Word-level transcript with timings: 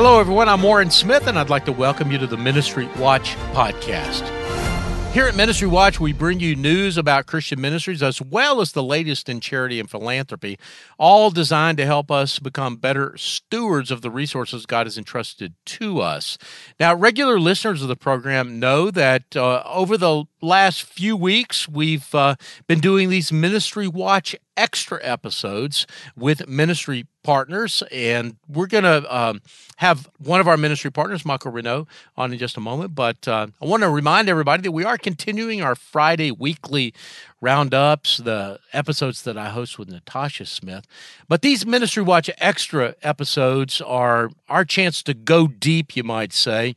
Hello, 0.00 0.20
everyone. 0.20 0.48
I'm 0.48 0.62
Warren 0.62 0.92
Smith, 0.92 1.26
and 1.26 1.36
I'd 1.36 1.50
like 1.50 1.64
to 1.64 1.72
welcome 1.72 2.12
you 2.12 2.18
to 2.18 2.26
the 2.28 2.36
Ministry 2.36 2.86
Watch 2.98 3.34
podcast. 3.50 4.22
Here 5.12 5.26
at 5.26 5.34
Ministry 5.34 5.66
Watch, 5.66 5.98
we 5.98 6.12
bring 6.12 6.38
you 6.38 6.54
news 6.54 6.96
about 6.96 7.26
Christian 7.26 7.60
ministries 7.60 8.00
as 8.00 8.22
well 8.22 8.60
as 8.60 8.70
the 8.70 8.82
latest 8.84 9.28
in 9.28 9.40
charity 9.40 9.80
and 9.80 9.90
philanthropy, 9.90 10.56
all 10.98 11.32
designed 11.32 11.78
to 11.78 11.86
help 11.86 12.12
us 12.12 12.38
become 12.38 12.76
better 12.76 13.16
stewards 13.16 13.90
of 13.90 14.02
the 14.02 14.10
resources 14.10 14.66
God 14.66 14.86
has 14.86 14.96
entrusted 14.96 15.54
to 15.66 16.00
us. 16.00 16.38
Now, 16.78 16.94
regular 16.94 17.40
listeners 17.40 17.82
of 17.82 17.88
the 17.88 17.96
program 17.96 18.60
know 18.60 18.92
that 18.92 19.34
uh, 19.34 19.64
over 19.66 19.96
the 19.96 20.26
last 20.40 20.82
few 20.82 21.16
weeks, 21.16 21.68
we've 21.68 22.14
uh, 22.14 22.36
been 22.66 22.80
doing 22.80 23.10
these 23.10 23.32
Ministry 23.32 23.88
Watch 23.88 24.36
extra 24.56 24.98
episodes 25.02 25.86
with 26.16 26.48
ministry 26.48 27.06
partners. 27.22 27.82
And 27.92 28.36
we're 28.48 28.66
going 28.66 28.84
to 28.84 29.16
um, 29.16 29.40
have 29.76 30.10
one 30.18 30.40
of 30.40 30.48
our 30.48 30.56
ministry 30.56 30.90
partners, 30.90 31.24
Michael 31.24 31.52
Reneau, 31.52 31.86
on 32.16 32.32
in 32.32 32.38
just 32.38 32.56
a 32.56 32.60
moment. 32.60 32.94
But 32.94 33.28
uh, 33.28 33.46
I 33.62 33.66
want 33.66 33.82
to 33.84 33.88
remind 33.88 34.28
everybody 34.28 34.62
that 34.62 34.72
we 34.72 34.84
are 34.84 34.98
continuing 34.98 35.62
our 35.62 35.74
Friday 35.74 36.32
weekly 36.32 36.92
roundups, 37.40 38.16
the 38.18 38.58
episodes 38.72 39.22
that 39.22 39.38
I 39.38 39.50
host 39.50 39.78
with 39.78 39.88
Natasha 39.88 40.44
Smith. 40.44 40.86
But 41.28 41.42
these 41.42 41.64
Ministry 41.64 42.02
Watch 42.02 42.28
extra 42.38 42.96
episodes 43.02 43.80
are 43.80 44.30
our 44.48 44.64
chance 44.64 45.02
to 45.04 45.14
go 45.14 45.46
deep, 45.46 45.96
you 45.96 46.02
might 46.02 46.32
say 46.32 46.74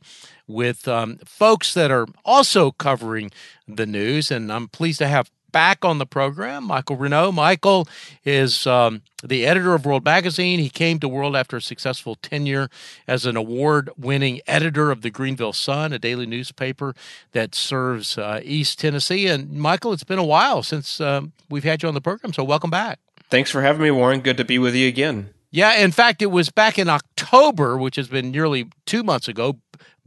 with 0.52 0.86
um, 0.86 1.18
folks 1.24 1.74
that 1.74 1.90
are 1.90 2.06
also 2.24 2.70
covering 2.72 3.30
the 3.66 3.86
news. 3.86 4.30
And 4.30 4.52
I'm 4.52 4.68
pleased 4.68 4.98
to 4.98 5.08
have 5.08 5.30
back 5.52 5.84
on 5.84 5.98
the 5.98 6.06
program, 6.06 6.64
Michael 6.64 6.96
Reneau. 6.96 7.32
Michael 7.32 7.86
is 8.24 8.66
um, 8.66 9.02
the 9.22 9.46
editor 9.46 9.74
of 9.74 9.84
World 9.84 10.04
Magazine. 10.04 10.58
He 10.58 10.70
came 10.70 10.98
to 11.00 11.08
World 11.08 11.36
after 11.36 11.58
a 11.58 11.62
successful 11.62 12.16
tenure 12.16 12.68
as 13.06 13.26
an 13.26 13.36
award 13.36 13.90
winning 13.96 14.40
editor 14.46 14.90
of 14.90 15.02
the 15.02 15.10
Greeneville 15.10 15.54
Sun, 15.54 15.92
a 15.92 15.98
daily 15.98 16.26
newspaper 16.26 16.94
that 17.32 17.54
serves 17.54 18.18
uh, 18.18 18.40
East 18.42 18.80
Tennessee. 18.80 19.28
And 19.28 19.52
Michael, 19.52 19.92
it's 19.92 20.04
been 20.04 20.18
a 20.18 20.24
while 20.24 20.62
since 20.62 21.00
um, 21.00 21.32
we've 21.48 21.64
had 21.64 21.82
you 21.82 21.88
on 21.88 21.94
the 21.94 22.00
program, 22.00 22.32
so 22.32 22.42
welcome 22.42 22.70
back. 22.70 22.98
Thanks 23.30 23.50
for 23.50 23.62
having 23.62 23.82
me, 23.82 23.90
Warren. 23.90 24.20
Good 24.20 24.38
to 24.38 24.44
be 24.44 24.58
with 24.58 24.74
you 24.74 24.88
again. 24.88 25.30
Yeah, 25.50 25.74
in 25.76 25.92
fact, 25.92 26.22
it 26.22 26.30
was 26.30 26.48
back 26.48 26.78
in 26.78 26.88
October, 26.88 27.76
which 27.76 27.96
has 27.96 28.08
been 28.08 28.30
nearly 28.30 28.70
two 28.86 29.02
months 29.02 29.28
ago, 29.28 29.58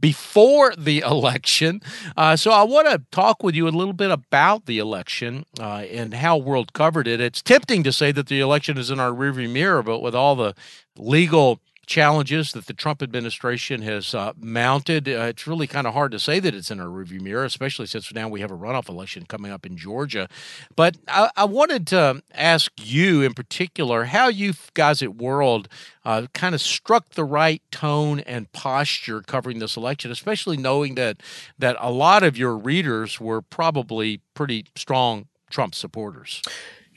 before 0.06 0.72
the 0.78 1.00
election. 1.06 1.80
Uh, 2.16 2.36
so 2.36 2.52
I 2.52 2.62
want 2.62 2.86
to 2.86 3.02
talk 3.10 3.42
with 3.42 3.56
you 3.56 3.66
a 3.66 3.70
little 3.70 3.92
bit 3.92 4.12
about 4.12 4.66
the 4.66 4.78
election 4.78 5.44
uh, 5.58 5.82
and 5.90 6.14
how 6.14 6.36
World 6.36 6.72
covered 6.72 7.08
it. 7.08 7.20
It's 7.20 7.42
tempting 7.42 7.82
to 7.82 7.92
say 7.92 8.12
that 8.12 8.28
the 8.28 8.38
election 8.38 8.78
is 8.78 8.88
in 8.88 9.00
our 9.00 9.10
rearview 9.10 9.50
mirror, 9.50 9.82
but 9.82 9.98
with 9.98 10.14
all 10.14 10.36
the 10.36 10.54
legal 10.96 11.58
challenges 11.86 12.52
that 12.52 12.66
the 12.66 12.74
Trump 12.74 13.02
administration 13.02 13.82
has 13.82 14.14
uh, 14.14 14.32
mounted. 14.38 15.08
Uh, 15.08 15.22
it's 15.22 15.46
really 15.46 15.66
kind 15.66 15.86
of 15.86 15.94
hard 15.94 16.12
to 16.12 16.18
say 16.18 16.40
that 16.40 16.54
it's 16.54 16.70
in 16.70 16.80
our 16.80 16.88
review 16.88 17.20
mirror, 17.20 17.44
especially 17.44 17.86
since 17.86 18.12
now 18.12 18.28
we 18.28 18.40
have 18.40 18.50
a 18.50 18.56
runoff 18.56 18.88
election 18.88 19.24
coming 19.26 19.52
up 19.52 19.64
in 19.64 19.76
Georgia. 19.76 20.28
But 20.74 20.96
I, 21.08 21.30
I 21.36 21.44
wanted 21.44 21.86
to 21.88 22.22
ask 22.34 22.72
you 22.82 23.22
in 23.22 23.34
particular 23.34 24.04
how 24.04 24.28
you 24.28 24.54
guys 24.74 25.02
at 25.02 25.14
World 25.14 25.68
uh, 26.04 26.26
kind 26.34 26.54
of 26.54 26.60
struck 26.60 27.10
the 27.10 27.24
right 27.24 27.62
tone 27.70 28.20
and 28.20 28.50
posture 28.52 29.22
covering 29.22 29.60
this 29.60 29.76
election, 29.76 30.10
especially 30.10 30.56
knowing 30.56 30.96
that 30.96 31.22
that 31.58 31.76
a 31.78 31.90
lot 31.90 32.22
of 32.22 32.36
your 32.36 32.56
readers 32.56 33.20
were 33.20 33.40
probably 33.42 34.20
pretty 34.34 34.66
strong 34.74 35.26
Trump 35.50 35.74
supporters. 35.74 36.42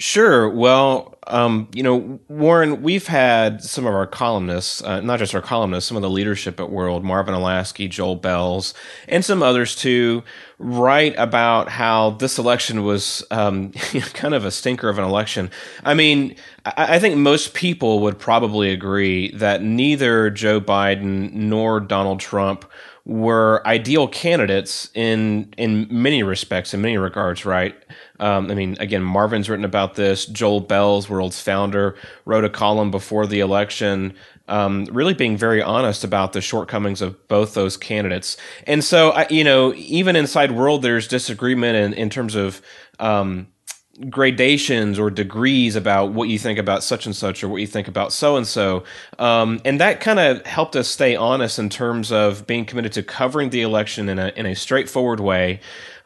Sure. 0.02 0.50
Well, 0.50 1.18
um, 1.28 1.68
you 1.74 1.84
know, 1.84 2.22
Warren, 2.30 2.82
we've 2.82 3.06
had 3.08 3.62
some 3.62 3.86
of 3.86 3.94
our 3.94 4.08
columnists, 4.08 4.82
uh, 4.82 5.02
not 5.02 5.20
just 5.20 5.36
our 5.36 5.42
columnists, 5.42 5.90
some 5.90 5.98
of 5.98 6.02
the 6.02 6.10
leadership 6.10 6.58
at 6.62 6.72
World, 6.72 7.04
Marvin 7.04 7.36
Olasky, 7.36 7.90
Joel 7.90 8.18
Belz, 8.18 8.74
and 9.10 9.26
some 9.26 9.44
others 9.44 9.76
too, 9.76 10.24
write 10.58 11.16
about 11.18 11.68
how 11.68 12.12
this 12.12 12.40
election 12.40 12.86
was 12.86 13.26
um, 13.30 13.72
kind 14.14 14.34
of 14.34 14.46
a 14.46 14.52
stinker 14.52 14.88
of 14.88 14.98
an 14.98 15.04
election. 15.04 15.52
I 15.84 15.96
mean, 15.96 16.38
I, 16.64 16.96
I 16.96 17.00
think 17.00 17.18
most 17.18 17.54
people 17.54 18.00
would 18.00 18.18
probably 18.18 18.72
agree 18.72 19.32
that 19.34 19.62
neither 19.62 20.30
Joe 20.30 20.62
Biden 20.62 21.34
nor 21.34 21.82
Donald 21.82 22.22
Trump 22.22 22.64
were 23.06 23.62
ideal 23.66 24.08
candidates 24.08 24.90
in 24.94 25.52
in 25.58 25.88
many 25.90 26.24
respects, 26.24 26.74
in 26.74 26.82
many 26.82 26.98
regards, 26.98 27.44
right? 27.46 27.76
Um, 28.20 28.52
I 28.52 28.54
mean, 28.54 28.76
again, 28.80 29.04
Marvin's 29.04 29.50
written 29.50 29.66
about 29.66 29.96
this. 29.96 30.26
Joel 30.26 30.62
Belz, 30.62 31.10
World's 31.10 31.42
founder, 31.42 31.96
wrote 32.26 32.44
a 32.44 32.50
column 32.50 32.92
before 32.92 33.26
the 33.26 33.40
election, 33.40 34.14
um, 34.48 34.86
really 34.92 35.14
being 35.14 35.38
very 35.38 35.62
honest 35.62 36.04
about 36.04 36.34
the 36.34 36.42
shortcomings 36.42 37.02
of 37.02 37.28
both 37.28 37.54
those 37.54 37.78
candidates. 37.78 38.36
And 38.68 38.84
so, 38.84 39.18
you 39.30 39.44
know, 39.44 39.74
even 39.76 40.16
inside 40.16 40.52
World, 40.52 40.82
there's 40.82 41.08
disagreement 41.08 41.76
in, 41.76 41.94
in 41.94 42.10
terms 42.10 42.36
of 42.36 42.62
um, 43.00 43.48
gradations 44.10 44.98
or 44.98 45.10
degrees 45.12 45.76
about 45.76 46.14
what 46.14 46.30
you 46.30 46.40
think 46.40 46.58
about 46.58 46.84
such 46.84 47.06
and 47.06 47.16
such 47.16 47.44
or 47.44 47.50
what 47.50 47.62
you 47.62 47.68
think 47.68 47.88
about 47.88 48.14
so 48.14 48.38
and 48.38 48.48
so. 48.48 48.84
And 49.18 49.80
that 49.80 50.00
kind 50.00 50.20
of 50.20 50.46
helped 50.46 50.76
us 50.76 50.88
stay 50.88 51.16
honest 51.16 51.60
in 51.60 51.70
terms 51.70 52.12
of 52.12 52.48
being 52.48 52.66
committed 52.66 52.94
to 52.94 53.04
covering 53.04 53.50
the 53.50 53.62
election 53.62 54.10
in 54.10 54.18
a, 54.18 54.32
in 54.36 54.46
a 54.46 54.56
straightforward 54.56 55.20
way. 55.20 55.60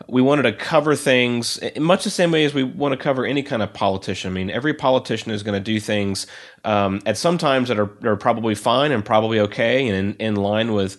We 0.07 0.21
wanted 0.21 0.43
to 0.43 0.53
cover 0.53 0.95
things 0.95 1.57
in 1.57 1.83
much 1.83 2.03
the 2.03 2.09
same 2.09 2.31
way 2.31 2.45
as 2.45 2.53
we 2.53 2.63
want 2.63 2.91
to 2.91 2.97
cover 2.97 3.25
any 3.25 3.43
kind 3.43 3.61
of 3.61 3.73
politician. 3.73 4.31
I 4.31 4.33
mean, 4.33 4.49
every 4.49 4.73
politician 4.73 5.31
is 5.31 5.43
going 5.43 5.61
to 5.61 5.63
do 5.63 5.79
things 5.79 6.27
um, 6.63 7.01
at 7.05 7.17
some 7.17 7.37
times 7.37 7.69
that 7.69 7.79
are, 7.79 7.89
are 8.05 8.15
probably 8.15 8.55
fine 8.55 8.91
and 8.91 9.03
probably 9.03 9.39
okay 9.39 9.87
and 9.87 10.15
in, 10.19 10.27
in 10.27 10.35
line 10.35 10.73
with 10.73 10.97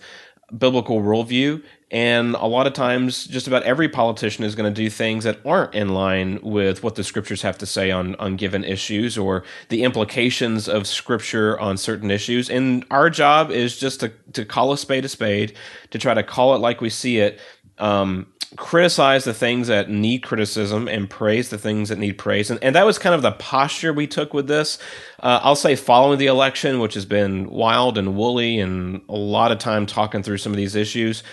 biblical 0.57 1.01
worldview. 1.01 1.63
And 1.91 2.35
a 2.35 2.45
lot 2.45 2.67
of 2.67 2.73
times, 2.73 3.25
just 3.25 3.47
about 3.47 3.63
every 3.63 3.87
politician 3.87 4.43
is 4.43 4.55
going 4.55 4.73
to 4.73 4.81
do 4.81 4.89
things 4.89 5.23
that 5.23 5.39
aren't 5.45 5.75
in 5.75 5.89
line 5.89 6.39
with 6.41 6.83
what 6.83 6.95
the 6.95 7.03
scriptures 7.03 7.43
have 7.43 7.57
to 7.59 7.65
say 7.65 7.91
on, 7.91 8.15
on 8.15 8.35
given 8.35 8.63
issues 8.63 9.17
or 9.17 9.43
the 9.69 9.83
implications 9.83 10.67
of 10.67 10.87
scripture 10.87 11.59
on 11.59 11.77
certain 11.77 12.11
issues. 12.11 12.49
And 12.49 12.85
our 12.89 13.09
job 13.09 13.51
is 13.51 13.77
just 13.77 13.99
to, 14.01 14.11
to 14.33 14.45
call 14.45 14.73
a 14.73 14.77
spade 14.77 15.05
a 15.05 15.09
spade, 15.09 15.55
to 15.91 15.99
try 15.99 16.13
to 16.13 16.23
call 16.23 16.55
it 16.55 16.59
like 16.59 16.81
we 16.81 16.89
see 16.89 17.19
it. 17.19 17.39
Um, 17.77 18.27
criticize 18.57 19.23
the 19.23 19.33
things 19.33 19.67
that 19.67 19.89
need 19.89 20.19
criticism 20.19 20.87
and 20.87 21.09
praise 21.09 21.49
the 21.49 21.57
things 21.57 21.89
that 21.89 21.97
need 21.97 22.17
praise. 22.17 22.49
And, 22.49 22.63
and 22.63 22.75
that 22.75 22.85
was 22.85 22.97
kind 22.97 23.15
of 23.15 23.21
the 23.21 23.31
posture 23.33 23.93
we 23.93 24.07
took 24.07 24.33
with 24.33 24.47
this. 24.47 24.77
Uh, 25.19 25.39
I'll 25.43 25.55
say 25.55 25.75
following 25.75 26.19
the 26.19 26.27
election, 26.27 26.79
which 26.79 26.93
has 26.93 27.05
been 27.05 27.49
wild 27.49 27.97
and 27.97 28.15
woolly 28.15 28.59
and 28.59 29.01
a 29.09 29.15
lot 29.15 29.51
of 29.51 29.59
time 29.59 29.85
talking 29.85 30.23
through 30.23 30.37
some 30.37 30.51
of 30.51 30.57
these 30.57 30.75
issues 30.75 31.23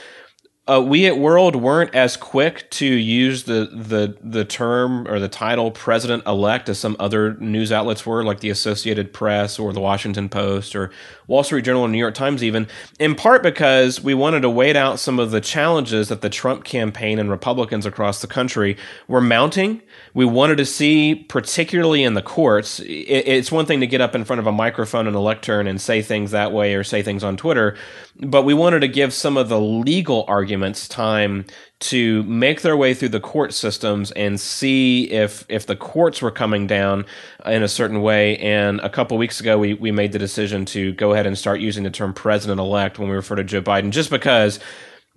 uh, 0.68 0.80
we 0.80 1.06
at 1.06 1.18
World 1.18 1.56
weren't 1.56 1.92
as 1.92 2.16
quick 2.16 2.70
to 2.70 2.86
use 2.86 3.44
the 3.44 3.68
the 3.72 4.16
the 4.22 4.44
term 4.44 5.08
or 5.08 5.18
the 5.18 5.28
title 5.28 5.72
president 5.72 6.24
elect 6.24 6.68
as 6.68 6.78
some 6.78 6.94
other 7.00 7.34
news 7.34 7.72
outlets 7.72 8.06
were, 8.06 8.22
like 8.22 8.38
the 8.38 8.50
Associated 8.50 9.12
Press 9.12 9.58
or 9.58 9.72
the 9.72 9.80
Washington 9.80 10.28
Post 10.28 10.76
or 10.76 10.92
Wall 11.26 11.42
Street 11.42 11.64
Journal 11.64 11.82
and 11.82 11.92
New 11.92 11.98
York 11.98 12.14
Times, 12.14 12.44
even 12.44 12.68
in 13.00 13.16
part 13.16 13.42
because 13.42 14.00
we 14.00 14.14
wanted 14.14 14.42
to 14.42 14.50
wait 14.50 14.76
out 14.76 15.00
some 15.00 15.18
of 15.18 15.32
the 15.32 15.40
challenges 15.40 16.08
that 16.10 16.20
the 16.20 16.30
Trump 16.30 16.62
campaign 16.62 17.18
and 17.18 17.28
Republicans 17.28 17.84
across 17.84 18.20
the 18.20 18.28
country 18.28 18.76
were 19.08 19.20
mounting. 19.20 19.82
We 20.14 20.24
wanted 20.26 20.58
to 20.58 20.66
see, 20.66 21.16
particularly 21.16 22.04
in 22.04 22.14
the 22.14 22.22
courts, 22.22 22.78
it, 22.78 22.86
it's 22.86 23.50
one 23.50 23.66
thing 23.66 23.80
to 23.80 23.86
get 23.88 24.00
up 24.00 24.14
in 24.14 24.24
front 24.24 24.38
of 24.38 24.46
a 24.46 24.52
microphone 24.52 25.08
and 25.08 25.16
a 25.16 25.20
lectern 25.20 25.66
and 25.66 25.80
say 25.80 26.02
things 26.02 26.30
that 26.30 26.52
way 26.52 26.74
or 26.74 26.84
say 26.84 27.02
things 27.02 27.24
on 27.24 27.36
Twitter, 27.36 27.76
but 28.20 28.42
we 28.42 28.54
wanted 28.54 28.80
to 28.80 28.88
give 28.88 29.12
some 29.12 29.36
of 29.36 29.48
the 29.48 29.60
legal 29.60 30.24
arguments 30.28 30.86
time 30.86 31.44
to 31.80 32.22
make 32.24 32.62
their 32.62 32.76
way 32.76 32.94
through 32.94 33.08
the 33.08 33.20
court 33.20 33.52
systems 33.52 34.10
and 34.12 34.38
see 34.38 35.10
if 35.10 35.44
if 35.48 35.66
the 35.66 35.76
courts 35.76 36.22
were 36.22 36.30
coming 36.30 36.66
down 36.66 37.04
in 37.46 37.62
a 37.62 37.68
certain 37.68 38.02
way. 38.02 38.36
And 38.38 38.80
a 38.80 38.88
couple 38.88 39.16
weeks 39.18 39.40
ago, 39.40 39.58
we 39.58 39.74
we 39.74 39.90
made 39.90 40.12
the 40.12 40.18
decision 40.18 40.64
to 40.66 40.92
go 40.92 41.12
ahead 41.12 41.26
and 41.26 41.36
start 41.36 41.60
using 41.60 41.84
the 41.84 41.90
term 41.90 42.12
president 42.12 42.60
elect 42.60 42.98
when 42.98 43.08
we 43.08 43.16
refer 43.16 43.36
to 43.36 43.44
Joe 43.44 43.62
Biden, 43.62 43.90
just 43.90 44.10
because 44.10 44.60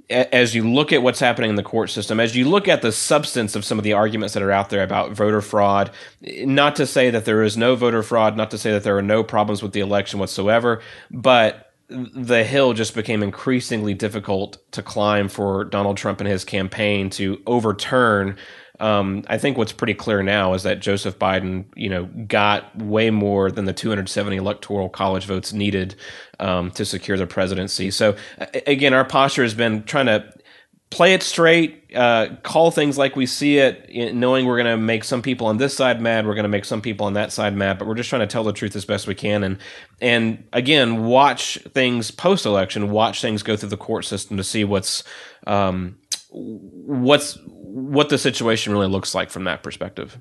as 0.10 0.54
you 0.54 0.70
look 0.70 0.94
at 0.94 1.02
what's 1.02 1.20
happening 1.20 1.50
in 1.50 1.56
the 1.56 1.64
court 1.64 1.90
system, 1.90 2.20
as 2.20 2.36
you 2.36 2.48
look 2.48 2.68
at 2.68 2.82
the 2.82 2.92
substance 2.92 3.56
of 3.56 3.66
some 3.66 3.80
of 3.80 3.84
the 3.84 3.94
arguments 3.94 4.34
that 4.36 4.44
are 4.44 4.52
out 4.52 4.70
there 4.70 4.84
about 4.84 5.12
voter 5.12 5.42
fraud, 5.42 5.90
not 6.22 6.76
to 6.76 6.86
say 6.86 7.10
that 7.10 7.26
there 7.26 7.42
is 7.42 7.58
no 7.58 7.76
voter 7.76 8.04
fraud, 8.04 8.38
not 8.38 8.52
to 8.52 8.58
say 8.58 8.72
that 8.72 8.84
there 8.84 8.98
are 8.98 9.02
no 9.02 9.24
problems 9.24 9.64
with 9.64 9.74
the 9.74 9.80
election 9.80 10.20
whatsoever, 10.20 10.82
but 11.10 11.65
the 11.88 12.44
hill 12.44 12.74
just 12.74 12.96
became 12.96 13.22
increasingly 13.22 13.94
difficult 13.94 14.58
to 14.72 14.82
climb 14.82 15.30
for 15.30 15.64
Donald 15.64 15.98
Trump 15.98 16.20
and 16.20 16.28
his 16.28 16.44
campaign 16.44 17.10
to 17.12 17.42
overturn. 17.46 18.38
Um, 18.80 19.24
I 19.28 19.38
think 19.38 19.58
what's 19.58 19.72
pretty 19.72 19.94
clear 19.94 20.24
now 20.24 20.54
is 20.54 20.64
that 20.64 20.80
Joseph 20.80 21.18
Biden, 21.20 21.66
you 21.76 21.90
know, 21.90 22.06
got 22.28 22.76
way 22.78 23.10
more 23.10 23.52
than 23.52 23.66
the 23.66 23.74
270 23.74 24.36
electoral 24.36 24.90
college 24.90 25.26
votes 25.26 25.54
needed 25.54 25.96
um, 26.40 26.72
to 26.72 26.86
secure 26.86 27.18
the 27.18 27.28
presidency. 27.28 27.92
So 27.92 28.16
again, 28.66 28.94
our 28.94 29.06
posture 29.06 29.44
has 29.44 29.54
been 29.54 29.84
trying 29.84 30.08
to 30.08 30.34
play 30.90 31.14
it 31.14 31.24
straight, 31.24 31.84
uh, 31.96 32.36
call 32.44 32.72
things 32.72 32.98
like 32.98 33.16
we 33.16 33.26
see 33.26 33.58
it, 33.58 34.14
knowing 34.14 34.46
we're 34.46 34.62
going 34.62 34.66
to 34.66 34.78
make 34.78 35.04
some 35.04 35.22
people 35.22 35.48
on 35.48 35.58
this 35.58 35.76
side 35.76 36.00
mad, 36.00 36.26
we're 36.26 36.36
going 36.36 36.44
to 36.44 36.50
make 36.50 36.66
some 36.66 36.82
people 36.82 37.06
on 37.06 37.14
that 37.14 37.32
side 37.32 37.56
mad, 37.56 37.78
but 37.78 37.88
we're 37.88 37.96
just 37.96 38.10
trying 38.10 38.22
to 38.22 38.28
tell 38.28 38.44
the 38.44 38.54
truth 38.54 38.76
as 38.76 38.86
best 38.86 39.08
we 39.08 39.16
can. 39.16 39.44
And 39.44 39.58
and 40.00 40.44
again, 40.54 41.06
watch 41.06 41.58
things 41.74 42.12
post 42.12 42.46
election, 42.46 42.92
watch 42.92 43.22
things 43.22 43.44
go 43.44 43.58
through 43.58 43.70
the 43.70 43.78
court 43.78 44.06
system 44.06 44.38
to 44.38 44.44
see 44.44 44.64
what's 44.64 45.04
um, 45.48 45.98
what's 46.30 47.38
what 47.48 48.10
the 48.10 48.18
situation 48.18 48.72
really 48.72 48.88
looks 48.88 49.16
like 49.16 49.30
from 49.30 49.46
that 49.46 49.64
perspective. 49.64 50.20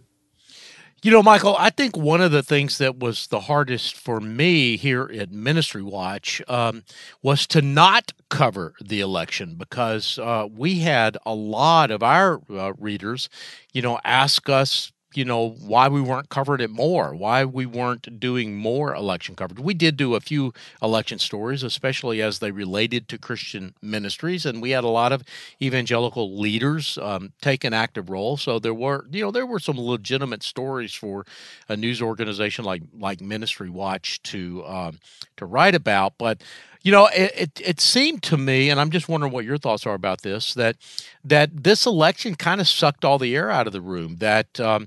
You 1.05 1.11
know, 1.11 1.23
Michael, 1.23 1.55
I 1.59 1.69
think 1.69 1.99
one 1.99 2.23
of 2.23 2.33
the 2.33 2.43
things 2.43 2.79
that 2.79 2.99
was 2.99 3.27
the 3.27 3.41
hardest 3.41 3.95
for 3.95 4.23
me 4.23 4.79
here 4.79 5.11
at 5.15 5.31
Ministry 5.31 5.83
Watch 5.83 6.41
um, 6.49 6.83
was 7.21 7.47
to 7.49 7.61
not 7.61 8.15
cover 8.31 8.73
the 8.83 9.01
election 9.01 9.57
because 9.57 10.19
uh, 10.19 10.49
we 10.51 10.79
had 10.79 11.19
a 11.27 11.35
lot 11.35 11.91
of 11.91 12.03
our 12.03 12.41
uh, 12.49 12.73
readers, 12.79 13.29
you 13.75 13.83
know, 13.83 14.01
ask 14.03 14.49
us 14.49 14.93
you 15.17 15.25
know 15.25 15.51
why 15.61 15.89
we 15.89 16.01
weren't 16.01 16.29
covered 16.29 16.61
it 16.61 16.71
more 16.71 17.15
why 17.15 17.45
we 17.45 17.67
weren't 17.67 18.19
doing 18.21 18.57
more 18.57 18.95
election 18.95 19.35
coverage. 19.37 19.61
We 19.61 19.75
did 19.75 19.97
do 19.97 20.15
a 20.15 20.21
few 20.21 20.53
election 20.83 21.19
stories 21.19 21.63
especially 21.63 22.21
as 22.23 22.39
they 22.39 22.51
related 22.51 23.09
to 23.09 23.19
christian 23.19 23.75
ministries 23.83 24.45
and 24.47 24.61
we 24.63 24.71
had 24.71 24.85
a 24.85 24.89
lot 24.89 25.13
of 25.13 25.23
evangelical 25.63 26.39
leaders 26.39 26.99
um, 26.99 27.33
take 27.41 27.65
an 27.65 27.73
active 27.73 28.11
role. 28.11 28.37
So 28.37 28.59
there 28.59 28.75
were 28.75 29.07
you 29.11 29.23
know 29.23 29.31
there 29.31 29.47
were 29.47 29.59
some 29.61 29.79
legitimate 29.79 30.43
stories 30.43 30.93
for 30.95 31.25
a 31.69 31.77
news 31.77 32.03
organization 32.03 32.65
like 32.65 32.83
like 32.99 33.21
ministry 33.21 33.71
watch 33.71 34.23
to 34.25 34.65
um, 34.67 34.99
to 35.37 35.47
write 35.47 35.75
about 35.75 36.15
but 36.19 36.43
you 36.85 36.93
know, 36.93 37.07
it, 37.07 37.33
it, 37.35 37.61
it 37.65 37.81
seemed 37.81 38.23
to 38.25 38.37
me, 38.37 38.69
and 38.69 38.79
I'm 38.79 38.91
just 38.91 39.09
wondering 39.09 39.33
what 39.33 39.47
your 39.47 39.57
thoughts 39.57 39.87
are 39.87 39.95
about 39.95 40.21
this, 40.21 40.53
that 40.55 40.77
that 41.25 41.65
this 41.65 41.87
election 41.87 42.35
kind 42.35 42.61
of 42.61 42.69
sucked 42.69 43.05
all 43.05 43.19
the 43.19 43.35
air 43.35 43.51
out 43.51 43.67
of 43.67 43.73
the 43.73 43.81
room. 43.81 44.19
That 44.19 44.61
um, 44.61 44.87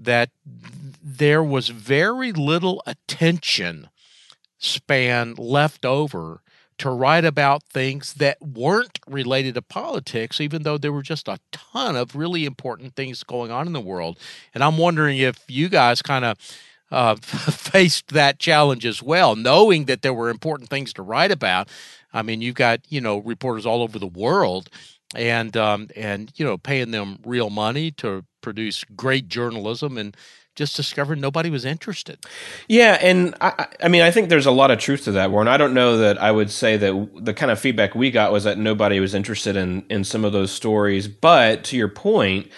that 0.00 0.30
there 0.44 1.44
was 1.44 1.68
very 1.68 2.32
little 2.32 2.82
attention 2.86 3.90
span 4.58 5.34
left 5.34 5.84
over 5.84 6.40
to 6.78 6.90
write 6.90 7.24
about 7.24 7.62
things 7.64 8.14
that 8.14 8.40
weren't 8.40 8.98
related 9.06 9.54
to 9.54 9.62
politics, 9.62 10.40
even 10.40 10.62
though 10.62 10.78
there 10.78 10.92
were 10.92 11.02
just 11.02 11.28
a 11.28 11.38
ton 11.52 11.96
of 11.96 12.16
really 12.16 12.46
important 12.46 12.94
things 12.94 13.22
going 13.22 13.50
on 13.50 13.66
in 13.66 13.72
the 13.74 13.80
world. 13.80 14.18
And 14.54 14.64
I'm 14.64 14.78
wondering 14.78 15.18
if 15.18 15.38
you 15.48 15.68
guys 15.68 16.00
kind 16.00 16.24
of 16.24 16.38
uh, 16.90 17.16
faced 17.20 18.08
that 18.08 18.38
challenge 18.38 18.86
as 18.86 19.02
well, 19.02 19.36
knowing 19.36 19.86
that 19.86 20.02
there 20.02 20.14
were 20.14 20.28
important 20.28 20.70
things 20.70 20.92
to 20.94 21.02
write 21.02 21.30
about. 21.30 21.68
I 22.12 22.22
mean, 22.22 22.40
you've 22.40 22.54
got 22.54 22.80
you 22.88 23.00
know 23.00 23.18
reporters 23.18 23.66
all 23.66 23.82
over 23.82 23.98
the 23.98 24.06
world, 24.06 24.68
and 25.14 25.56
um, 25.56 25.88
and 25.96 26.32
you 26.36 26.44
know 26.44 26.56
paying 26.58 26.90
them 26.90 27.18
real 27.24 27.50
money 27.50 27.90
to 27.92 28.24
produce 28.40 28.84
great 28.84 29.28
journalism, 29.28 29.98
and 29.98 30.16
just 30.54 30.74
discovered 30.74 31.20
nobody 31.20 31.50
was 31.50 31.66
interested. 31.66 32.18
Yeah, 32.66 32.98
and 33.02 33.34
I, 33.42 33.66
I 33.82 33.88
mean, 33.88 34.00
I 34.00 34.10
think 34.10 34.30
there's 34.30 34.46
a 34.46 34.50
lot 34.50 34.70
of 34.70 34.78
truth 34.78 35.04
to 35.04 35.12
that, 35.12 35.30
Warren. 35.30 35.48
I 35.48 35.58
don't 35.58 35.74
know 35.74 35.98
that 35.98 36.20
I 36.20 36.32
would 36.32 36.50
say 36.50 36.78
that 36.78 37.10
the 37.20 37.34
kind 37.34 37.52
of 37.52 37.60
feedback 37.60 37.94
we 37.94 38.10
got 38.10 38.32
was 38.32 38.44
that 38.44 38.56
nobody 38.58 38.98
was 38.98 39.14
interested 39.14 39.56
in 39.56 39.84
in 39.90 40.02
some 40.02 40.24
of 40.24 40.32
those 40.32 40.50
stories. 40.50 41.08
But 41.08 41.62
to 41.64 41.76
your 41.76 41.88
point 41.88 42.50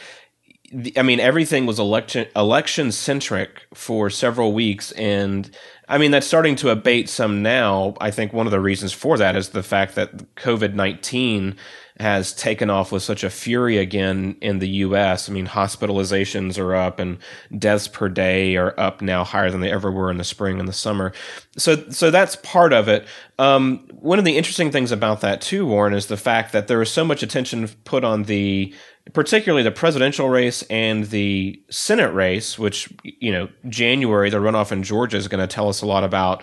I 0.96 1.02
mean, 1.02 1.18
everything 1.18 1.64
was 1.64 1.78
election 1.78 2.26
election 2.36 2.92
centric 2.92 3.66
for 3.72 4.10
several 4.10 4.52
weeks, 4.52 4.92
and 4.92 5.50
I 5.88 5.96
mean 5.96 6.10
that's 6.10 6.26
starting 6.26 6.56
to 6.56 6.68
abate 6.68 7.08
some 7.08 7.42
now. 7.42 7.94
I 8.00 8.10
think 8.10 8.32
one 8.34 8.46
of 8.46 8.50
the 8.50 8.60
reasons 8.60 8.92
for 8.92 9.16
that 9.16 9.34
is 9.34 9.50
the 9.50 9.62
fact 9.62 9.94
that 9.94 10.34
COVID 10.34 10.74
nineteen 10.74 11.56
has 12.00 12.32
taken 12.32 12.70
off 12.70 12.92
with 12.92 13.02
such 13.02 13.24
a 13.24 13.30
fury 13.30 13.76
again 13.78 14.36
in 14.40 14.60
the 14.60 14.68
U.S. 14.68 15.28
I 15.28 15.32
mean, 15.32 15.46
hospitalizations 15.46 16.58
are 16.58 16.74
up, 16.74 17.00
and 17.00 17.18
deaths 17.56 17.88
per 17.88 18.08
day 18.08 18.56
are 18.56 18.78
up 18.78 19.02
now, 19.02 19.24
higher 19.24 19.50
than 19.50 19.60
they 19.60 19.72
ever 19.72 19.90
were 19.90 20.10
in 20.10 20.18
the 20.18 20.24
spring 20.24 20.60
and 20.60 20.68
the 20.68 20.72
summer. 20.72 21.12
So, 21.56 21.88
so 21.90 22.10
that's 22.10 22.36
part 22.36 22.72
of 22.72 22.88
it. 22.88 23.06
Um, 23.38 23.88
one 23.92 24.18
of 24.20 24.24
the 24.24 24.36
interesting 24.36 24.70
things 24.70 24.92
about 24.92 25.22
that 25.22 25.40
too, 25.40 25.66
Warren, 25.66 25.92
is 25.92 26.06
the 26.06 26.16
fact 26.16 26.52
that 26.52 26.68
there 26.68 26.78
was 26.78 26.90
so 26.90 27.04
much 27.04 27.22
attention 27.22 27.66
put 27.84 28.04
on 28.04 28.24
the 28.24 28.72
particularly 29.12 29.62
the 29.62 29.70
presidential 29.70 30.28
race 30.28 30.62
and 30.70 31.05
the 31.06 31.62
Senate 31.70 32.12
race, 32.12 32.58
which, 32.58 32.93
you 33.02 33.32
know, 33.32 33.49
January, 33.69 34.31
the 34.31 34.38
runoff 34.38 34.72
in 34.72 34.82
Georgia 34.82 35.16
is 35.16 35.28
going 35.28 35.40
to 35.40 35.52
tell 35.52 35.69
us 35.69 35.82
a 35.82 35.87
lot 35.87 36.05
about 36.05 36.43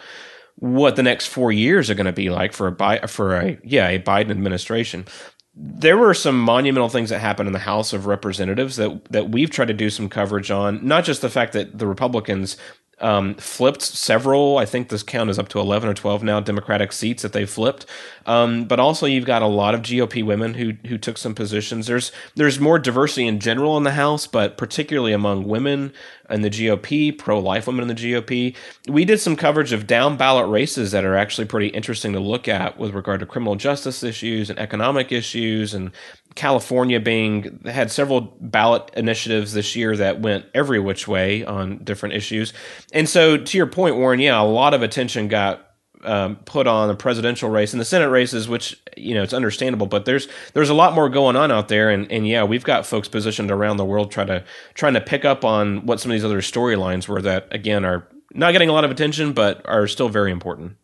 what 0.58 0.96
the 0.96 1.04
next 1.04 1.28
four 1.28 1.52
years 1.52 1.90
are 1.90 1.96
going 1.96 2.06
to 2.06 2.14
be 2.14 2.30
like 2.30 2.54
for 2.54 2.68
a 2.68 2.72
Bi- 2.72 3.06
for 3.08 3.36
a 3.36 3.58
yeah 3.64 3.88
a 3.90 4.00
Biden 4.00 4.32
administration. 4.32 5.06
There 5.54 5.98
were 5.98 6.14
some 6.14 6.40
monumental 6.40 6.90
things 6.90 7.10
that 7.10 7.20
happened 7.20 7.48
in 7.48 7.54
the 7.54 7.60
House 7.60 7.94
of 7.94 8.06
Representatives 8.06 8.76
that 8.78 9.06
that 9.12 9.30
we've 9.30 9.50
tried 9.50 9.68
to 9.68 9.74
do 9.74 9.90
some 9.90 10.10
coverage 10.10 10.52
on. 10.52 10.86
Not 10.86 11.04
just 11.04 11.22
the 11.22 11.30
fact 11.30 11.54
that 11.54 11.78
the 11.78 11.88
Republicans 11.88 12.58
um, 13.00 13.36
flipped 13.36 13.82
several. 13.82 14.58
I 14.58 14.66
think 14.66 14.90
this 14.90 15.04
count 15.04 15.30
is 15.30 15.38
up 15.38 15.50
to 15.50 15.60
11 15.60 15.90
or 15.90 15.94
12 15.94 16.24
now 16.24 16.40
Democratic 16.40 16.94
seats 16.94 17.24
that 17.24 17.34
they 17.34 17.46
flipped. 17.46 17.86
Um, 18.26 18.66
but 18.66 18.80
also, 18.80 19.06
you've 19.06 19.26
got 19.26 19.42
a 19.42 19.48
lot 19.48 19.76
of 19.76 19.82
GOP 19.82 20.24
women 20.24 20.54
who 20.54 20.74
who 20.88 20.98
took 20.98 21.18
some 21.18 21.36
positions. 21.36 21.88
There's 21.88 22.12
there's 22.36 22.60
more 22.60 22.80
diversity 22.80 23.28
in 23.28 23.40
general 23.40 23.78
in 23.78 23.84
the 23.84 23.92
House, 23.92 24.28
but 24.28 24.58
particularly 24.58 25.14
among 25.14 25.48
women 25.48 25.94
in 26.30 26.42
the 26.42 26.50
GOP, 26.50 27.18
pro 27.18 27.40
life 27.40 27.68
women 27.68 27.90
in 27.90 27.96
the 27.96 28.02
GOP. 28.02 28.56
We 28.88 29.06
did 29.06 29.20
some 29.20 29.36
coverage 29.36 29.72
of 29.72 29.88
down 29.88 30.18
ballot 30.18 30.50
races 30.50 30.92
that 30.92 31.06
are 31.06 31.16
actually 31.16 31.46
pretty 31.46 31.68
interesting 31.68 32.14
to 32.14 32.20
look 32.20 32.48
at 32.48 32.78
with 32.78 32.94
regard 32.94 33.20
to 33.20 33.26
criminal 33.26 33.56
justice 33.56 34.04
issues 34.04 34.50
and 34.50 34.60
economic 34.60 35.12
issues 35.12 35.74
and 35.74 35.92
California 36.36 37.00
being 37.00 37.62
had 37.66 37.92
several 37.92 38.22
ballot 38.42 38.92
initiatives 38.98 39.54
this 39.54 39.76
year 39.76 39.96
that 39.96 40.20
went 40.20 40.46
every 40.54 40.80
which 40.80 41.08
way 41.08 41.46
on 41.46 41.78
different 41.84 42.14
issues. 42.14 42.54
And 42.92 43.08
so 43.08 43.38
to 43.38 43.58
your 43.58 43.68
point 43.68 43.96
Warren, 43.96 44.20
yeah, 44.20 44.40
a 44.40 44.44
lot 44.44 44.74
of 44.74 44.82
attention 44.82 45.30
got 45.30 45.65
um, 46.06 46.38
put 46.46 46.68
on 46.68 46.88
the 46.88 46.96
presidential 46.96 47.50
race 47.50 47.74
and 47.74 47.80
the 47.80 47.86
Senate 47.86 48.10
races, 48.10 48.48
which 48.48 48.82
you 48.96 49.14
know 49.14 49.24
it's 49.24 49.34
understandable, 49.34 49.88
but 49.88 50.06
there's 50.06 50.28
there's 50.54 50.70
a 50.70 50.74
lot 50.74 50.94
more 50.94 51.10
going 51.10 51.36
on 51.36 51.52
out 51.52 51.68
there, 51.68 51.90
and 51.90 52.12
and 52.12 52.28
yeah, 52.28 52.44
we've 52.44 52.64
got 52.64 52.86
folks 52.86 53.08
positioned 53.08 53.52
around 53.52 53.78
the 53.78 53.86
world 53.86 54.12
trying 54.12 54.28
to 54.28 54.44
trying 54.74 54.94
to 54.94 55.02
pick 55.02 55.26
up 55.26 55.44
on 55.44 55.86
what 55.86 56.00
some 56.00 56.12
of 56.12 56.16
these 56.16 56.26
other 56.26 56.42
storylines 56.42 57.08
were 57.08 57.22
that 57.22 57.48
again 57.52 57.86
are 57.86 58.08
not 58.34 58.52
getting 58.52 58.70
a 58.70 58.74
lot 58.74 58.84
of 58.84 58.92
attention, 58.92 59.34
but 59.34 59.62
are 59.66 59.88
still 59.88 60.10
very 60.10 60.32
important. 60.32 60.78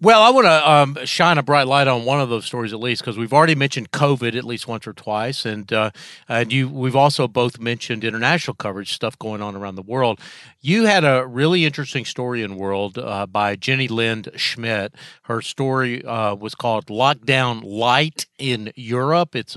Well, 0.00 0.22
I 0.22 0.30
want 0.30 0.46
to 0.46 0.70
um, 0.70 0.98
shine 1.04 1.38
a 1.38 1.42
bright 1.42 1.66
light 1.66 1.88
on 1.88 2.04
one 2.04 2.20
of 2.20 2.28
those 2.28 2.44
stories 2.44 2.72
at 2.72 2.80
least 2.80 3.02
because 3.02 3.16
we've 3.16 3.32
already 3.32 3.54
mentioned 3.54 3.92
COVID 3.92 4.36
at 4.36 4.44
least 4.44 4.66
once 4.66 4.86
or 4.86 4.92
twice, 4.92 5.44
and 5.44 5.72
uh, 5.72 5.90
and 6.28 6.52
you 6.52 6.68
we've 6.68 6.96
also 6.96 7.28
both 7.28 7.60
mentioned 7.60 8.04
international 8.04 8.54
coverage 8.54 8.92
stuff 8.92 9.18
going 9.18 9.42
on 9.42 9.54
around 9.54 9.76
the 9.76 9.82
world. 9.82 10.20
You 10.60 10.84
had 10.86 11.04
a 11.04 11.26
really 11.26 11.64
interesting 11.64 12.04
story 12.04 12.42
in 12.42 12.56
World 12.56 12.98
uh, 12.98 13.26
by 13.26 13.56
Jenny 13.56 13.88
Lind 13.88 14.30
Schmidt. 14.36 14.94
Her 15.24 15.40
story 15.40 16.04
uh, 16.04 16.34
was 16.34 16.54
called 16.54 16.86
"Lockdown 16.86 17.62
Light 17.64 18.26
in 18.38 18.72
Europe." 18.76 19.34
It's 19.34 19.56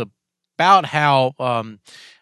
about 0.58 0.86
how 0.86 1.34
um, 1.40 1.80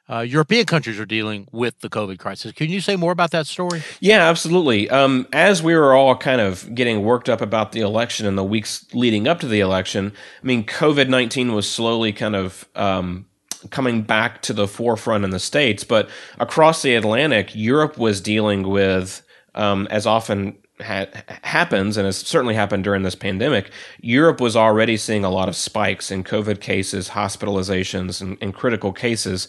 uh, 0.10 0.20
European 0.20 0.66
countries 0.66 1.00
are 1.00 1.06
dealing 1.06 1.48
with 1.52 1.80
the 1.80 1.90
COVID 1.90 2.20
crisis. 2.20 2.52
Can 2.52 2.70
you 2.70 2.82
say 2.82 2.96
more 2.96 3.12
about 3.12 3.32
that 3.32 3.48
story? 3.48 3.82
Yeah, 4.02 4.28
absolutely. 4.28 4.90
Um, 4.90 5.28
as 5.32 5.64
we 5.64 5.76
were 5.76 5.94
all 5.94 6.16
kind 6.18 6.42
of 6.42 6.74
getting 6.76 7.04
worked 7.04 7.30
up 7.30 7.40
about 7.42 7.72
the 7.72 7.80
election 7.80 8.26
and 8.26 8.38
the 8.38 8.44
weeks 8.44 8.86
leading 8.94 9.28
up 9.28 9.40
to 9.40 9.48
the 9.48 9.62
election, 9.62 10.12
I 10.42 10.46
mean, 10.46 10.66
COVID 10.66 11.08
19 11.08 11.54
was 11.54 11.70
slowly 11.70 12.12
kind 12.12 12.36
of. 12.36 12.68
Um, 12.76 13.28
coming 13.70 14.02
back 14.02 14.42
to 14.42 14.52
the 14.52 14.68
forefront 14.68 15.24
in 15.24 15.30
the 15.30 15.40
states, 15.40 15.86
but 15.86 16.10
across 16.38 16.82
the 16.82 16.96
Atlantic, 16.96 17.56
Europe 17.56 17.98
was 17.98 18.20
dealing 18.20 18.68
with, 18.68 19.26
um, 19.56 19.88
as 19.90 20.06
often 20.06 20.58
ha- 20.82 21.08
happens, 21.44 21.98
and 21.98 22.06
has 22.06 22.18
certainly 22.18 22.56
happened 22.56 22.84
during 22.84 23.04
this 23.04 23.16
pandemic, 23.16 23.72
Europe 24.02 24.42
was 24.42 24.56
already 24.56 24.98
seeing 24.98 25.24
a 25.24 25.30
lot 25.30 25.48
of 25.48 25.56
spikes 25.56 26.12
in 26.12 26.24
COVID 26.24 26.60
cases, 26.60 27.10
hospitalizations, 27.10 28.22
and, 28.22 28.38
and 28.42 28.54
critical 28.54 28.92
cases. 28.92 29.48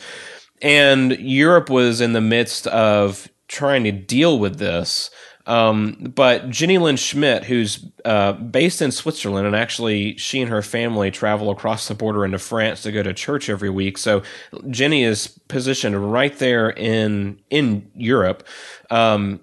And 0.62 1.12
Europe 1.18 1.68
was 1.68 2.00
in 2.00 2.12
the 2.12 2.20
midst 2.20 2.66
of 2.68 3.28
trying 3.48 3.84
to 3.84 3.92
deal 3.92 4.38
with 4.38 4.58
this. 4.58 5.10
Um, 5.46 6.12
but 6.14 6.48
Jenny 6.48 6.78
Lind 6.78 6.98
Schmidt, 6.98 7.44
who's 7.44 7.84
uh, 8.04 8.32
based 8.32 8.80
in 8.80 8.90
Switzerland, 8.90 9.46
and 9.46 9.54
actually 9.54 10.16
she 10.16 10.40
and 10.40 10.50
her 10.50 10.62
family 10.62 11.10
travel 11.10 11.50
across 11.50 11.86
the 11.86 11.94
border 11.94 12.24
into 12.24 12.38
France 12.38 12.82
to 12.82 12.92
go 12.92 13.02
to 13.02 13.12
church 13.12 13.50
every 13.50 13.68
week. 13.68 13.98
So 13.98 14.22
Jenny 14.70 15.04
is 15.04 15.38
positioned 15.48 16.12
right 16.12 16.36
there 16.38 16.70
in 16.70 17.40
in 17.50 17.90
Europe. 17.94 18.46
Um, 18.90 19.40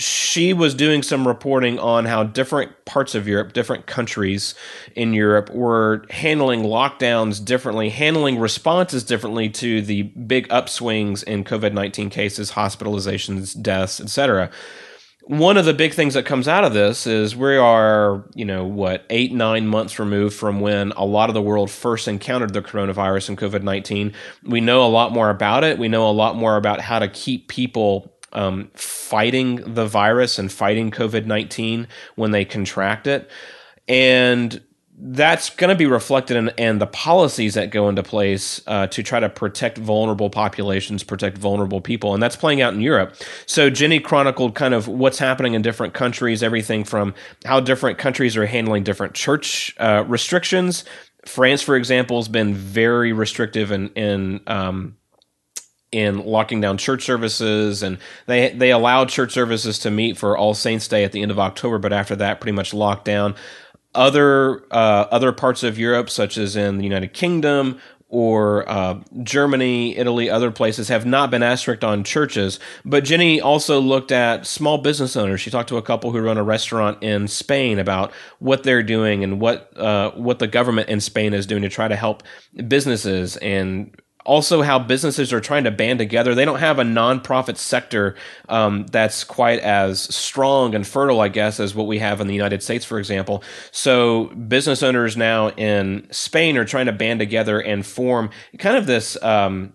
she 0.00 0.52
was 0.54 0.74
doing 0.74 1.02
some 1.02 1.28
reporting 1.28 1.78
on 1.78 2.06
how 2.06 2.24
different 2.24 2.84
parts 2.86 3.14
of 3.14 3.28
Europe, 3.28 3.52
different 3.52 3.86
countries 3.86 4.54
in 4.96 5.12
Europe 5.12 5.50
were 5.50 6.06
handling 6.08 6.62
lockdowns 6.62 7.44
differently, 7.44 7.90
handling 7.90 8.38
responses 8.38 9.04
differently 9.04 9.50
to 9.50 9.82
the 9.82 10.02
big 10.02 10.48
upswings 10.48 11.22
in 11.24 11.44
COVID 11.44 11.74
19 11.74 12.08
cases, 12.08 12.52
hospitalizations, 12.52 13.60
deaths, 13.60 14.00
etc. 14.00 14.50
one 15.24 15.58
of 15.58 15.66
the 15.66 15.74
big 15.74 15.92
things 15.92 16.14
that 16.14 16.24
comes 16.24 16.48
out 16.48 16.64
of 16.64 16.72
this 16.72 17.06
is 17.06 17.36
we 17.36 17.56
are, 17.56 18.24
you 18.34 18.44
know, 18.44 18.64
what, 18.64 19.04
eight, 19.10 19.32
nine 19.32 19.66
months 19.66 19.98
removed 19.98 20.34
from 20.34 20.60
when 20.60 20.92
a 20.92 21.04
lot 21.04 21.28
of 21.28 21.34
the 21.34 21.42
world 21.42 21.70
first 21.70 22.08
encountered 22.08 22.54
the 22.54 22.62
coronavirus 22.62 23.28
and 23.28 23.38
COVID 23.38 23.62
19. 23.62 24.14
We 24.44 24.62
know 24.62 24.84
a 24.84 24.88
lot 24.88 25.12
more 25.12 25.28
about 25.28 25.62
it. 25.62 25.78
We 25.78 25.88
know 25.88 26.08
a 26.08 26.12
lot 26.12 26.36
more 26.36 26.56
about 26.56 26.80
how 26.80 26.98
to 26.98 27.08
keep 27.08 27.48
people 27.48 28.09
um, 28.32 28.70
fighting 28.74 29.74
the 29.74 29.86
virus 29.86 30.38
and 30.38 30.50
fighting 30.50 30.90
COVID 30.90 31.26
19 31.26 31.88
when 32.16 32.30
they 32.30 32.44
contract 32.44 33.06
it. 33.06 33.30
And 33.88 34.62
that's 35.02 35.50
going 35.50 35.70
to 35.70 35.74
be 35.74 35.86
reflected 35.86 36.36
in, 36.36 36.48
in, 36.58 36.78
the 36.78 36.86
policies 36.86 37.54
that 37.54 37.70
go 37.70 37.88
into 37.88 38.02
place 38.02 38.60
uh, 38.66 38.86
to 38.88 39.02
try 39.02 39.18
to 39.18 39.28
protect 39.30 39.78
vulnerable 39.78 40.28
populations, 40.28 41.02
protect 41.02 41.38
vulnerable 41.38 41.80
people, 41.80 42.12
and 42.12 42.22
that's 42.22 42.36
playing 42.36 42.60
out 42.60 42.74
in 42.74 42.80
Europe. 42.80 43.14
So 43.46 43.70
Jenny 43.70 43.98
chronicled 43.98 44.54
kind 44.54 44.74
of 44.74 44.88
what's 44.88 45.18
happening 45.18 45.54
in 45.54 45.62
different 45.62 45.94
countries, 45.94 46.42
everything 46.42 46.84
from 46.84 47.14
how 47.46 47.60
different 47.60 47.98
countries 47.98 48.36
are 48.36 48.46
handling 48.46 48.84
different 48.84 49.14
church 49.14 49.74
uh, 49.78 50.04
restrictions. 50.06 50.84
France, 51.24 51.62
for 51.62 51.76
example, 51.76 52.18
has 52.18 52.28
been 52.28 52.54
very 52.54 53.12
restrictive 53.12 53.72
in 53.72 53.88
in 53.90 54.40
um, 54.46 54.96
in 55.92 56.24
locking 56.24 56.60
down 56.60 56.78
church 56.78 57.04
services 57.04 57.82
and 57.82 57.98
they 58.26 58.50
they 58.50 58.70
allowed 58.70 59.08
church 59.08 59.32
services 59.32 59.78
to 59.78 59.90
meet 59.90 60.16
for 60.16 60.36
all 60.36 60.54
saints 60.54 60.86
day 60.86 61.02
at 61.02 61.12
the 61.12 61.20
end 61.20 61.30
of 61.30 61.38
october 61.38 61.78
but 61.78 61.92
after 61.92 62.14
that 62.14 62.40
pretty 62.40 62.54
much 62.54 62.72
locked 62.72 63.04
down 63.04 63.34
other 63.94 64.62
uh, 64.70 65.06
other 65.10 65.32
parts 65.32 65.62
of 65.62 65.78
Europe, 65.78 66.10
such 66.10 66.38
as 66.38 66.56
in 66.56 66.78
the 66.78 66.84
United 66.84 67.12
Kingdom 67.12 67.80
or 68.08 68.68
uh, 68.68 68.98
Germany, 69.22 69.96
Italy, 69.96 70.28
other 70.28 70.50
places 70.50 70.88
have 70.88 71.06
not 71.06 71.30
been 71.30 71.44
as 71.44 71.60
strict 71.60 71.84
on 71.84 72.02
churches. 72.02 72.58
But 72.84 73.04
Jenny 73.04 73.40
also 73.40 73.80
looked 73.80 74.10
at 74.10 74.46
small 74.46 74.78
business 74.78 75.14
owners. 75.16 75.40
She 75.40 75.50
talked 75.50 75.68
to 75.68 75.76
a 75.76 75.82
couple 75.82 76.10
who 76.10 76.20
run 76.20 76.36
a 76.36 76.42
restaurant 76.42 77.00
in 77.04 77.28
Spain 77.28 77.78
about 77.78 78.12
what 78.40 78.64
they're 78.64 78.82
doing 78.82 79.22
and 79.22 79.40
what 79.40 79.76
uh, 79.78 80.10
what 80.12 80.40
the 80.40 80.48
government 80.48 80.88
in 80.88 81.00
Spain 81.00 81.32
is 81.32 81.46
doing 81.46 81.62
to 81.62 81.68
try 81.68 81.88
to 81.88 81.96
help 81.96 82.22
businesses 82.68 83.36
and 83.38 83.99
also 84.24 84.62
how 84.62 84.78
businesses 84.78 85.32
are 85.32 85.40
trying 85.40 85.64
to 85.64 85.70
band 85.70 85.98
together. 85.98 86.34
They 86.34 86.44
don't 86.44 86.58
have 86.58 86.78
a 86.78 86.82
nonprofit 86.82 87.56
sector 87.56 88.16
um, 88.48 88.86
that's 88.86 89.24
quite 89.24 89.60
as 89.60 90.02
strong 90.14 90.74
and 90.74 90.86
fertile, 90.86 91.20
I 91.20 91.28
guess, 91.28 91.60
as 91.60 91.74
what 91.74 91.86
we 91.86 91.98
have 91.98 92.20
in 92.20 92.26
the 92.26 92.34
United 92.34 92.62
States, 92.62 92.84
for 92.84 92.98
example. 92.98 93.42
So 93.70 94.26
business 94.26 94.82
owners 94.82 95.16
now 95.16 95.50
in 95.50 96.06
Spain 96.10 96.56
are 96.56 96.64
trying 96.64 96.86
to 96.86 96.92
band 96.92 97.20
together 97.20 97.60
and 97.60 97.84
form 97.84 98.30
kind 98.58 98.76
of 98.76 98.86
this. 98.86 99.20
Um, 99.22 99.72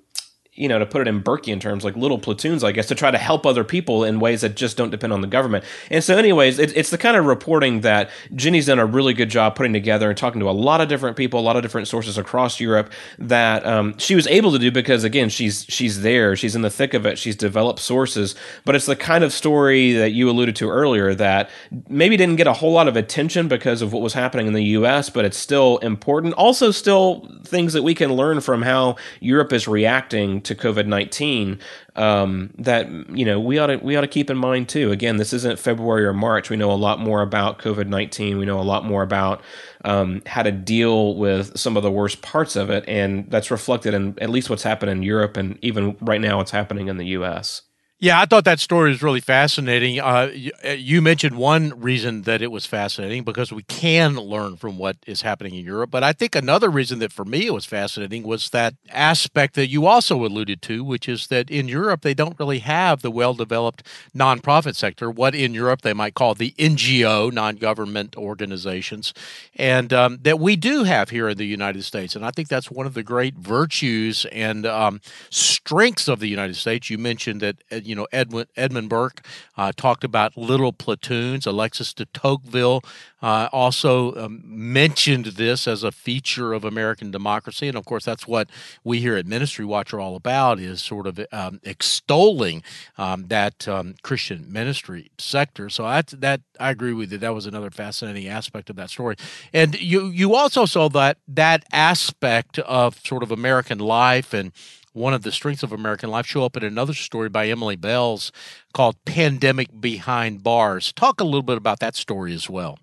you 0.56 0.70
know, 0.70 0.80
to 0.80 0.86
put 0.86 1.02
it 1.02 1.08
in 1.10 1.22
Burkean 1.22 1.60
terms, 1.60 1.84
like 1.84 1.98
little 1.98 2.18
platoons, 2.18 2.64
I 2.64 2.72
guess, 2.72 2.88
to 2.88 2.96
try 2.96 3.12
to 3.12 3.18
help 3.18 3.46
other 3.46 3.66
people 3.66 4.06
in 4.06 4.22
ways 4.22 4.40
that 4.40 4.56
just 4.56 4.78
don't 4.78 4.90
depend 4.90 5.12
on 5.12 5.20
the 5.20 5.28
government. 5.28 5.66
And 5.92 6.02
so, 6.02 6.18
anyways, 6.18 6.60
it, 6.60 6.76
it's 6.78 6.92
the 6.92 6.98
kind 6.98 7.18
of 7.18 7.26
reporting 7.26 7.82
that 7.82 8.10
Jenny's 8.34 8.68
done 8.68 8.80
a 8.80 8.86
really 8.86 9.14
good 9.14 9.30
job 9.30 9.56
putting 9.56 9.74
together 9.74 10.08
and 10.10 10.18
talking 10.18 10.40
to 10.40 10.50
a 10.50 10.52
lot 10.52 10.80
of 10.80 10.88
different 10.88 11.18
people, 11.18 11.42
a 11.42 11.42
lot 11.42 11.58
of 11.58 11.62
different 11.62 11.90
sources 11.90 12.18
across 12.18 12.62
Europe 12.62 12.90
that 13.20 13.66
um, 13.66 13.98
she 13.98 14.16
was 14.16 14.28
able 14.28 14.54
to 14.54 14.60
do 14.60 14.72
because, 14.72 15.04
again, 15.04 15.28
she's 15.28 15.66
she's 15.68 16.04
there, 16.04 16.38
she's 16.38 16.56
in 16.56 16.62
the 16.62 16.70
thick 16.70 16.94
of 16.94 17.06
it, 17.06 17.18
she's 17.18 17.36
developed 17.36 17.80
sources. 17.80 18.34
But 18.64 18.76
it's 18.76 18.86
the 18.86 18.96
kind 18.96 19.26
of 19.26 19.34
story 19.34 19.92
that 19.92 20.14
you 20.14 20.30
alluded 20.30 20.56
to 20.58 20.70
earlier 20.70 21.14
that 21.16 21.50
maybe 21.90 22.16
didn't 22.16 22.38
get 22.38 22.48
a 22.48 22.54
whole 22.54 22.72
lot 22.72 22.88
of 22.88 22.96
attention 22.96 23.50
because 23.50 23.82
of 23.82 23.92
what 23.92 24.02
was 24.02 24.14
happening 24.14 24.48
in 24.48 24.54
the 24.54 24.64
U.S., 24.64 25.10
but 25.10 25.26
it's 25.26 25.38
still 25.38 25.80
important. 25.80 26.34
Also, 26.36 26.72
still 26.72 27.30
things 27.44 27.74
that 27.74 27.84
we 27.84 27.94
can 27.94 28.14
learn 28.14 28.40
from 28.40 28.62
how 28.62 28.96
Europe 29.20 29.52
is 29.52 29.68
reacting 29.68 30.45
to 30.46 30.56
COVID 30.56 30.86
nineteen 30.86 31.60
um, 31.96 32.52
that 32.58 32.90
you 33.10 33.26
know 33.26 33.40
we 33.40 33.58
ought 33.58 33.68
to 33.68 33.78
we 33.78 33.96
ought 33.96 34.02
to 34.02 34.08
keep 34.08 34.30
in 34.30 34.38
mind 34.38 34.70
too. 34.70 34.92
Again, 34.92 35.18
this 35.18 35.34
isn't 35.34 35.60
February 35.60 36.06
or 36.06 36.14
March. 36.14 36.50
We 36.50 36.58
know 36.58 36.72
a 36.72 36.74
lot 36.74 37.00
more 37.00 37.22
about 37.22 37.60
COVID 37.60 37.88
nineteen. 37.88 38.38
We 38.38 38.46
know 38.46 38.60
a 38.60 38.64
lot 38.64 38.86
more 38.86 39.04
about 39.04 39.42
um, 39.84 40.22
how 40.26 40.44
to 40.44 40.52
deal 40.52 41.16
with 41.16 41.58
some 41.58 41.78
of 41.78 41.84
the 41.84 41.92
worst 41.92 42.22
parts 42.22 42.56
of 42.56 42.70
it, 42.70 42.84
and 42.88 43.30
that's 43.30 43.52
reflected 43.52 43.94
in 43.94 44.18
at 44.20 44.30
least 44.30 44.50
what's 44.50 44.64
happened 44.64 44.92
in 44.92 45.04
Europe, 45.04 45.38
and 45.38 45.60
even 45.62 45.98
right 46.02 46.22
now, 46.22 46.38
what's 46.38 46.52
happening 46.52 46.88
in 46.88 46.98
the 46.98 47.08
U.S. 47.08 47.62
Yeah, 47.98 48.20
I 48.20 48.26
thought 48.26 48.44
that 48.44 48.60
story 48.60 48.90
was 48.90 49.02
really 49.02 49.22
fascinating. 49.22 50.02
Uh, 50.02 50.30
you, 50.34 50.52
uh, 50.66 50.72
you, 50.72 51.02
mentioned 51.02 51.38
one 51.38 51.80
reason 51.80 52.24
that 52.24 52.42
it 52.42 52.52
was 52.52 52.66
fascinating 52.66 53.24
because 53.24 53.54
we 53.54 53.64
can 53.64 54.16
learn 54.16 54.58
from 54.58 54.78
what 54.78 54.98
is 55.08 55.22
happening 55.22 55.56
in 55.56 55.64
Europe. 55.64 55.92
But 55.92 56.04
I 56.04 56.12
think 56.12 56.36
another 56.36 56.70
reason 56.70 57.00
that 57.00 57.14
for 57.14 57.24
me 57.24 57.48
it 57.48 57.54
was 57.54 57.64
fascinating 57.64 58.24
was 58.24 58.50
that 58.50 58.74
aspect 58.90 59.56
that 59.56 59.70
you 59.70 59.86
also 59.86 60.26
alluded 60.26 60.62
to, 60.64 60.84
which 60.84 61.08
is 61.08 61.28
that 61.28 61.50
in 61.50 61.70
Europe 61.70 62.02
they 62.02 62.14
don't 62.14 62.38
really 62.38 62.60
have 62.60 63.02
the 63.02 63.12
well 63.12 63.34
developed 63.34 63.88
nonprofit 64.14 64.76
sector, 64.76 65.10
what 65.10 65.34
in 65.34 65.54
Europe 65.54 65.82
they 65.82 65.94
might 65.94 66.16
call 66.16 66.36
the 66.36 66.52
NGO, 66.60 67.32
non 67.32 67.56
government 67.56 68.18
organizations, 68.18 69.14
and 69.56 69.94
um, 69.94 70.20
that 70.24 70.38
we 70.38 70.58
do 70.58 70.84
have 70.84 71.12
here 71.12 71.30
in 71.30 71.38
the 71.38 71.48
United 71.48 71.84
States. 71.86 72.14
And 72.14 72.26
I 72.26 72.32
think 72.32 72.50
that's 72.50 72.70
one 72.70 72.88
of 72.88 72.94
the 72.94 73.04
great 73.04 73.36
virtues 73.36 74.26
and 74.34 74.66
um, 74.66 75.00
strengths 75.30 76.10
of 76.10 76.20
the 76.20 76.28
United 76.28 76.58
States. 76.58 76.90
You 76.90 76.98
mentioned 76.98 77.40
that 77.40 77.64
uh, 77.72 77.84
you 77.86 77.96
know, 77.96 78.08
Edwin, 78.12 78.48
Edmund 78.56 78.90
Burke 78.90 79.26
uh, 79.58 79.72
talked 79.76 80.04
about 80.04 80.36
little 80.38 80.74
platoons. 80.74 81.46
Alexis 81.46 81.94
de 81.94 82.06
Tocqueville 82.06 82.82
uh, 83.22 83.50
also 83.52 84.14
um, 84.16 84.42
mentioned 84.46 85.26
this 85.26 85.68
as 85.68 85.84
a 85.84 85.92
feature 85.92 86.54
of 86.54 86.64
American 86.64 87.12
democracy, 87.12 87.68
and 87.68 87.78
of 87.78 87.86
course, 87.86 88.06
that's 88.06 88.28
what 88.28 88.50
we 88.84 89.00
here 89.00 89.16
at 89.16 89.26
Ministry 89.26 89.66
Watch 89.66 89.94
are 89.94 90.00
all 90.00 90.16
about: 90.16 90.60
is 90.60 90.82
sort 90.82 91.08
of 91.08 91.20
um, 91.32 91.60
extolling 91.64 92.64
um, 92.98 93.28
that 93.28 93.68
um, 93.68 93.96
Christian 94.04 94.46
ministry 94.52 95.12
sector. 95.18 95.70
So 95.70 95.86
I, 95.86 96.04
that 96.14 96.42
I 96.60 96.70
agree 96.70 96.94
with 96.94 97.12
you. 97.12 97.18
That 97.18 97.34
was 97.34 97.46
another 97.46 97.72
fascinating 97.72 98.28
aspect 98.28 98.70
of 98.70 98.76
that 98.76 98.90
story, 98.90 99.16
and 99.54 99.80
you 99.80 100.08
you 100.08 100.36
also 100.36 100.66
saw 100.66 100.90
that 100.90 101.18
that 101.28 101.66
aspect 101.72 102.60
of 102.60 103.00
sort 103.06 103.24
of 103.24 103.32
American 103.32 103.80
life 103.80 104.34
and 104.34 104.52
one 104.96 105.14
of 105.14 105.24
the 105.24 105.32
strengths 105.32 105.62
of 105.62 105.74
American 105.74 106.10
life 106.10 106.26
show 106.26 106.46
up 106.46 106.56
in 106.56 106.64
another 106.64 106.94
story 106.94 107.28
by 107.28 107.48
Emily 107.48 107.76
Belz 107.76 108.32
called 108.74 108.96
Pandemic 109.04 109.82
Behind 109.82 110.42
Bars. 110.42 110.94
Talk 110.94 111.20
a 111.20 111.26
little 111.26 111.44
bit 111.44 111.58
about 111.58 111.80
that 111.82 111.96
story 111.96 112.34
as 112.34 112.50
well. 112.50 112.80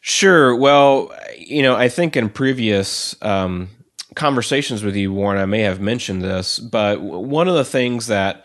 Sure. 0.00 0.54
Well, 0.54 1.10
you 1.38 1.62
know, 1.62 1.74
I 1.74 1.88
think 1.88 2.16
in 2.16 2.28
previous 2.28 3.16
um, 3.22 3.70
conversations 4.14 4.82
with 4.82 4.94
you, 4.94 5.12
Warren, 5.12 5.40
I 5.40 5.46
may 5.46 5.60
have 5.60 5.80
mentioned 5.80 6.22
this, 6.22 6.58
but 6.58 7.00
one 7.00 7.48
of 7.48 7.54
the 7.54 7.64
things 7.64 8.08
that 8.08 8.44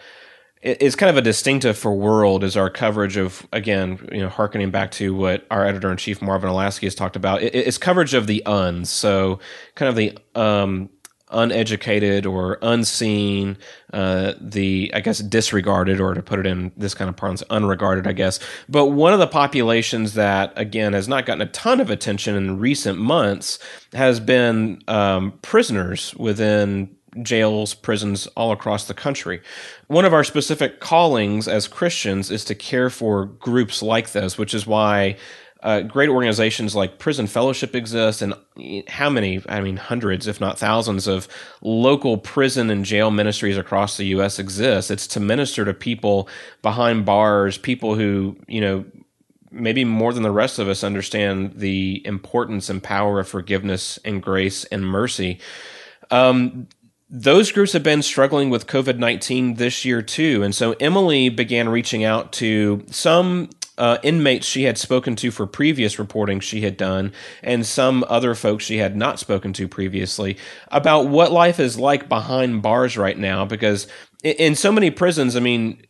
is 0.61 0.95
kind 0.95 1.09
of 1.09 1.17
a 1.17 1.21
distinctive 1.21 1.77
for 1.77 1.93
World 1.93 2.41
is 2.41 2.55
our 2.55 2.69
coverage 2.69 3.17
of 3.17 3.45
again, 3.51 3.99
you 4.13 4.21
know, 4.21 4.29
harkening 4.29 4.71
back 4.71 4.91
to 4.91 5.13
what 5.13 5.45
our 5.51 5.65
editor 5.65 5.91
in 5.91 5.97
chief 5.97 6.21
Marvin 6.21 6.49
Olasky 6.49 6.83
has 6.83 6.95
talked 6.95 7.17
about. 7.17 7.41
It's 7.41 7.77
coverage 7.77 8.13
of 8.13 8.27
the 8.27 8.45
uns, 8.45 8.89
so 8.89 9.39
kind 9.75 9.89
of 9.89 9.97
the 9.97 10.17
um, 10.39 10.89
uneducated 11.33 12.25
or 12.25 12.57
unseen, 12.61 13.57
uh, 13.91 14.33
the 14.39 14.91
I 14.93 14.99
guess 15.01 15.19
disregarded, 15.19 15.99
or 15.99 16.13
to 16.13 16.21
put 16.21 16.39
it 16.39 16.45
in 16.45 16.71
this 16.77 16.93
kind 16.93 17.09
of 17.09 17.15
parlance, 17.15 17.43
unregarded, 17.49 18.07
I 18.07 18.13
guess. 18.13 18.39
But 18.69 18.87
one 18.87 19.13
of 19.13 19.19
the 19.19 19.27
populations 19.27 20.13
that 20.13 20.53
again 20.55 20.93
has 20.93 21.07
not 21.07 21.25
gotten 21.25 21.41
a 21.41 21.51
ton 21.51 21.79
of 21.81 21.89
attention 21.89 22.35
in 22.35 22.59
recent 22.59 22.99
months 22.99 23.59
has 23.93 24.19
been 24.19 24.81
um, 24.87 25.33
prisoners 25.41 26.13
within 26.15 26.95
jails, 27.21 27.73
prisons 27.73 28.27
all 28.27 28.51
across 28.51 28.85
the 28.87 28.93
country. 28.93 29.41
One 29.87 30.05
of 30.05 30.13
our 30.13 30.23
specific 30.23 30.79
callings 30.79 31.47
as 31.47 31.67
Christians 31.67 32.31
is 32.31 32.43
to 32.45 32.55
care 32.55 32.89
for 32.89 33.25
groups 33.25 33.83
like 33.83 34.11
this, 34.11 34.37
which 34.37 34.53
is 34.53 34.65
why 34.65 35.17
uh, 35.63 35.81
great 35.81 36.09
organizations 36.09 36.75
like 36.75 36.99
Prison 36.99 37.25
Fellowship 37.25 37.73
exist, 37.73 38.21
and 38.21 38.33
how 38.89 39.09
many? 39.09 39.41
I 39.47 39.61
mean, 39.61 39.77
hundreds, 39.77 40.27
if 40.27 40.41
not 40.41 40.59
thousands, 40.59 41.07
of 41.07 41.27
local 41.61 42.17
prison 42.17 42.69
and 42.69 42.83
jail 42.83 43.09
ministries 43.11 43.57
across 43.57 43.95
the 43.95 44.07
U.S. 44.07 44.39
exist. 44.39 44.91
It's 44.91 45.07
to 45.07 45.21
minister 45.21 45.63
to 45.63 45.73
people 45.73 46.27
behind 46.61 47.05
bars, 47.05 47.57
people 47.57 47.95
who 47.95 48.37
you 48.45 48.59
know 48.59 48.85
maybe 49.51 49.85
more 49.85 50.11
than 50.11 50.23
the 50.23 50.31
rest 50.31 50.59
of 50.59 50.67
us 50.67 50.83
understand 50.83 51.53
the 51.55 52.05
importance 52.05 52.69
and 52.69 52.83
power 52.83 53.19
of 53.19 53.29
forgiveness 53.29 53.97
and 54.03 54.21
grace 54.21 54.65
and 54.65 54.85
mercy. 54.85 55.39
Um, 56.11 56.67
those 57.09 57.51
groups 57.51 57.73
have 57.73 57.83
been 57.83 58.01
struggling 58.01 58.49
with 58.49 58.67
COVID 58.67 58.97
19 58.97 59.53
this 59.53 59.85
year 59.85 60.01
too. 60.01 60.43
And 60.43 60.53
so 60.53 60.73
Emily 60.73 61.29
began 61.29 61.69
reaching 61.69 62.03
out 62.03 62.33
to 62.33 62.83
some 62.89 63.49
uh, 63.77 63.97
inmates 64.03 64.45
she 64.45 64.63
had 64.63 64.77
spoken 64.77 65.15
to 65.17 65.31
for 65.31 65.47
previous 65.47 65.97
reporting 65.99 66.39
she 66.39 66.61
had 66.61 66.77
done, 66.77 67.11
and 67.41 67.65
some 67.65 68.05
other 68.07 68.35
folks 68.35 68.63
she 68.65 68.77
had 68.77 68.95
not 68.95 69.19
spoken 69.19 69.53
to 69.53 69.67
previously 69.67 70.37
about 70.69 71.07
what 71.07 71.31
life 71.31 71.59
is 71.59 71.77
like 71.77 72.07
behind 72.07 72.61
bars 72.61 72.97
right 72.97 73.17
now. 73.17 73.45
Because 73.45 73.87
in 74.23 74.55
so 74.55 74.71
many 74.71 74.91
prisons, 74.91 75.35
I 75.35 75.39
mean, 75.39 75.81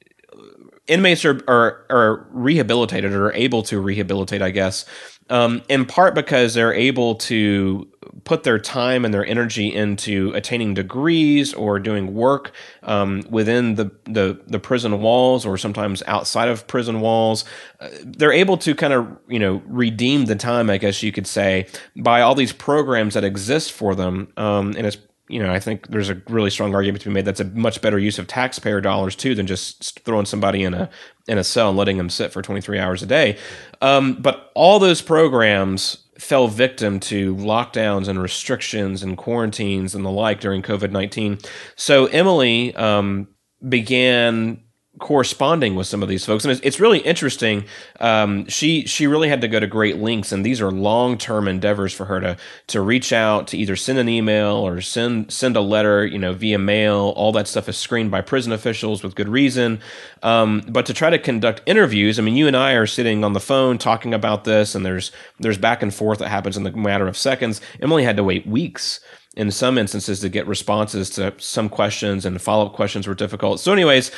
inmates 0.87 1.25
are, 1.25 1.41
are, 1.47 1.85
are 1.89 2.27
rehabilitated 2.31 3.13
or 3.13 3.27
are 3.27 3.33
able 3.33 3.63
to 3.63 3.79
rehabilitate, 3.79 4.41
I 4.41 4.51
guess, 4.51 4.85
um, 5.29 5.61
in 5.69 5.85
part 5.85 6.15
because 6.15 6.53
they're 6.53 6.73
able 6.73 7.15
to 7.15 7.87
put 8.23 8.43
their 8.43 8.59
time 8.59 9.05
and 9.05 9.13
their 9.13 9.25
energy 9.25 9.73
into 9.73 10.31
attaining 10.33 10.73
degrees 10.73 11.53
or 11.53 11.79
doing 11.79 12.13
work 12.13 12.51
um, 12.83 13.23
within 13.29 13.75
the, 13.75 13.91
the, 14.05 14.39
the 14.47 14.59
prison 14.59 15.01
walls 15.01 15.45
or 15.45 15.57
sometimes 15.57 16.01
outside 16.07 16.49
of 16.49 16.65
prison 16.67 17.01
walls. 17.01 17.45
Uh, 17.79 17.89
they're 18.03 18.31
able 18.31 18.57
to 18.57 18.73
kind 18.75 18.93
of 18.93 19.07
you 19.27 19.39
know 19.39 19.61
redeem 19.65 20.25
the 20.25 20.35
time, 20.35 20.69
I 20.69 20.77
guess 20.77 21.03
you 21.03 21.11
could 21.11 21.27
say, 21.27 21.67
by 21.95 22.21
all 22.21 22.35
these 22.35 22.53
programs 22.53 23.13
that 23.13 23.23
exist 23.23 23.71
for 23.71 23.95
them, 23.95 24.31
um, 24.37 24.73
and 24.77 24.87
it's 24.87 24.97
you 25.29 25.41
know, 25.41 25.51
I 25.51 25.59
think 25.59 25.87
there's 25.87 26.09
a 26.09 26.21
really 26.27 26.49
strong 26.49 26.75
argument 26.75 27.01
to 27.03 27.09
be 27.09 27.13
made 27.13 27.25
that's 27.25 27.39
a 27.39 27.45
much 27.45 27.81
better 27.81 27.97
use 27.97 28.19
of 28.19 28.27
taxpayer 28.27 28.81
dollars 28.81 29.15
too 29.15 29.35
than 29.35 29.47
just 29.47 29.99
throwing 30.01 30.25
somebody 30.25 30.63
in 30.63 30.73
a 30.73 30.89
in 31.27 31.37
a 31.37 31.43
cell 31.43 31.69
and 31.69 31.77
letting 31.77 31.97
them 31.97 32.09
sit 32.09 32.33
for 32.33 32.41
23 32.41 32.77
hours 32.77 33.01
a 33.01 33.05
day. 33.05 33.37
Um, 33.81 34.15
but 34.15 34.51
all 34.53 34.79
those 34.79 35.01
programs 35.01 36.02
fell 36.19 36.47
victim 36.47 36.99
to 36.99 37.35
lockdowns 37.35 38.07
and 38.07 38.21
restrictions 38.21 39.03
and 39.03 39.17
quarantines 39.17 39.95
and 39.95 40.05
the 40.05 40.09
like 40.09 40.39
during 40.39 40.61
COVID 40.61 40.91
19. 40.91 41.39
So 41.75 42.05
Emily 42.07 42.75
um, 42.75 43.27
began 43.67 44.63
corresponding 44.99 45.75
with 45.75 45.87
some 45.87 46.03
of 46.03 46.09
these 46.09 46.25
folks, 46.25 46.45
and 46.45 46.51
it's, 46.51 46.61
it's 46.61 46.79
really 46.79 46.99
interesting. 46.99 47.65
Um, 47.99 48.47
she 48.47 48.85
she 48.85 49.07
really 49.07 49.27
had 49.27 49.41
to 49.41 49.47
go 49.47 49.59
to 49.59 49.67
great 49.67 49.97
lengths, 49.97 50.31
and 50.31 50.45
these 50.45 50.61
are 50.61 50.71
long 50.71 51.17
term 51.17 51.47
endeavors 51.47 51.93
for 51.93 52.05
her 52.05 52.19
to 52.19 52.37
to 52.67 52.81
reach 52.81 53.11
out 53.11 53.47
to 53.47 53.57
either 53.57 53.75
send 53.75 53.97
an 53.97 54.07
email 54.07 54.55
or 54.55 54.81
send 54.81 55.31
send 55.31 55.55
a 55.55 55.61
letter, 55.61 56.05
you 56.05 56.19
know, 56.19 56.33
via 56.33 56.59
mail. 56.59 57.13
All 57.15 57.31
that 57.33 57.47
stuff 57.47 57.67
is 57.67 57.77
screened 57.77 58.11
by 58.11 58.21
prison 58.21 58.51
officials 58.51 59.03
with 59.03 59.15
good 59.15 59.29
reason. 59.29 59.79
Um, 60.21 60.63
but 60.69 60.85
to 60.85 60.93
try 60.93 61.09
to 61.09 61.19
conduct 61.19 61.61
interviews, 61.65 62.19
I 62.19 62.21
mean, 62.21 62.35
you 62.35 62.47
and 62.47 62.55
I 62.55 62.73
are 62.73 62.87
sitting 62.87 63.23
on 63.23 63.33
the 63.33 63.39
phone 63.39 63.77
talking 63.77 64.13
about 64.13 64.43
this, 64.43 64.75
and 64.75 64.85
there's 64.85 65.11
there's 65.39 65.57
back 65.57 65.81
and 65.81 65.93
forth 65.93 66.19
that 66.19 66.29
happens 66.29 66.55
in 66.55 66.63
the 66.63 66.71
matter 66.71 67.07
of 67.07 67.17
seconds. 67.17 67.61
Emily 67.81 68.03
had 68.03 68.17
to 68.17 68.23
wait 68.23 68.45
weeks 68.45 68.99
in 69.35 69.49
some 69.49 69.77
instances 69.77 70.19
to 70.19 70.29
get 70.29 70.47
responses 70.47 71.09
to 71.09 71.33
some 71.39 71.67
questions 71.67 72.25
and 72.25 72.39
follow 72.41 72.67
up 72.67 72.73
questions 72.73 73.07
were 73.07 73.15
difficult. 73.15 73.59
So, 73.59 73.73
anyways, 73.73 74.11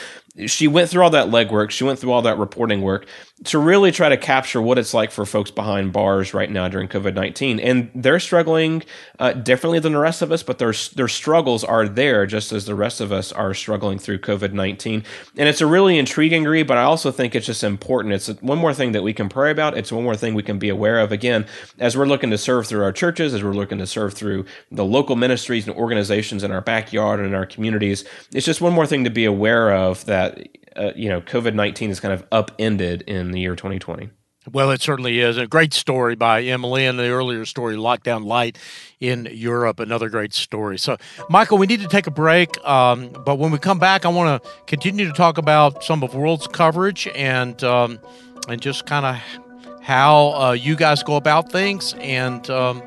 she 0.48 0.68
went 0.68 0.90
through 0.90 1.04
all 1.04 1.10
that 1.12 1.30
legwork. 1.30 1.70
She 1.70 1.86
went 1.86 1.98
through 1.98 2.12
all 2.12 2.22
that 2.24 2.38
reporting 2.38 2.82
work 2.82 3.08
to 3.46 3.60
really 3.60 3.92
try 3.92 4.10
to 4.10 4.18
capture 4.18 4.62
what 4.62 4.78
it's 4.78 4.94
like 4.94 5.12
for 5.12 5.26
folks 5.26 5.52
behind 5.52 5.94
bars 5.94 6.34
right 6.34 6.50
now 6.50 6.68
during 6.68 6.90
COVID 6.90 7.14
19. 7.14 7.60
And 7.60 7.90
they're 7.96 8.20
struggling 8.20 8.84
uh, 9.20 9.32
differently 9.34 9.80
than 9.80 9.94
the 9.94 10.00
rest 10.00 10.22
of 10.22 10.32
us, 10.32 10.44
but 10.44 10.58
their, 10.58 10.74
their 10.96 11.08
struggles 11.08 11.64
are 11.64 11.88
there 11.88 12.26
just 12.26 12.52
as 12.52 12.66
the 12.66 12.76
rest 12.76 13.00
of 13.00 13.12
us 13.12 13.32
are 13.32 13.54
struggling 13.54 13.98
through 13.98 14.20
COVID 14.20 14.52
19. 14.52 15.04
And 15.38 15.50
it's 15.50 15.62
a 15.62 15.68
really 15.68 15.98
intriguing 15.98 16.44
read, 16.44 16.68
but 16.68 16.78
I 16.78 16.84
also 16.84 17.12
think 17.12 17.34
it's 17.34 17.46
just 17.46 17.64
important. 17.64 18.14
It's 18.14 18.28
one 18.42 18.58
more 18.58 18.74
thing 18.74 18.92
that 18.92 19.04
we 19.04 19.14
can 19.14 19.30
pray 19.30 19.52
about. 19.52 19.78
It's 19.78 19.92
one 19.92 20.04
more 20.04 20.18
thing 20.18 20.34
we 20.34 20.44
can 20.44 20.60
be 20.60 20.70
aware 20.70 21.00
of. 21.00 21.14
Again, 21.14 21.46
as 21.80 21.98
we're 21.98 22.06
looking 22.06 22.32
to 22.32 22.38
serve 22.38 22.68
through 22.68 22.84
our 22.84 22.92
churches, 22.92 23.34
as 23.34 23.44
we're 23.44 23.54
looking 23.54 23.78
to 23.78 23.88
serve 23.88 24.14
through 24.14 24.46
the 24.72 24.86
local 24.86 25.16
ministries 25.16 25.68
and 25.68 25.76
organizations 25.78 26.44
in 26.44 26.52
our 26.52 26.62
backyard 26.62 27.20
and 27.20 27.30
in 27.30 27.36
our 27.36 27.46
communities, 27.46 28.04
it's 28.34 28.46
just 28.46 28.60
one 28.60 28.74
more 28.74 28.88
thing 28.88 29.06
to 29.06 29.10
be 29.10 29.26
aware 29.26 29.74
of 29.74 30.04
that 30.06 30.25
that 30.30 30.48
uh, 30.76 30.92
you 30.96 31.10
know 31.10 31.22
COVID 31.22 31.54
nineteen 31.54 31.90
is 31.90 32.00
kind 32.00 32.14
of 32.14 32.26
upended 32.32 33.04
in 33.04 33.32
the 33.32 33.40
year 33.40 33.56
2020. 33.56 34.10
Well, 34.52 34.70
it 34.70 34.82
certainly 34.82 35.22
is. 35.22 35.38
A 35.38 35.48
great 35.48 35.74
story 35.74 36.16
by 36.16 36.44
Emily 36.44 36.86
and 36.86 37.00
the 37.00 37.10
earlier 37.10 37.46
story, 37.46 37.76
Lockdown 37.76 38.26
Light 38.26 38.60
in 39.00 39.28
Europe, 39.32 39.80
another 39.80 40.08
great 40.08 40.36
story. 40.36 40.78
So, 40.78 40.98
Michael, 41.30 41.58
we 41.58 41.66
need 41.66 41.82
to 41.82 41.88
take 41.88 42.06
a 42.06 42.12
break. 42.12 42.64
Um, 42.64 43.10
but 43.26 43.40
when 43.40 43.50
we 43.50 43.58
come 43.58 43.80
back, 43.80 44.06
I 44.06 44.10
want 44.10 44.44
to 44.44 44.50
continue 44.68 45.08
to 45.08 45.14
talk 45.14 45.40
about 45.40 45.84
some 45.84 46.04
of 46.04 46.14
World's 46.14 46.46
coverage 46.46 47.08
and, 47.16 47.64
um, 47.64 48.00
and 48.48 48.62
just 48.62 48.86
kind 48.86 49.06
of 49.08 49.82
how 49.82 50.34
uh, 50.34 50.52
you 50.52 50.76
guys 50.76 51.02
go 51.02 51.16
about 51.16 51.52
things. 51.52 51.96
And, 52.00 52.48
um, 52.52 52.84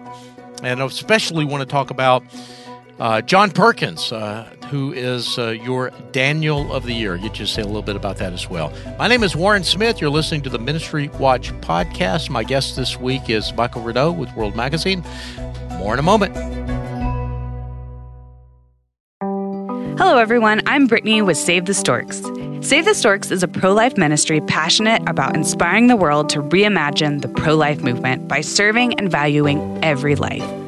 and 0.63 0.81
especially 0.81 1.45
want 1.45 1.63
to 1.63 1.67
talk 1.67 1.91
about 1.91 2.23
uh, 2.99 3.21
John 3.23 3.51
Perkins, 3.51 4.13
uh, 4.13 4.45
who 4.71 4.93
is 4.93 5.39
uh, 5.39 5.51
your 5.51 5.91
Daniel 6.13 6.73
of 6.73 6.85
the 6.85 6.93
Year. 6.93 7.17
You 7.17 7.31
just 7.31 7.55
say 7.55 7.63
a 7.63 7.67
little 7.67 7.83
bit 7.83 7.97
about 7.97 8.17
that 8.19 8.33
as 8.33 8.49
well. 8.49 8.73
My 8.99 9.09
name 9.09 9.23
is 9.23 9.37
Warren 9.37 9.65
Smith. 9.65 10.01
You're 10.01 10.11
listening 10.11 10.43
to 10.43 10.51
the 10.51 10.59
Ministry 10.59 11.09
Watch 11.19 11.53
podcast. 11.61 12.31
My 12.31 12.45
guest 12.45 12.77
this 12.77 12.99
week 12.99 13.31
is 13.31 13.53
Michael 13.55 13.83
Reneau 13.83 14.17
with 14.17 14.35
World 14.35 14.57
Magazine. 14.57 15.05
More 15.79 15.95
in 15.95 15.99
a 15.99 16.03
moment. 16.03 16.37
Hello, 19.99 20.19
everyone. 20.19 20.63
I'm 20.67 20.87
Brittany 20.87 21.23
with 21.23 21.37
Save 21.37 21.67
the 21.67 21.75
Storks. 21.75 22.23
Save 22.61 22.85
the 22.85 22.95
Storks 22.95 23.31
is 23.31 23.43
a 23.43 23.49
pro 23.49 23.73
life 23.73 23.97
ministry 23.97 24.41
passionate 24.41 25.03
about 25.09 25.37
inspiring 25.37 25.87
the 25.87 25.97
world 25.97 26.29
to 26.31 26.43
reimagine 26.43 27.21
the 27.23 27.29
pro 27.29 27.55
life 27.55 27.83
movement 27.83 28.27
by 28.27 28.41
serving 28.41 28.95
and 28.95 29.11
valuing 29.11 29.79
every 29.83 30.17
life. 30.17 30.68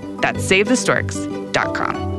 That's 0.21 0.43
SaveTheStorks.com. 0.43 2.10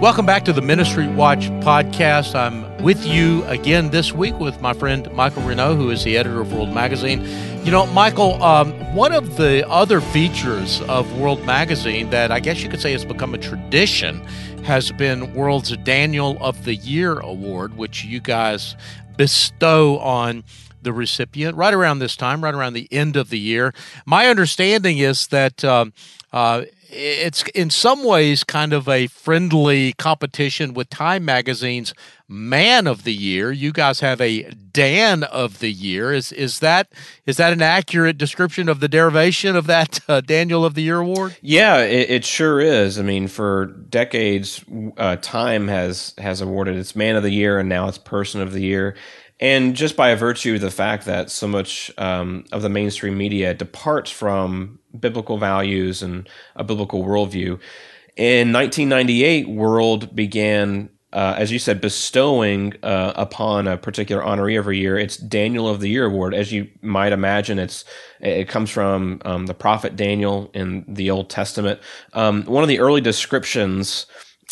Welcome 0.00 0.26
back 0.26 0.44
to 0.44 0.52
the 0.52 0.62
Ministry 0.62 1.08
Watch 1.08 1.50
podcast. 1.64 2.36
I'm 2.36 2.84
with 2.84 3.04
you 3.04 3.42
again 3.46 3.90
this 3.90 4.12
week 4.12 4.38
with 4.38 4.60
my 4.60 4.72
friend 4.72 5.12
Michael 5.12 5.42
Reneau, 5.42 5.74
who 5.76 5.90
is 5.90 6.04
the 6.04 6.16
editor 6.16 6.40
of 6.40 6.52
World 6.52 6.72
Magazine. 6.72 7.26
You 7.64 7.72
know, 7.72 7.84
Michael, 7.86 8.40
um, 8.40 8.70
one 8.94 9.12
of 9.12 9.36
the 9.36 9.68
other 9.68 10.00
features 10.00 10.80
of 10.82 11.18
World 11.18 11.44
Magazine 11.44 12.10
that 12.10 12.30
I 12.30 12.38
guess 12.38 12.62
you 12.62 12.68
could 12.68 12.80
say 12.80 12.92
has 12.92 13.04
become 13.04 13.34
a 13.34 13.38
tradition 13.38 14.24
has 14.62 14.92
been 14.92 15.34
World's 15.34 15.76
Daniel 15.78 16.38
of 16.40 16.64
the 16.64 16.76
Year 16.76 17.18
Award, 17.18 17.76
which 17.76 18.04
you 18.04 18.20
guys 18.20 18.76
bestow 19.16 19.98
on 19.98 20.44
the 20.80 20.92
recipient 20.92 21.56
right 21.56 21.74
around 21.74 21.98
this 21.98 22.16
time, 22.16 22.44
right 22.44 22.54
around 22.54 22.74
the 22.74 22.86
end 22.92 23.16
of 23.16 23.30
the 23.30 23.38
year. 23.38 23.74
My 24.06 24.28
understanding 24.28 24.98
is 24.98 25.26
that 25.26 25.64
um, 25.64 25.92
uh, 26.32 26.62
it's 26.90 27.42
in 27.54 27.70
some 27.70 28.04
ways 28.04 28.44
kind 28.44 28.72
of 28.72 28.88
a 28.88 29.06
friendly 29.08 29.92
competition 29.94 30.72
with 30.74 30.88
Time 30.88 31.24
Magazine's 31.24 31.92
Man 32.26 32.86
of 32.86 33.04
the 33.04 33.12
Year. 33.12 33.52
You 33.52 33.72
guys 33.72 34.00
have 34.00 34.20
a 34.20 34.42
Dan 34.72 35.22
of 35.24 35.58
the 35.58 35.70
Year. 35.70 36.12
Is 36.12 36.32
is 36.32 36.60
that 36.60 36.92
is 37.26 37.36
that 37.36 37.52
an 37.52 37.62
accurate 37.62 38.18
description 38.18 38.68
of 38.68 38.80
the 38.80 38.88
derivation 38.88 39.56
of 39.56 39.66
that 39.66 40.00
uh, 40.08 40.20
Daniel 40.20 40.64
of 40.64 40.74
the 40.74 40.82
Year 40.82 40.98
award? 40.98 41.36
Yeah, 41.42 41.78
it, 41.78 42.10
it, 42.10 42.24
sure 42.24 42.60
is. 42.60 42.98
I 42.98 43.02
mean, 43.02 43.28
for 43.28 43.66
decades, 43.66 44.64
uh, 44.96 45.16
Time 45.20 45.68
has 45.68 46.14
has 46.18 46.40
awarded 46.40 46.76
its 46.76 46.96
Man 46.96 47.16
of 47.16 47.22
the 47.22 47.30
Year, 47.32 47.58
and 47.58 47.68
now 47.68 47.88
it's 47.88 47.98
Person 47.98 48.40
of 48.40 48.52
the 48.52 48.62
Year. 48.62 48.96
And 49.40 49.76
just 49.76 49.96
by 49.96 50.14
virtue 50.16 50.56
of 50.56 50.60
the 50.60 50.70
fact 50.70 51.04
that 51.04 51.30
so 51.30 51.46
much 51.46 51.92
um, 51.96 52.44
of 52.50 52.62
the 52.62 52.68
mainstream 52.68 53.16
media 53.16 53.54
departs 53.54 54.10
from 54.10 54.77
biblical 55.00 55.38
values 55.38 56.02
and 56.02 56.28
a 56.56 56.64
biblical 56.64 57.04
worldview, 57.04 57.60
in 58.18 58.52
1998, 58.52 59.48
World 59.48 60.14
began, 60.14 60.90
uh, 61.12 61.36
as 61.38 61.52
you 61.52 61.60
said, 61.60 61.80
bestowing 61.80 62.74
uh, 62.82 63.12
upon 63.14 63.68
a 63.68 63.76
particular 63.76 64.20
honoree 64.20 64.56
every 64.56 64.78
year. 64.78 64.98
It's 64.98 65.16
Daniel 65.16 65.68
of 65.68 65.78
the 65.78 65.88
Year 65.88 66.06
award, 66.06 66.34
as 66.34 66.52
you 66.52 66.68
might 66.82 67.12
imagine. 67.12 67.60
It's 67.60 67.84
it 68.20 68.48
comes 68.48 68.70
from 68.70 69.22
um, 69.24 69.46
the 69.46 69.54
prophet 69.54 69.94
Daniel 69.94 70.50
in 70.52 70.84
the 70.88 71.10
Old 71.12 71.30
Testament. 71.30 71.78
Um, 72.12 72.42
one 72.42 72.64
of 72.64 72.68
the 72.68 72.80
early 72.80 73.00
descriptions 73.00 74.06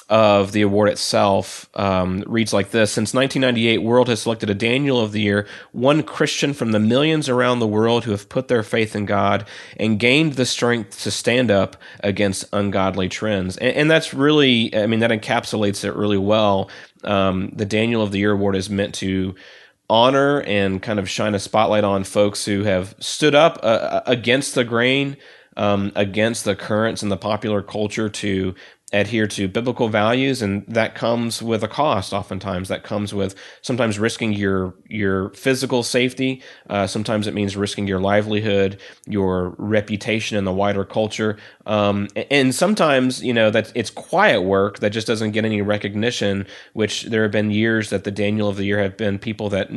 of 0.09 0.53
the 0.53 0.62
award 0.62 0.88
itself 0.88 1.69
um, 1.75 2.23
reads 2.27 2.53
like 2.53 2.71
this 2.71 2.92
Since 2.92 3.12
1998, 3.12 3.83
World 3.83 4.09
has 4.09 4.23
selected 4.23 4.49
a 4.49 4.55
Daniel 4.55 5.01
of 5.01 5.12
the 5.12 5.21
Year, 5.21 5.47
one 5.73 6.03
Christian 6.03 6.55
from 6.55 6.73
the 6.73 6.79
millions 6.79 7.29
around 7.29 7.59
the 7.59 7.66
world 7.66 8.05
who 8.05 8.12
have 8.12 8.29
put 8.29 8.49
their 8.49 8.62
faith 8.62 8.95
in 8.95 9.05
God 9.05 9.47
and 9.79 9.99
gained 9.99 10.35
the 10.35 10.47
strength 10.47 11.03
to 11.03 11.11
stand 11.11 11.51
up 11.51 11.77
against 12.01 12.45
ungodly 12.53 13.09
trends. 13.09 13.57
And, 13.57 13.77
and 13.77 13.90
that's 13.90 14.14
really, 14.14 14.75
I 14.77 14.87
mean, 14.87 15.01
that 15.01 15.11
encapsulates 15.11 15.85
it 15.85 15.95
really 15.97 16.19
well. 16.19 16.71
Um, 17.03 17.51
the 17.55 17.66
Daniel 17.66 18.03
of 18.03 18.12
the 18.12 18.19
Year 18.19 18.33
award 18.33 18.55
is 18.55 18.71
meant 18.71 18.95
to 18.97 19.35
honor 19.90 20.40
and 20.42 20.83
kind 20.83 20.99
of 20.99 21.09
shine 21.09 21.35
a 21.35 21.38
spotlight 21.38 21.85
on 21.85 22.05
folks 22.05 22.45
who 22.45 22.64
have 22.64 22.95
stood 23.01 23.35
up 23.35 23.59
uh, 23.62 24.03
against 24.07 24.55
the 24.55 24.64
grain 24.64 25.16
um, 25.57 25.92
against 25.95 26.45
the 26.45 26.55
currents 26.55 27.03
in 27.03 27.09
the 27.09 27.16
popular 27.16 27.62
culture 27.62 28.09
to 28.09 28.55
adhere 28.92 29.27
to 29.27 29.49
biblical 29.49 29.88
values, 29.88 30.42
and 30.42 30.64
that 30.68 30.94
comes 30.94 31.42
with 31.42 31.64
a 31.64 31.68
cost. 31.68 32.12
Oftentimes, 32.12 32.68
that 32.68 32.85
comes 32.85 33.12
with 33.12 33.35
sometimes 33.61 33.99
risking 33.99 34.33
your 34.33 34.75
your 34.88 35.31
physical 35.31 35.83
safety. 35.83 36.42
Uh, 36.70 36.87
sometimes 36.87 37.27
it 37.27 37.35
means 37.35 37.57
risking 37.57 37.87
your 37.88 38.01
livelihood, 38.01 38.81
your 39.07 39.55
reputation 39.59 40.37
in 40.37 40.44
the 40.44 40.53
wider 40.53 40.85
culture, 40.85 41.37
um, 41.67 42.09
and 42.31 42.55
sometimes 42.55 43.23
you 43.23 43.33
know 43.33 43.51
that 43.51 43.73
it's 43.75 43.91
quiet 43.91 44.43
work 44.43 44.79
that 44.79 44.91
just 44.91 45.07
doesn't 45.07 45.33
get 45.33 45.45
any 45.45 45.61
recognition. 45.63 46.47
Which 46.73 47.05
there 47.05 47.23
have 47.23 47.33
been 47.33 47.51
years 47.51 47.91
that 47.91 48.05
the 48.05 48.11
Daniel 48.11 48.49
of 48.49 48.57
the 48.57 48.65
year 48.65 48.81
have 48.83 48.97
been 48.97 49.19
people 49.19 49.49
that 49.51 49.71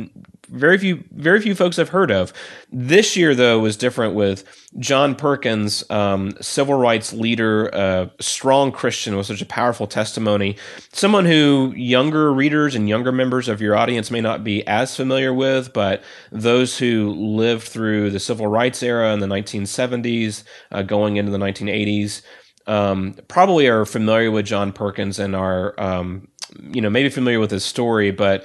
very 0.50 0.78
few 0.78 1.04
very 1.12 1.40
few 1.40 1.54
folks 1.54 1.76
have 1.76 1.90
heard 1.90 2.10
of. 2.10 2.32
This 2.72 3.16
year, 3.16 3.34
though, 3.34 3.60
was 3.60 3.76
different 3.76 4.14
with 4.14 4.44
John 4.78 5.14
Perkins, 5.14 5.88
um, 5.90 6.32
civil 6.40 6.74
rights 6.74 7.12
leader, 7.12 7.74
uh, 7.74 8.08
strong 8.20 8.70
Christian 8.72 9.16
with 9.16 9.26
such 9.26 9.42
a 9.42 9.46
powerful 9.46 9.86
testimony. 9.86 10.56
Someone 10.92 11.24
who 11.24 11.72
younger 11.76 12.32
readers 12.32 12.74
and 12.74 12.88
younger 12.88 13.10
members 13.12 13.48
of 13.48 13.60
your 13.60 13.76
audience 13.76 14.10
may 14.10 14.20
not 14.20 14.44
be 14.44 14.66
as 14.66 14.94
familiar 14.94 15.32
with, 15.34 15.72
but 15.72 16.02
those 16.30 16.78
who 16.78 17.10
lived 17.10 17.66
through 17.66 18.10
the 18.10 18.20
civil 18.20 18.46
rights 18.46 18.82
era 18.82 19.12
in 19.12 19.20
the 19.20 19.26
1970s, 19.26 20.44
uh, 20.70 20.82
going 20.82 21.16
into 21.16 21.32
the 21.32 21.38
1980s, 21.38 21.79
um, 22.66 23.16
probably 23.28 23.66
are 23.68 23.84
familiar 23.84 24.30
with 24.30 24.46
John 24.46 24.72
Perkins 24.72 25.18
and 25.18 25.34
are 25.34 25.74
um, 25.78 26.28
you 26.72 26.80
know, 26.80 26.90
maybe 26.90 27.08
familiar 27.08 27.40
with 27.40 27.50
his 27.50 27.64
story, 27.64 28.10
but 28.10 28.44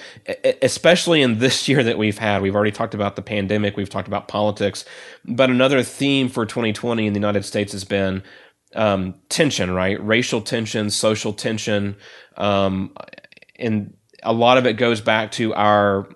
especially 0.61 1.21
in 1.21 1.39
this 1.39 1.67
year 1.67 1.83
that 1.83 1.97
we've 1.97 2.17
had, 2.17 2.41
we've 2.41 2.55
already 2.55 2.71
talked 2.71 2.93
about 2.93 3.15
the 3.15 3.21
pandemic, 3.21 3.77
we've 3.77 3.89
talked 3.89 4.07
about 4.07 4.27
politics, 4.27 4.85
but 5.25 5.49
another 5.49 5.81
theme 5.83 6.29
for 6.29 6.45
2020 6.45 7.07
in 7.07 7.13
the 7.13 7.19
United 7.19 7.43
States 7.45 7.71
has 7.71 7.83
been 7.83 8.23
um, 8.75 9.15
tension, 9.29 9.71
right? 9.71 10.03
Racial 10.05 10.41
tension, 10.41 10.89
social 10.89 11.33
tension, 11.33 11.95
um, 12.37 12.95
and 13.57 13.95
a 14.23 14.33
lot 14.33 14.57
of 14.57 14.65
it 14.65 14.73
goes 14.73 15.01
back 15.01 15.31
to 15.33 15.53
our 15.53 16.07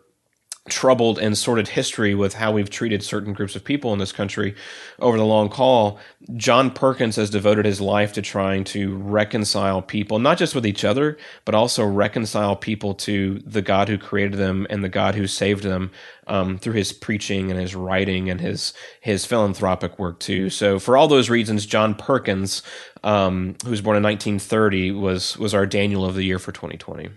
troubled 0.67 1.17
and 1.17 1.37
sordid 1.37 1.69
history 1.69 2.13
with 2.13 2.33
how 2.33 2.51
we've 2.51 2.69
treated 2.69 3.01
certain 3.03 3.33
groups 3.33 3.55
of 3.55 3.63
people 3.63 3.93
in 3.93 3.99
this 3.99 4.11
country 4.11 4.55
over 4.99 5.17
the 5.17 5.25
long 5.25 5.49
haul. 5.49 5.99
John 6.35 6.71
Perkins 6.71 7.15
has 7.15 7.29
devoted 7.29 7.65
his 7.65 7.81
life 7.81 8.13
to 8.13 8.21
trying 8.21 8.63
to 8.65 8.95
reconcile 8.97 9.81
people, 9.81 10.19
not 10.19 10.37
just 10.37 10.55
with 10.55 10.65
each 10.65 10.83
other, 10.83 11.17
but 11.45 11.55
also 11.55 11.85
reconcile 11.85 12.55
people 12.55 12.93
to 12.95 13.39
the 13.39 13.61
God 13.61 13.89
who 13.89 13.97
created 13.97 14.37
them 14.37 14.67
and 14.69 14.83
the 14.83 14.89
God 14.89 15.15
who 15.15 15.27
saved 15.27 15.63
them 15.63 15.91
um, 16.27 16.57
through 16.57 16.73
his 16.73 16.93
preaching 16.93 17.49
and 17.49 17.59
his 17.59 17.75
writing 17.75 18.29
and 18.29 18.39
his 18.39 18.73
his 19.01 19.25
philanthropic 19.25 19.97
work 19.97 20.19
too. 20.19 20.49
So 20.49 20.77
for 20.77 20.95
all 20.95 21.07
those 21.07 21.29
reasons, 21.29 21.65
John 21.65 21.95
Perkins, 21.95 22.61
um, 23.03 23.55
who 23.63 23.71
was 23.71 23.81
born 23.81 23.97
in 23.97 24.03
1930, 24.03 24.91
was 24.91 25.37
was 25.37 25.53
our 25.53 25.65
Daniel 25.65 26.05
of 26.05 26.15
the 26.15 26.23
year 26.23 26.39
for 26.39 26.51
2020. 26.51 27.09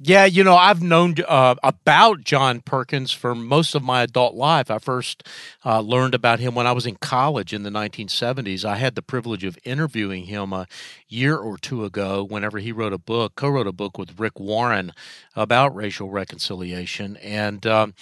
Yeah, 0.00 0.26
you 0.26 0.44
know, 0.44 0.54
I've 0.54 0.80
known 0.80 1.16
uh, 1.26 1.56
about 1.64 2.22
John 2.22 2.60
Perkins 2.60 3.10
for 3.10 3.34
most 3.34 3.74
of 3.74 3.82
my 3.82 4.02
adult 4.02 4.36
life. 4.36 4.70
I 4.70 4.78
first 4.78 5.24
uh, 5.64 5.80
learned 5.80 6.14
about 6.14 6.38
him 6.38 6.54
when 6.54 6.68
I 6.68 6.72
was 6.72 6.86
in 6.86 6.94
college 6.94 7.52
in 7.52 7.64
the 7.64 7.70
1970s. 7.70 8.64
I 8.64 8.76
had 8.76 8.94
the 8.94 9.02
privilege 9.02 9.42
of 9.42 9.58
interviewing 9.64 10.26
him 10.26 10.52
a 10.52 10.68
year 11.08 11.36
or 11.36 11.58
two 11.58 11.84
ago 11.84 12.22
whenever 12.22 12.58
he 12.60 12.70
wrote 12.70 12.92
a 12.92 12.98
book, 12.98 13.34
co 13.34 13.48
wrote 13.48 13.66
a 13.66 13.72
book 13.72 13.98
with 13.98 14.20
Rick 14.20 14.38
Warren 14.38 14.92
about 15.34 15.74
racial 15.74 16.10
reconciliation. 16.10 17.16
And, 17.16 17.66
um, 17.66 17.94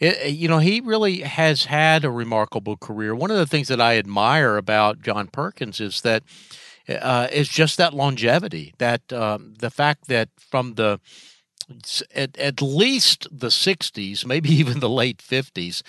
it, 0.00 0.32
you 0.32 0.48
know, 0.48 0.58
he 0.58 0.80
really 0.80 1.20
has 1.20 1.66
had 1.66 2.04
a 2.04 2.10
remarkable 2.10 2.76
career. 2.76 3.14
One 3.14 3.30
of 3.30 3.36
the 3.36 3.46
things 3.46 3.68
that 3.68 3.80
I 3.80 3.96
admire 3.96 4.56
about 4.56 5.02
John 5.02 5.28
Perkins 5.28 5.80
is 5.80 6.00
that. 6.00 6.24
Uh, 6.86 7.28
is 7.32 7.48
just 7.48 7.78
that 7.78 7.94
longevity, 7.94 8.74
that 8.76 9.10
um, 9.10 9.54
the 9.58 9.70
fact 9.70 10.06
that 10.08 10.28
from 10.38 10.74
the 10.74 11.00
at, 12.14 12.36
at 12.38 12.62
least 12.62 13.26
the 13.30 13.48
60s, 13.48 14.24
maybe 14.24 14.50
even 14.54 14.80
the 14.80 14.88
late 14.88 15.18
50s, 15.18 15.82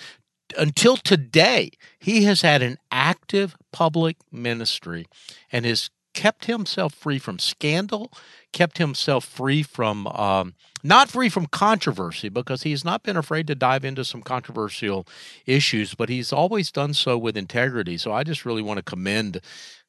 until 0.56 0.96
today, 0.96 1.70
he 1.98 2.24
has 2.24 2.42
had 2.42 2.62
an 2.62 2.78
active 2.90 3.56
public 3.72 4.16
ministry 4.30 5.06
and 5.50 5.64
has 5.64 5.90
kept 6.14 6.46
himself 6.46 6.94
free 6.94 7.18
from 7.18 7.38
scandal, 7.38 8.12
kept 8.52 8.78
himself 8.78 9.24
free 9.24 9.62
from, 9.62 10.06
um, 10.06 10.54
not 10.86 11.10
free 11.10 11.28
from 11.28 11.46
controversy, 11.46 12.28
because 12.28 12.62
he's 12.62 12.84
not 12.84 13.02
been 13.02 13.16
afraid 13.16 13.46
to 13.48 13.54
dive 13.54 13.84
into 13.84 14.04
some 14.04 14.22
controversial 14.22 15.06
issues, 15.44 15.94
but 15.94 16.08
he's 16.08 16.32
always 16.32 16.70
done 16.70 16.94
so 16.94 17.18
with 17.18 17.36
integrity. 17.36 17.98
So 17.98 18.12
I 18.12 18.22
just 18.24 18.44
really 18.44 18.62
want 18.62 18.78
to 18.78 18.82
commend 18.82 19.40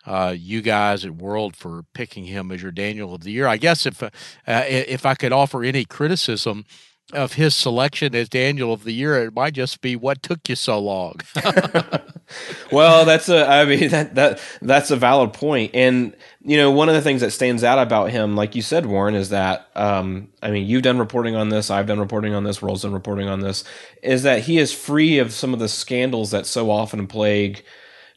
uh, 0.06 0.34
you 0.38 0.62
guys 0.62 1.06
at 1.06 1.16
World 1.16 1.56
for 1.56 1.84
picking 1.94 2.26
him 2.26 2.52
as 2.52 2.62
your 2.62 2.72
Daniel 2.72 3.14
of 3.14 3.24
the 3.24 3.32
Year. 3.32 3.48
I 3.48 3.58
guess 3.58 3.86
if 3.86 4.02
uh, 4.02 4.10
if 4.46 5.06
I 5.06 5.16
could 5.16 5.34
offer 5.34 5.64
any 5.64 5.86
criticism 5.86 6.66
of 7.14 7.34
his 7.34 7.56
selection 7.56 8.14
as 8.14 8.28
Daniel 8.28 8.74
of 8.74 8.84
the 8.84 8.92
Year, 8.92 9.24
it 9.24 9.34
might 9.34 9.54
just 9.54 9.80
be 9.82 9.96
what 9.96 10.22
took 10.22 10.50
you 10.50 10.56
so 10.56 10.78
long. 10.78 11.16
well, 12.72 13.06
that's 13.06 13.30
a 13.30 13.48
I 13.48 13.66
mean 13.66 13.90
that 13.90 14.16
that 14.16 14.40
that's 14.62 14.92
a 14.92 14.96
valid 14.96 15.34
point. 15.34 15.72
and 15.74 16.16
you 16.44 16.58
know 16.58 16.72
one 16.72 16.90
of 16.90 16.96
the 16.96 17.02
things 17.02 17.22
that 17.22 17.32
stands 17.32 17.64
out 17.64 17.80
about 17.80 18.12
him, 18.12 18.36
like 18.36 18.56
you 18.56 18.62
said, 18.62 18.86
Warren, 18.86 19.16
is 19.16 19.30
that 19.30 19.70
um, 19.76 20.30
I 20.42 20.52
mean 20.52 20.68
you've 20.68 20.84
done 20.84 21.00
reporting 21.00 21.36
on 21.36 21.50
this, 21.50 21.72
I've 21.72 21.88
done 21.88 22.00
reporting 22.00 22.34
on 22.34 22.44
this, 22.44 22.62
World's 22.62 22.82
done 22.82 22.94
reporting 22.94 23.30
on 23.30 23.40
this, 23.40 23.64
is 24.04 24.24
that 24.24 24.42
he 24.42 24.58
is 24.58 24.74
free 24.74 25.20
of 25.20 25.32
some 25.32 25.54
of 25.54 25.60
the 25.60 25.70
scandals 25.70 26.32
that 26.32 26.46
so 26.46 26.70
often 26.70 27.08
plague 27.08 27.64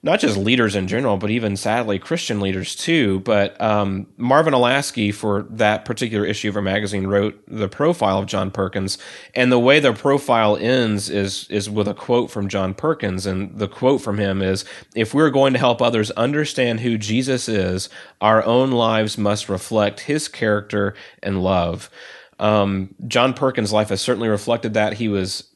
not 0.02 0.18
just 0.18 0.36
leaders 0.36 0.74
in 0.74 0.88
general, 0.88 1.18
but 1.18 1.30
even 1.30 1.56
sadly 1.56 1.98
Christian 1.98 2.40
leaders 2.40 2.74
too. 2.74 3.20
But 3.20 3.60
um, 3.60 4.06
Marvin 4.16 4.54
Olasky, 4.54 5.12
for 5.12 5.42
that 5.50 5.84
particular 5.84 6.24
issue 6.24 6.48
of 6.48 6.56
our 6.56 6.62
magazine, 6.62 7.06
wrote 7.06 7.38
the 7.46 7.68
profile 7.68 8.18
of 8.18 8.26
John 8.26 8.50
Perkins, 8.50 8.96
and 9.34 9.52
the 9.52 9.58
way 9.58 9.78
the 9.78 9.92
profile 9.92 10.56
ends 10.56 11.10
is 11.10 11.46
is 11.50 11.68
with 11.68 11.86
a 11.86 11.94
quote 11.94 12.30
from 12.30 12.48
John 12.48 12.72
Perkins, 12.72 13.26
and 13.26 13.58
the 13.58 13.68
quote 13.68 14.00
from 14.00 14.16
him 14.18 14.40
is, 14.40 14.64
"If 14.94 15.12
we're 15.12 15.30
going 15.30 15.52
to 15.52 15.58
help 15.58 15.82
others 15.82 16.10
understand 16.12 16.80
who 16.80 16.96
Jesus 16.96 17.48
is, 17.48 17.90
our 18.20 18.42
own 18.44 18.70
lives 18.70 19.18
must 19.18 19.50
reflect 19.50 20.00
His 20.00 20.28
character 20.28 20.94
and 21.22 21.42
love." 21.42 21.90
Um, 22.38 22.94
John 23.06 23.34
Perkins' 23.34 23.70
life 23.70 23.90
has 23.90 24.00
certainly 24.00 24.28
reflected 24.28 24.72
that. 24.72 24.94
He 24.94 25.08
was 25.08 25.49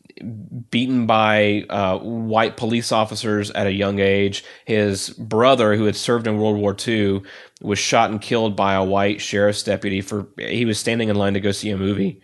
beaten 0.70 1.06
by 1.06 1.64
uh, 1.68 1.98
white 1.98 2.56
police 2.56 2.92
officers 2.92 3.50
at 3.50 3.66
a 3.66 3.72
young 3.72 3.98
age. 3.98 4.44
His 4.64 5.10
brother, 5.10 5.74
who 5.74 5.84
had 5.84 5.96
served 5.96 6.26
in 6.26 6.38
World 6.38 6.56
War 6.56 6.76
II, 6.86 7.22
was 7.60 7.78
shot 7.78 8.10
and 8.10 8.20
killed 8.20 8.56
by 8.56 8.74
a 8.74 8.84
white 8.84 9.20
sheriff's 9.20 9.62
deputy 9.62 10.00
for 10.00 10.28
he 10.38 10.64
was 10.64 10.78
standing 10.78 11.08
in 11.08 11.16
line 11.16 11.34
to 11.34 11.40
go 11.40 11.50
see 11.50 11.70
a 11.70 11.76
movie 11.76 12.20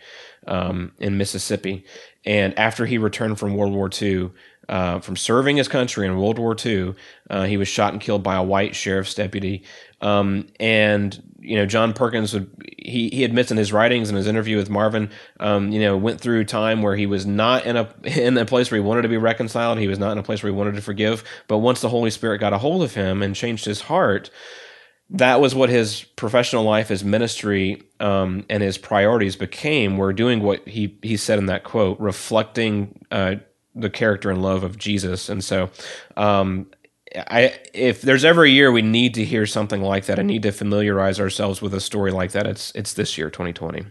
um, 0.51 0.93
in 0.99 1.17
Mississippi. 1.17 1.85
And 2.27 2.59
after 2.59 2.85
he 2.85 2.99
returned 2.99 3.39
from 3.39 3.57
World 3.57 3.73
War 3.73 3.89
II, 4.01 4.31
uh, 4.69 5.01
from 5.01 5.17
serving 5.17 5.57
his 5.57 5.69
country 5.69 6.07
in 6.07 6.17
World 6.17 6.39
War 6.39 6.55
II, 6.65 6.95
uh, 7.31 7.45
he 7.45 7.57
was 7.57 7.67
shot 7.67 7.93
and 7.93 8.01
killed 8.01 8.23
by 8.23 8.37
a 8.37 8.43
white 8.43 8.77
sheriff's 8.77 9.15
deputy. 9.15 9.65
Um, 10.01 10.47
and 10.61 11.21
you 11.41 11.57
know, 11.57 11.67
John 11.67 11.93
Perkins 11.93 12.35
would 12.35 12.51
he 12.79 13.09
he 13.09 13.25
admits 13.25 13.51
in 13.51 13.57
his 13.57 13.73
writings 13.73 14.11
and 14.11 14.17
his 14.17 14.27
interview 14.27 14.57
with 14.57 14.71
Marvin, 14.71 15.11
um, 15.41 15.73
you 15.73 15.81
know, 15.81 15.97
went 15.97 16.21
through 16.21 16.45
time 16.45 16.83
where 16.83 16.95
he 16.95 17.07
was 17.07 17.27
not 17.27 17.65
in 17.65 17.77
a 17.77 17.93
in 18.05 18.37
a 18.37 18.45
place 18.45 18.71
where 18.71 18.81
he 18.81 18.87
wanted 18.87 19.03
to 19.03 19.09
be 19.09 19.17
reconciled. 19.17 19.79
He 19.79 19.89
was 19.89 19.99
not 19.99 20.13
in 20.13 20.19
a 20.19 20.23
place 20.23 20.43
where 20.43 20.53
he 20.53 20.57
wanted 20.57 20.75
to 20.77 20.83
forgive. 20.83 21.25
But 21.49 21.59
once 21.59 21.81
the 21.81 21.89
Holy 21.89 22.11
Spirit 22.11 22.39
got 22.39 22.53
a 22.53 22.59
hold 22.59 22.83
of 22.83 22.95
him 22.95 23.23
and 23.23 23.35
changed 23.35 23.65
his 23.65 23.83
heart, 23.83 24.31
that 25.11 25.41
was 25.41 25.55
what 25.55 25.69
his 25.69 26.05
professional 26.17 26.65
life, 26.65 26.89
his 26.89 27.05
ministry, 27.05 27.83
um, 27.99 28.45
and 28.49 28.63
his 28.63 28.79
priorities 28.79 29.37
became. 29.37 29.97
Were 29.97 30.13
doing 30.13 30.43
what 30.43 30.67
he 30.69 30.99
he 31.03 31.17
said 31.17 31.39
in 31.39 31.47
that 31.47 31.65
quote, 31.65 31.99
reflecting. 32.01 33.05
Uh, 33.11 33.37
the 33.73 33.89
character 33.89 34.31
and 34.31 34.43
love 34.43 34.65
of 34.65 34.77
Jesus, 34.77 35.29
and 35.29 35.45
so 35.45 35.71
um, 36.17 36.67
I 37.15 37.59
if 37.73 38.03
there's 38.03 38.25
ever 38.25 38.45
a 38.45 38.49
year 38.49 38.71
we 38.71 38.83
need 38.83 39.15
to 39.15 39.25
hear 39.25 39.47
something 39.47 39.83
like 39.83 40.07
that, 40.07 40.19
I 40.19 40.23
need 40.23 40.43
to 40.43 40.53
familiarize 40.53 41.21
ourselves 41.21 41.61
with 41.61 41.75
a 41.75 41.81
story 41.81 42.11
like 42.11 42.33
that. 42.33 42.47
It's 42.47 42.73
it's 42.75 42.93
this 42.93 43.19
year, 43.19 43.31
2020. 43.31 43.87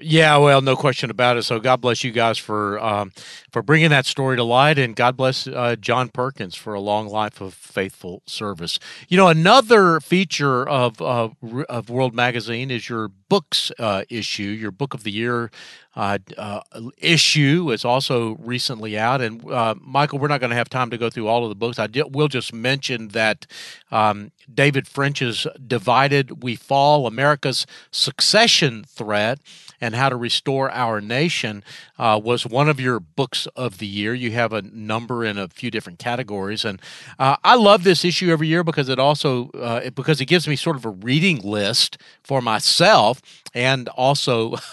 Yeah, 0.00 0.36
well, 0.36 0.60
no 0.60 0.76
question 0.76 1.10
about 1.10 1.38
it. 1.38 1.44
So 1.44 1.58
God 1.60 1.80
bless 1.80 2.04
you 2.04 2.10
guys 2.10 2.36
for 2.36 2.78
um, 2.78 3.10
for 3.50 3.62
bringing 3.62 3.88
that 3.90 4.04
story 4.04 4.36
to 4.36 4.44
light, 4.44 4.78
and 4.78 4.94
God 4.94 5.16
bless 5.16 5.46
uh, 5.46 5.76
John 5.80 6.10
Perkins 6.10 6.54
for 6.54 6.74
a 6.74 6.80
long 6.80 7.08
life 7.08 7.40
of 7.40 7.54
faithful 7.54 8.22
service. 8.26 8.78
You 9.08 9.16
know, 9.16 9.28
another 9.28 10.00
feature 10.00 10.68
of 10.68 11.00
uh, 11.00 11.30
of 11.70 11.88
World 11.88 12.14
Magazine 12.14 12.70
is 12.70 12.90
your 12.90 13.08
books 13.08 13.72
uh, 13.78 14.04
issue, 14.10 14.42
your 14.42 14.70
book 14.70 14.92
of 14.92 15.04
the 15.04 15.10
year 15.10 15.50
uh, 15.98 16.18
uh, 16.36 16.60
issue 16.98 17.72
is 17.72 17.84
also 17.84 18.36
recently 18.36 18.96
out. 18.96 19.20
And 19.20 19.44
uh, 19.50 19.74
Michael, 19.80 20.20
we're 20.20 20.28
not 20.28 20.38
going 20.38 20.50
to 20.50 20.56
have 20.56 20.68
time 20.68 20.90
to 20.90 20.96
go 20.96 21.10
through 21.10 21.26
all 21.26 21.42
of 21.42 21.48
the 21.48 21.56
books. 21.56 21.76
I 21.76 21.88
will 22.08 22.28
just 22.28 22.54
mention 22.54 23.08
that 23.08 23.48
um, 23.90 24.30
David 24.52 24.86
French's 24.86 25.44
"Divided 25.66 26.44
We 26.44 26.54
Fall: 26.54 27.08
America's 27.08 27.66
Secession 27.90 28.84
Threat." 28.84 29.40
and 29.80 29.94
how 29.94 30.08
to 30.08 30.16
restore 30.16 30.72
our 30.72 31.00
nation 31.00 31.62
uh, 32.00 32.20
was 32.20 32.44
one 32.44 32.68
of 32.68 32.80
your 32.80 32.98
books 32.98 33.46
of 33.54 33.78
the 33.78 33.86
year. 33.86 34.12
You 34.12 34.32
have 34.32 34.52
a 34.52 34.62
number 34.62 35.24
in 35.24 35.38
a 35.38 35.46
few 35.46 35.70
different 35.70 36.00
categories, 36.00 36.64
and 36.64 36.80
uh, 37.16 37.36
I 37.44 37.54
love 37.54 37.84
this 37.84 38.04
issue 38.04 38.32
every 38.32 38.48
year 38.48 38.64
because 38.64 38.88
it 38.88 38.98
also 38.98 39.50
uh, 39.50 39.90
because 39.90 40.20
it 40.20 40.26
gives 40.26 40.48
me 40.48 40.56
sort 40.56 40.74
of 40.74 40.84
a 40.84 40.90
reading 40.90 41.38
list 41.42 41.98
for 42.24 42.42
myself 42.42 43.22
and 43.54 43.88
also. 43.90 44.56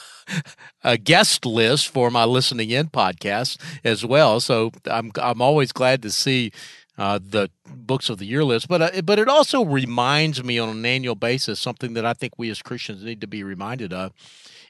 a 0.83 0.97
guest 0.97 1.45
list 1.45 1.87
for 1.87 2.11
my 2.11 2.23
listening 2.23 2.69
in 2.69 2.87
podcast 2.87 3.57
as 3.83 4.05
well. 4.05 4.39
So 4.39 4.71
I'm 4.85 5.11
I'm 5.21 5.41
always 5.41 5.71
glad 5.71 6.01
to 6.03 6.11
see 6.11 6.51
uh, 6.97 7.19
the 7.21 7.49
books 7.67 8.09
of 8.09 8.17
the 8.17 8.25
year 8.25 8.43
list, 8.43 8.67
but 8.67 8.81
uh, 8.81 9.01
but 9.01 9.19
it 9.19 9.27
also 9.27 9.63
reminds 9.63 10.43
me 10.43 10.57
on 10.57 10.69
an 10.69 10.85
annual 10.85 11.15
basis 11.15 11.59
something 11.59 11.93
that 11.93 12.05
I 12.05 12.13
think 12.13 12.33
we 12.37 12.49
as 12.49 12.61
Christians 12.61 13.03
need 13.03 13.21
to 13.21 13.27
be 13.27 13.43
reminded 13.43 13.91
of, 13.91 14.13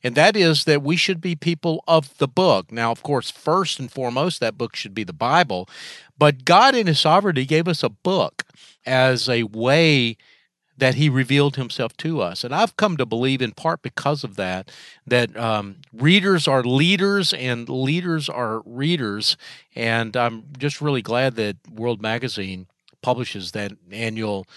and 0.03 0.15
that 0.15 0.35
is 0.35 0.65
that 0.65 0.81
we 0.81 0.95
should 0.95 1.21
be 1.21 1.35
people 1.35 1.83
of 1.87 2.17
the 2.17 2.27
book. 2.27 2.71
Now, 2.71 2.91
of 2.91 3.03
course, 3.03 3.29
first 3.29 3.79
and 3.79 3.91
foremost, 3.91 4.39
that 4.39 4.57
book 4.57 4.75
should 4.75 4.95
be 4.95 5.03
the 5.03 5.13
Bible, 5.13 5.69
but 6.17 6.45
God 6.45 6.75
in 6.75 6.87
His 6.87 6.99
sovereignty 6.99 7.45
gave 7.45 7.67
us 7.67 7.83
a 7.83 7.89
book 7.89 8.43
as 8.85 9.29
a 9.29 9.43
way 9.43 10.17
that 10.77 10.95
he 10.95 11.09
revealed 11.09 11.55
himself 11.55 11.95
to 11.97 12.21
us. 12.21 12.43
And 12.43 12.53
I've 12.53 12.75
come 12.77 12.97
to 12.97 13.05
believe, 13.05 13.41
in 13.41 13.51
part 13.51 13.81
because 13.81 14.23
of 14.23 14.35
that, 14.35 14.71
that 15.07 15.35
um, 15.37 15.77
readers 15.93 16.47
are 16.47 16.63
leaders 16.63 17.33
and 17.33 17.67
leaders 17.69 18.27
are 18.29 18.61
readers. 18.65 19.37
And 19.75 20.15
I'm 20.17 20.45
just 20.57 20.81
really 20.81 21.01
glad 21.01 21.35
that 21.35 21.57
World 21.71 22.01
Magazine 22.01 22.67
publishes 23.01 23.51
that 23.51 23.71
annual 23.91 24.47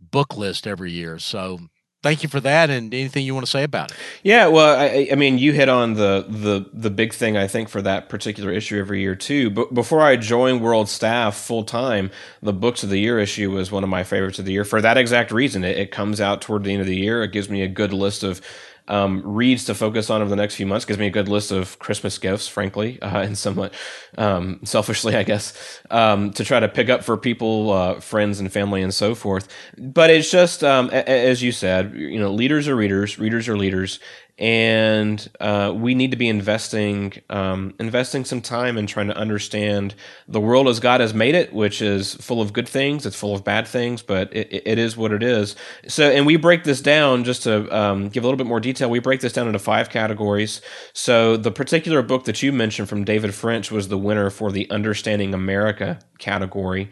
book 0.00 0.36
list 0.36 0.66
every 0.66 0.90
year. 0.90 1.18
So 1.18 1.60
thank 2.08 2.22
you 2.22 2.28
for 2.28 2.40
that 2.40 2.70
and 2.70 2.94
anything 2.94 3.24
you 3.24 3.34
want 3.34 3.44
to 3.44 3.50
say 3.50 3.62
about 3.62 3.90
it. 3.90 3.96
Yeah 4.22 4.46
well 4.46 4.78
I, 4.78 5.08
I, 5.12 5.14
mean 5.14 5.38
you 5.38 5.52
hit 5.52 5.68
on 5.68 5.94
the 5.94 6.24
the 6.28 6.68
the 6.72 6.90
big 6.90 7.12
thing 7.12 7.36
i 7.36 7.46
think 7.46 7.68
for 7.68 7.82
that 7.82 8.08
particular 8.08 8.50
issue 8.50 8.78
every 8.78 9.00
year 9.00 9.14
too. 9.14 9.50
But 9.50 9.74
before 9.74 10.00
i 10.00 10.16
joined 10.16 10.62
world 10.62 10.88
staff 10.88 11.36
full 11.36 11.64
time 11.64 12.10
the 12.42 12.52
books 12.52 12.82
of 12.82 12.90
the 12.90 12.98
year 12.98 13.18
issue 13.18 13.50
was 13.50 13.70
one 13.70 13.84
of 13.84 13.90
my 13.90 14.04
favorites 14.04 14.38
of 14.38 14.44
the 14.46 14.52
year 14.52 14.64
for 14.64 14.80
that 14.80 14.96
exact 14.96 15.30
reason. 15.30 15.64
It, 15.64 15.76
it 15.76 15.90
comes 15.90 16.20
out 16.20 16.40
toward 16.40 16.64
the 16.64 16.72
end 16.72 16.80
of 16.80 16.86
the 16.86 16.96
year. 16.96 17.22
It 17.22 17.32
gives 17.32 17.48
me 17.50 17.62
a 17.62 17.68
good 17.68 17.92
list 17.92 18.22
of 18.22 18.40
um, 18.88 19.22
reads 19.24 19.64
to 19.66 19.74
focus 19.74 20.10
on 20.10 20.20
over 20.20 20.30
the 20.30 20.36
next 20.36 20.56
few 20.56 20.66
months. 20.66 20.84
Gives 20.84 20.98
me 20.98 21.06
a 21.06 21.10
good 21.10 21.28
list 21.28 21.50
of 21.52 21.78
Christmas 21.78 22.18
gifts, 22.18 22.48
frankly, 22.48 23.00
uh, 23.00 23.20
and 23.20 23.38
somewhat 23.38 23.72
um, 24.16 24.60
selfishly, 24.64 25.14
I 25.16 25.22
guess, 25.22 25.80
um, 25.90 26.32
to 26.32 26.44
try 26.44 26.60
to 26.60 26.68
pick 26.68 26.88
up 26.88 27.04
for 27.04 27.16
people, 27.16 27.72
uh, 27.72 28.00
friends, 28.00 28.40
and 28.40 28.50
family, 28.52 28.82
and 28.82 28.92
so 28.92 29.14
forth. 29.14 29.48
But 29.76 30.10
it's 30.10 30.30
just, 30.30 30.64
um, 30.64 30.88
a- 30.90 31.08
as 31.08 31.42
you 31.42 31.52
said, 31.52 31.94
you 31.94 32.18
know, 32.18 32.32
leaders 32.32 32.66
are 32.68 32.76
readers, 32.76 33.18
readers 33.18 33.48
are 33.48 33.56
leaders, 33.56 34.00
and 34.38 35.28
uh, 35.40 35.72
we 35.74 35.96
need 35.96 36.12
to 36.12 36.16
be 36.16 36.28
investing 36.28 37.12
um, 37.28 37.74
investing 37.80 38.24
some 38.24 38.40
time 38.40 38.78
in 38.78 38.86
trying 38.86 39.08
to 39.08 39.16
understand 39.16 39.96
the 40.28 40.40
world 40.40 40.68
as 40.68 40.78
God 40.78 41.00
has 41.00 41.12
made 41.12 41.34
it, 41.34 41.52
which 41.52 41.82
is 41.82 42.14
full 42.14 42.40
of 42.40 42.52
good 42.52 42.68
things. 42.68 43.04
It's 43.04 43.16
full 43.16 43.34
of 43.34 43.42
bad 43.42 43.66
things, 43.66 44.00
but 44.00 44.34
it, 44.34 44.62
it 44.64 44.78
is 44.78 44.96
what 44.96 45.10
it 45.10 45.24
is. 45.24 45.56
So, 45.88 46.08
and 46.08 46.24
we 46.24 46.36
break 46.36 46.62
this 46.62 46.80
down 46.80 47.24
just 47.24 47.42
to 47.42 47.76
um, 47.76 48.10
give 48.10 48.22
a 48.22 48.26
little 48.26 48.38
bit 48.38 48.46
more 48.46 48.60
detail. 48.60 48.88
We 48.88 49.00
break 49.00 49.20
this 49.20 49.32
down 49.32 49.48
into 49.48 49.58
five 49.58 49.90
categories. 49.90 50.60
So, 50.92 51.36
the 51.36 51.50
particular 51.50 52.02
book 52.02 52.24
that 52.24 52.40
you 52.40 52.52
mentioned 52.52 52.88
from 52.88 53.02
David 53.02 53.34
French 53.34 53.72
was 53.72 53.88
the 53.88 53.98
winner 53.98 54.30
for 54.30 54.52
the 54.52 54.70
Understanding 54.70 55.34
America 55.34 55.98
category. 56.18 56.90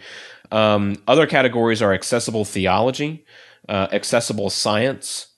Um, 0.50 0.96
other 1.06 1.26
categories 1.26 1.80
are 1.80 1.92
accessible 1.92 2.44
theology, 2.44 3.24
uh, 3.68 3.87
accessible 3.92 4.50
science 4.50 5.28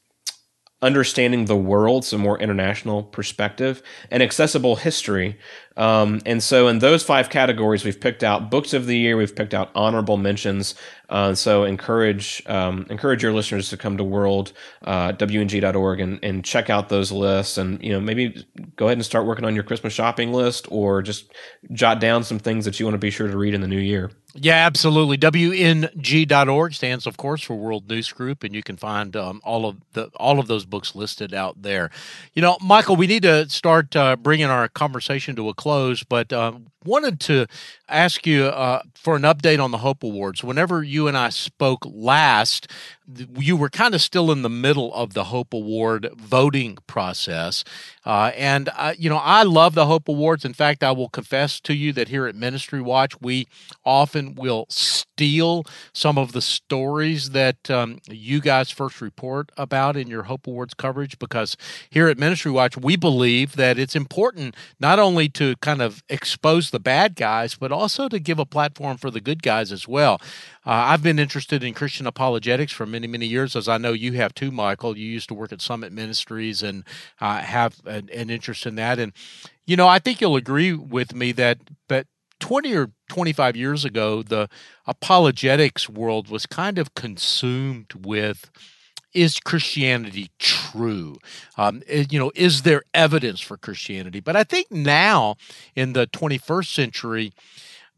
understanding 0.81 1.45
the 1.45 1.57
world, 1.57 2.05
so 2.05 2.17
more 2.19 2.38
international 2.41 3.03
perspective, 3.03 3.83
and 4.11 4.23
accessible 4.23 4.77
history. 4.77 5.37
Um, 5.79 6.21
and 6.27 6.43
so, 6.43 6.67
in 6.67 6.81
those 6.81 7.05
five 7.05 7.31
categories, 7.31 7.85
we've 7.85 8.01
picked 8.01 8.25
out 8.25 8.51
books 8.51 8.75
of 8.75 8.87
the 8.87 8.99
year. 8.99 9.17
We've 9.17 9.35
picked 9.35 9.55
out 9.55 9.71
honorable 9.77 10.17
mentions. 10.17 10.75
Uh, 11.09 11.35
so, 11.35 11.62
encourage 11.62 12.43
um, 12.47 12.85
encourage 12.91 13.23
your 13.23 13.33
listeners 13.33 13.71
to 13.71 13.77
come 13.77 13.97
to 13.97 14.05
world 14.05 14.53
uh, 14.83 15.12
wng.org 15.12 16.01
and, 16.01 16.19
and 16.25 16.45
check 16.45 16.69
out 16.69 16.88
those 16.88 17.12
lists. 17.12 17.59
And 17.59 17.83
you 17.83 17.93
know, 17.93 18.01
maybe 18.01 18.45
go 18.75 18.87
ahead 18.87 18.99
and 18.99 19.07
start 19.07 19.25
working 19.25 19.45
on 19.45 19.55
your 19.55 19.62
Christmas 19.62 19.93
shopping 19.93 20.33
list, 20.33 20.67
or 20.71 21.01
just 21.01 21.33
jot 21.73 22.01
down 22.01 22.25
some 22.25 22.41
things 22.41 22.64
that 22.64 22.81
you 22.81 22.87
want 22.87 22.95
to 22.95 22.99
be 22.99 23.11
sure 23.11 23.29
to 23.29 23.38
read 23.38 23.55
in 23.55 23.61
the 23.61 23.69
new 23.69 23.79
year. 23.79 24.11
Yeah, 24.35 24.67
absolutely. 24.67 25.17
WNG.org 25.17 26.75
stands, 26.75 27.07
of 27.07 27.17
course, 27.17 27.43
for 27.43 27.55
World 27.55 27.88
News 27.88 28.12
Group, 28.12 28.45
and 28.45 28.55
you 28.55 28.62
can 28.62 28.77
find 28.77 29.17
um, 29.17 29.41
all 29.43 29.64
of 29.64 29.79
the 29.95 30.11
all 30.17 30.38
of 30.38 30.49
those 30.49 30.67
books 30.67 30.95
listed 30.95 31.33
out 31.33 31.62
there. 31.62 31.91
You 32.35 32.43
know, 32.43 32.59
Michael, 32.61 32.97
we 32.97 33.07
need 33.07 33.23
to 33.23 33.49
start 33.49 33.97
uh, 33.97 34.17
bringing 34.17 34.47
our 34.47 34.69
conversation 34.69 35.35
to 35.37 35.49
a 35.49 35.55
close, 35.55 35.68
but 36.09 36.33
um, 36.33 36.67
wanted 36.85 37.21
to 37.21 37.47
ask 37.89 38.27
you 38.27 38.45
uh, 38.47 38.83
for 38.95 39.17
an 39.17 39.23
update 39.23 39.63
on 39.63 39.71
the 39.71 39.79
Hope 39.79 40.03
Awards. 40.03 40.43
Whenever 40.43 40.83
you 40.83 41.09
and 41.09 41.17
I 41.17 41.29
spoke 41.29 41.85
last, 41.85 42.71
you 43.37 43.57
were 43.57 43.71
kind 43.71 43.94
of 43.94 44.01
still 44.01 44.31
in 44.31 44.42
the 44.42 44.51
middle 44.51 44.92
of 44.94 45.14
the 45.14 45.25
Hope 45.25 45.55
Award 45.55 46.11
voting 46.16 46.79
process. 46.87 47.64
Uh, 48.05 48.33
and, 48.37 48.68
uh, 48.77 48.94
you 48.99 49.09
know, 49.09 49.16
I 49.16 49.42
love 49.42 49.75
the 49.75 49.87
Hope 49.87 50.09
Awards. 50.09 50.44
In 50.44 50.53
fact, 50.53 50.83
I 50.83 50.92
will 50.92 51.09
confess 51.09 51.61
to 51.61 51.75
you 51.75 51.92
that 51.94 52.09
here 52.09 52.27
at 52.27 52.35
Ministry 52.35 52.81
Watch, 52.81 53.21
we 53.21 53.47
often 53.85 54.35
will 54.35 54.66
steal 54.68 55.64
some 55.92 56.18
of 56.18 56.33
the 56.33 56.42
stories 56.42 57.31
that 57.31 57.71
um, 57.71 57.99
you 58.09 58.40
guys 58.40 58.71
first 58.71 59.01
report 59.01 59.51
about 59.57 59.97
in 59.97 60.09
your 60.09 60.25
Hope 60.25 60.47
Awards 60.47 60.75
coverage 60.75 61.18
because 61.18 61.57
here 61.90 62.09
at 62.09 62.18
Ministry 62.18 62.53
Watch, 62.53 62.77
we 62.77 62.97
believe 62.97 63.57
that 63.57 63.79
it's 63.79 63.97
important 63.97 64.55
not 64.79 64.99
only 64.99 65.29
to 65.31 65.57
kind 65.57 65.83
of 65.83 66.03
expose 66.09 66.71
the 66.71 66.81
bad 66.81 67.16
guys, 67.16 67.55
but 67.55 67.73
also 67.73 68.09
to 68.09 68.18
give 68.18 68.38
a 68.38 68.47
platform 68.47 68.97
for 68.97 69.11
the 69.11 69.21
good 69.21 69.42
guys 69.42 69.73
as 69.73 69.88
well. 69.88 70.21
Uh, 70.69 70.85
I've 70.89 71.03
been 71.03 71.19
interested 71.19 71.65
in 71.65 71.73
Christian 71.73 72.07
apologetics 72.07 72.73
for 72.73 72.85
many, 72.85 73.07
many 73.07 73.25
years, 73.25 73.57
as 73.57 73.69
I 73.69 73.79
know 73.79 73.95
you 73.95 74.13
have 74.13 74.35
too, 74.35 74.51
Michael. 74.51 74.99
You 74.99 75.07
used 75.07 75.29
to 75.29 75.35
work 75.35 75.51
at 75.51 75.63
Summit 75.63 75.93
Ministries 75.93 76.63
and 76.63 76.85
uh, 77.23 77.39
have 77.39 77.81
an, 77.87 78.11
an 78.13 78.29
interest 78.29 78.67
in 78.67 78.75
that. 78.75 78.99
And, 78.99 79.15
you 79.67 79.77
know, 79.77 79.89
I 79.89 79.99
think 79.99 80.21
you'll 80.21 80.37
agree 80.37 80.75
with 80.75 81.15
me 81.15 81.33
that, 81.33 81.57
that 81.89 82.07
20 82.41 82.77
or 82.77 82.91
25 83.09 83.57
years 83.57 83.87
ago, 83.87 84.23
the 84.23 84.51
apologetics 84.87 85.89
world 85.89 86.29
was 86.29 86.45
kind 86.45 86.77
of 86.77 86.95
consumed 86.95 87.95
with 88.05 88.51
is 89.15 89.41
Christianity 89.41 90.31
true? 90.39 91.17
Um, 91.57 91.83
you 91.89 92.19
know, 92.19 92.31
is 92.35 92.61
there 92.63 92.83
evidence 92.93 93.41
for 93.41 93.57
Christianity? 93.57 94.21
But 94.21 94.37
I 94.37 94.45
think 94.45 94.71
now 94.71 95.37
in 95.75 95.95
the 95.95 96.07
21st 96.09 96.67
century, 96.75 97.33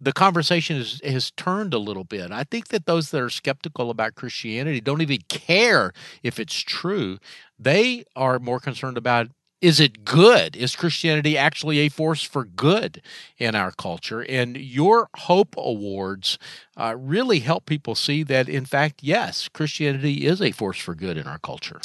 the 0.01 0.13
conversation 0.13 0.77
is, 0.77 1.01
has 1.05 1.31
turned 1.33 1.75
a 1.75 1.79
little 1.79 2.05
bit. 2.05 2.31
I 2.33 2.45
think 2.45 2.69
that 2.69 2.87
those 2.87 3.11
that 3.11 3.21
are 3.21 3.31
skeptical 3.31 3.91
about 3.91 4.15
Christianity 4.15 4.81
don't 4.81 5.03
even 5.03 5.21
care 5.29 5.93
if 6.23 6.41
it's 6.41 6.61
true. 6.61 7.19
They 7.59 8.05
are 8.17 8.39
more 8.39 8.61
concerned 8.61 8.97
about 8.97 9.29
is 9.61 9.79
it 9.79 10.05
good? 10.05 10.57
Is 10.57 10.75
Christianity 10.75 11.37
actually 11.37 11.81
a 11.81 11.91
force 11.91 12.23
for 12.23 12.45
good 12.45 13.03
in 13.37 13.55
our 13.55 13.73
culture? 13.73 14.23
And 14.23 14.57
your 14.57 15.11
Hope 15.15 15.55
Awards 15.59 16.39
uh, 16.79 16.95
really 16.97 17.41
help 17.41 17.67
people 17.67 17.95
see 17.95 18.23
that, 18.23 18.49
in 18.49 18.65
fact, 18.65 19.03
yes, 19.03 19.49
Christianity 19.49 20.27
is 20.27 20.41
a 20.41 20.53
force 20.53 20.79
for 20.79 20.95
good 20.95 21.19
in 21.19 21.27
our 21.27 21.39
culture. 21.39 21.81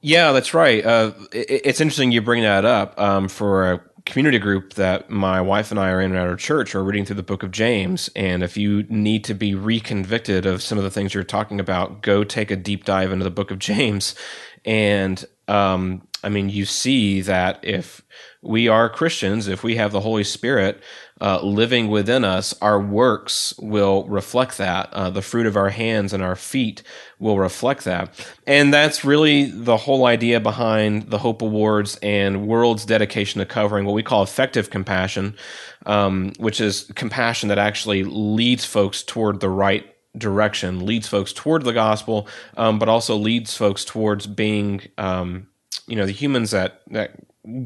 Yeah, 0.00 0.32
that's 0.32 0.54
right. 0.54 0.84
Uh, 0.84 1.12
it, 1.32 1.62
it's 1.64 1.80
interesting 1.80 2.10
you 2.10 2.20
bring 2.20 2.42
that 2.42 2.64
up 2.64 2.98
um, 3.00 3.28
for 3.28 3.72
a 3.72 3.80
community 4.08 4.38
group 4.38 4.74
that 4.74 5.10
my 5.10 5.40
wife 5.40 5.70
and 5.70 5.78
I 5.78 5.90
are 5.90 6.00
in 6.00 6.14
at 6.14 6.26
our 6.26 6.34
church 6.34 6.74
are 6.74 6.82
reading 6.82 7.04
through 7.04 7.16
the 7.16 7.22
book 7.22 7.42
of 7.42 7.50
James. 7.50 8.08
And 8.16 8.42
if 8.42 8.56
you 8.56 8.84
need 8.84 9.22
to 9.24 9.34
be 9.34 9.52
reconvicted 9.52 10.46
of 10.46 10.62
some 10.62 10.78
of 10.78 10.84
the 10.84 10.90
things 10.90 11.12
you're 11.14 11.24
talking 11.24 11.60
about, 11.60 12.02
go 12.02 12.24
take 12.24 12.50
a 12.50 12.56
deep 12.56 12.84
dive 12.84 13.12
into 13.12 13.24
the 13.24 13.30
book 13.30 13.50
of 13.50 13.58
James. 13.58 14.14
And 14.64 15.24
um, 15.46 16.08
I 16.24 16.30
mean, 16.30 16.48
you 16.48 16.64
see 16.64 17.20
that 17.20 17.60
if 17.62 18.02
we 18.42 18.66
are 18.66 18.88
Christians, 18.88 19.46
if 19.46 19.62
we 19.62 19.76
have 19.76 19.92
the 19.92 20.00
Holy 20.00 20.24
Spirit 20.24 20.82
uh, 21.20 21.42
living 21.42 21.88
within 21.88 22.24
us, 22.24 22.54
our 22.62 22.80
works 22.80 23.54
will 23.58 24.06
reflect 24.06 24.58
that. 24.58 24.92
Uh, 24.92 25.10
the 25.10 25.22
fruit 25.22 25.46
of 25.46 25.56
our 25.56 25.70
hands 25.70 26.12
and 26.12 26.22
our 26.22 26.36
feet 26.36 26.82
will 27.18 27.38
reflect 27.38 27.84
that. 27.84 28.10
And 28.46 28.72
that's 28.72 29.04
really 29.04 29.44
the 29.46 29.76
whole 29.76 30.06
idea 30.06 30.38
behind 30.40 31.10
the 31.10 31.18
Hope 31.18 31.42
Awards 31.42 31.98
and 32.02 32.46
World's 32.46 32.84
dedication 32.84 33.40
to 33.40 33.46
covering 33.46 33.84
what 33.84 33.94
we 33.94 34.02
call 34.02 34.22
effective 34.22 34.70
compassion, 34.70 35.36
um, 35.86 36.32
which 36.38 36.60
is 36.60 36.90
compassion 36.94 37.48
that 37.48 37.58
actually 37.58 38.04
leads 38.04 38.64
folks 38.64 39.02
toward 39.02 39.40
the 39.40 39.50
right 39.50 39.94
direction, 40.16 40.86
leads 40.86 41.08
folks 41.08 41.32
toward 41.32 41.64
the 41.64 41.72
gospel, 41.72 42.28
um, 42.56 42.78
but 42.78 42.88
also 42.88 43.16
leads 43.16 43.56
folks 43.56 43.84
towards 43.84 44.26
being. 44.26 44.82
Um, 44.96 45.47
you 45.88 45.96
know 45.96 46.06
the 46.06 46.12
humans 46.12 46.50
that 46.52 46.82
that 46.90 47.12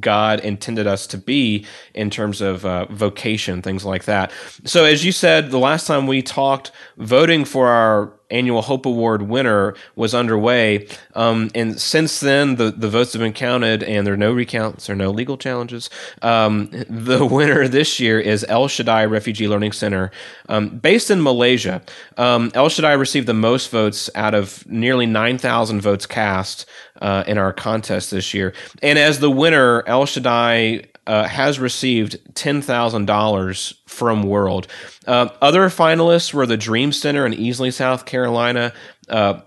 God 0.01 0.41
intended 0.41 0.87
us 0.87 1.07
to 1.09 1.19
be 1.19 1.67
in 1.95 2.09
terms 2.11 2.41
of 2.41 2.65
uh, 2.65 2.87
vocation, 2.87 3.63
things 3.63 3.85
like 3.85 4.05
that. 4.05 4.31
So, 4.65 4.85
as 4.85 5.05
you 5.05 5.13
said, 5.13 5.51
the 5.51 5.59
last 5.59 5.87
time 5.87 6.07
we 6.07 6.23
talked, 6.23 6.71
voting 6.97 7.45
for 7.45 7.69
our 7.69 8.13
annual 8.31 8.63
Hope 8.63 8.87
Award 8.87 9.23
winner 9.23 9.75
was 9.95 10.15
underway. 10.15 10.89
Um, 11.15 11.51
and 11.55 11.79
since 11.81 12.21
then, 12.21 12.57
the, 12.57 12.71
the 12.71 12.89
votes 12.89 13.13
have 13.13 13.21
been 13.21 13.33
counted, 13.33 13.83
and 13.83 14.07
there 14.07 14.15
are 14.15 14.19
no 14.19 14.33
recounts 14.33 14.89
or 14.89 14.95
no 14.95 15.11
legal 15.11 15.37
challenges. 15.37 15.91
Um, 16.23 16.71
the 16.89 17.27
winner 17.31 17.69
this 17.69 18.01
year 18.01 18.19
is 18.21 18.45
El 18.49 18.69
Shaddai 18.69 19.05
Refugee 19.05 19.49
Learning 19.49 19.73
Center, 19.73 20.11
um, 20.49 20.79
based 20.79 21.11
in 21.11 21.23
Malaysia. 21.23 21.83
Um, 22.17 22.51
El 22.55 22.69
Shaddai 22.69 22.93
received 22.93 23.27
the 23.27 23.35
most 23.35 23.71
votes 23.71 24.09
out 24.15 24.35
of 24.35 24.67
nearly 24.67 25.07
9,000 25.07 25.81
votes 25.81 26.07
cast 26.07 26.67
uh, 27.03 27.25
in 27.27 27.37
our 27.37 27.53
contest 27.53 28.11
this 28.11 28.33
year. 28.33 28.55
And 28.81 28.99
as 28.99 29.21
the 29.21 29.31
winner, 29.31 29.83
El 29.87 30.07
Shaddai 30.07 30.85
uh, 31.07 31.27
has 31.27 31.59
received 31.59 32.17
$10,000 32.35 33.75
from 33.87 34.23
World. 34.23 34.69
Uh, 35.07 35.29
other 35.43 35.69
finalists 35.69 36.33
were 36.33 36.47
the 36.47 36.57
Dream 36.57 36.93
Center 36.93 37.27
in 37.27 37.33
Easley, 37.33 37.73
South 37.73 38.07
Carolina, 38.07 38.73
uh, 39.09 39.41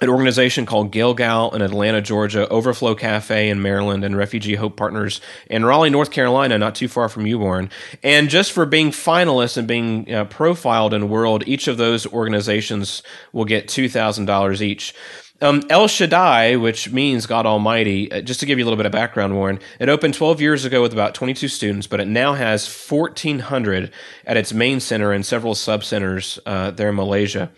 an 0.00 0.08
organization 0.08 0.66
called 0.66 0.90
Gilgal 0.92 1.54
in 1.54 1.62
Atlanta, 1.62 2.00
Georgia, 2.00 2.48
Overflow 2.48 2.94
Cafe 2.94 3.50
in 3.50 3.60
Maryland, 3.60 4.02
and 4.02 4.16
Refugee 4.16 4.54
Hope 4.54 4.76
Partners 4.76 5.20
in 5.48 5.64
Raleigh, 5.64 5.90
North 5.90 6.10
Carolina, 6.10 6.58
not 6.58 6.74
too 6.74 6.88
far 6.88 7.08
from 7.08 7.26
you, 7.26 7.38
Warren. 7.38 7.70
And 8.02 8.30
just 8.30 8.50
for 8.50 8.64
being 8.64 8.90
finalists 8.90 9.58
and 9.58 9.68
being 9.68 10.12
uh, 10.12 10.24
profiled 10.24 10.94
in 10.94 11.10
World, 11.10 11.44
each 11.46 11.68
of 11.68 11.76
those 11.76 12.06
organizations 12.06 13.02
will 13.32 13.44
get 13.44 13.68
$2,000 13.68 14.60
each. 14.62 14.94
Um, 15.42 15.62
El 15.70 15.88
Shaddai, 15.88 16.56
which 16.56 16.92
means 16.92 17.24
God 17.24 17.46
Almighty, 17.46 18.12
uh, 18.12 18.20
just 18.20 18.40
to 18.40 18.46
give 18.46 18.58
you 18.58 18.64
a 18.64 18.66
little 18.66 18.76
bit 18.76 18.84
of 18.84 18.92
background, 18.92 19.34
Warren, 19.34 19.58
it 19.78 19.88
opened 19.88 20.12
12 20.12 20.38
years 20.38 20.66
ago 20.66 20.82
with 20.82 20.92
about 20.92 21.14
22 21.14 21.48
students, 21.48 21.86
but 21.86 21.98
it 21.98 22.08
now 22.08 22.34
has 22.34 22.68
1,400 22.68 23.90
at 24.26 24.36
its 24.36 24.52
main 24.52 24.80
center 24.80 25.12
and 25.12 25.24
several 25.24 25.54
sub 25.54 25.82
centers 25.82 26.38
uh, 26.44 26.72
there 26.72 26.90
in 26.90 26.94
Malaysia. 26.94 27.50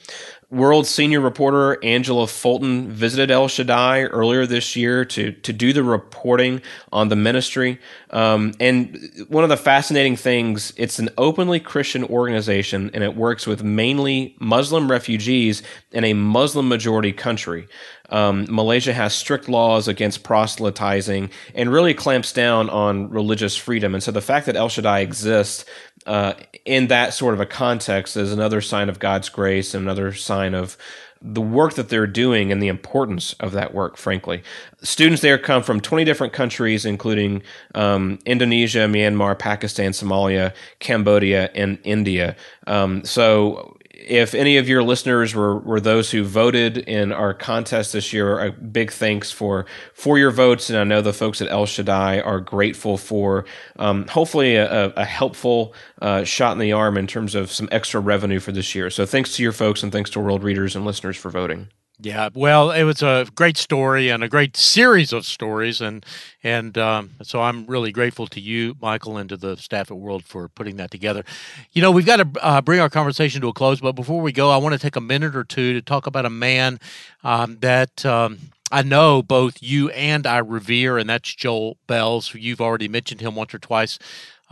World 0.53 0.87
senior 0.87 1.21
reporter 1.21 1.83
Angela 1.83 2.27
Fulton 2.27 2.91
visited 2.91 3.31
El 3.31 3.49
Shaddai 3.49 4.03
earlier 4.03 4.45
this 4.45 4.77
year 4.77 5.03
to 5.07 5.33
to 5.33 5.51
do 5.51 5.73
the 5.73 5.83
reporting 5.83 6.61
on 6.93 7.09
the 7.09 7.17
ministry. 7.17 7.81
Um, 8.11 8.53
and 8.61 9.27
one 9.29 9.45
of 9.45 9.49
the 9.49 9.57
fascinating 9.57 10.15
things, 10.15 10.75
it's 10.77 10.99
an 10.99 11.09
openly 11.17 11.59
Christian 11.59 12.05
organization, 12.05 12.91
and 12.93 13.03
it 13.03 13.17
works 13.17 13.47
with 13.47 13.65
mainly 13.65 14.37
Muslim 14.41 14.91
refugees 14.91 15.63
in 15.91 16.05
a 16.05 16.13
Muslim 16.13 16.69
majority 16.69 17.13
country. 17.13 17.67
Um, 18.11 18.45
Malaysia 18.51 18.93
has 18.93 19.15
strict 19.15 19.49
laws 19.49 19.89
against 19.89 20.23
proselytizing 20.23 21.31
and 21.55 21.73
really 21.73 21.95
clamps 21.95 22.31
down 22.31 22.69
on 22.69 23.09
religious 23.09 23.57
freedom. 23.57 23.95
And 23.95 24.03
so 24.03 24.13
the 24.13 24.21
fact 24.21 24.45
that 24.47 24.55
El 24.55 24.69
Shaddai 24.69 25.01
exists 25.01 25.65
uh, 26.07 26.35
in 26.65 26.89
that 26.89 27.15
sort 27.15 27.35
of 27.35 27.41
a 27.41 27.47
context 27.47 28.17
is 28.17 28.33
another 28.33 28.61
sign 28.61 28.89
of 28.89 28.99
God's 28.99 29.29
grace 29.29 29.75
and 29.75 29.85
another 29.85 30.13
sign 30.13 30.55
of 30.55 30.77
the 31.25 31.41
work 31.41 31.75
that 31.75 31.89
they're 31.89 32.07
doing 32.07 32.51
and 32.51 32.61
the 32.61 32.69
importance 32.69 33.33
of 33.35 33.53
that 33.53 33.73
work, 33.73 33.97
frankly. 33.97 34.43
Students 34.83 35.23
there 35.23 35.39
come 35.39 35.63
from 35.63 35.81
20 35.81 36.05
different 36.05 36.33
countries, 36.33 36.85
including 36.85 37.43
um, 37.77 38.19
Indonesia, 38.27 38.81
Myanmar, 38.81 39.39
Pakistan, 39.39 39.93
Somalia, 39.93 40.53
Cambodia, 40.81 41.51
and 41.55 41.79
India. 41.85 42.35
Um, 42.67 43.05
so 43.05 43.72
if 44.07 44.35
any 44.35 44.57
of 44.57 44.69
your 44.69 44.83
listeners 44.83 45.35
were, 45.35 45.59
were 45.59 45.81
those 45.81 46.11
who 46.11 46.25
voted 46.25 46.79
in 46.79 47.13
our 47.13 47.35
contest 47.35 47.93
this 47.93 48.13
year, 48.13 48.39
a 48.39 48.53
big 48.53 48.93
thanks 48.93 49.31
for 49.31 49.67
for 49.95 50.19
your 50.19 50.31
votes. 50.31 50.71
And 50.71 50.79
I 50.79 50.85
know 50.85 51.01
the 51.01 51.13
folks 51.13 51.41
at 51.41 51.49
El 51.49 51.67
Shaddai 51.67 52.21
are 52.21 52.41
grateful 52.41 52.97
for 52.97 53.45
um, 53.79 54.07
hopefully 54.09 54.57
a, 54.57 54.93
a 54.95 55.05
helpful 55.05 55.75
uh, 56.01 56.25
shot 56.25 56.53
in 56.53 56.59
the 56.59 56.73
arm 56.73 56.97
in 56.97 57.07
terms 57.07 57.35
of 57.35 57.51
some 57.51 57.69
extra 57.71 58.01
revenue 58.01 58.41
for 58.41 58.53
this 58.53 58.75
year. 58.75 58.91
So 58.91 59.07
thanks 59.07 59.37
to 59.37 59.43
your 59.43 59.53
folks 59.53 59.83
and 59.83 59.93
thanks 59.93 60.11
to 60.11 60.21
world 60.21 60.43
readers 60.43 60.77
and 60.77 60.85
listeners 60.85 61.17
for 61.17 61.31
voting. 61.31 61.69
Yeah, 62.05 62.31
well, 62.35 62.73
it 62.73 62.83
was 62.83 63.01
a 63.01 63.29
great 63.37 63.57
story 63.57 64.09
and 64.09 64.25
a 64.25 64.29
great 64.29 64.57
series 64.57 65.13
of 65.13 65.25
stories, 65.25 65.81
and 65.81 66.05
and 66.43 66.77
um, 66.77 67.11
so 67.23 67.41
I'm 67.41 67.65
really 67.67 67.93
grateful 67.93 68.27
to 68.27 68.41
you, 68.41 68.75
Michael, 68.83 69.17
and 69.19 69.29
to 69.29 69.37
the 69.37 69.57
staff 69.57 69.89
at 69.89 69.97
World 69.97 70.25
for 70.25 70.49
putting 70.49 70.79
that 70.79 70.91
together. 70.91 71.23
You 71.71 71.81
know, 71.81 71.93
we've 71.93 72.05
got 72.05 72.17
to 72.17 72.45
uh, 72.45 72.61
bring 72.61 72.81
our 72.81 72.91
conversation 72.91 73.41
to 73.43 73.49
a 73.49 73.53
close, 73.53 73.81
but 73.81 73.93
before 73.93 74.21
we 74.21 74.33
go, 74.33 74.51
I 74.51 74.57
want 74.57 74.73
to 74.73 74.81
take 74.81 74.97
a 74.97 75.01
minute 75.01 75.37
or 75.37 75.45
two 75.45 75.75
to 75.75 75.81
talk 75.81 76.09
about 76.09 76.27
a 76.27 76.31
man 76.31 76.81
um, 77.23 77.59
that. 77.61 78.05
Um, 78.05 78.39
I 78.75 78.81
know 78.81 79.23
both 79.23 79.63
you 79.63 79.91
and 79.91 80.27
I 80.27 80.39
revere, 80.39 80.97
and 80.97 81.11
that's 81.11 81.35
Joel 81.35 81.77
Belz. 81.87 82.35
You've 82.35 82.63
already 82.63 82.89
mentioned 82.89 83.21
him 83.21 83.35
once 83.35 83.53
or 83.53 83.59
twice 83.59 83.99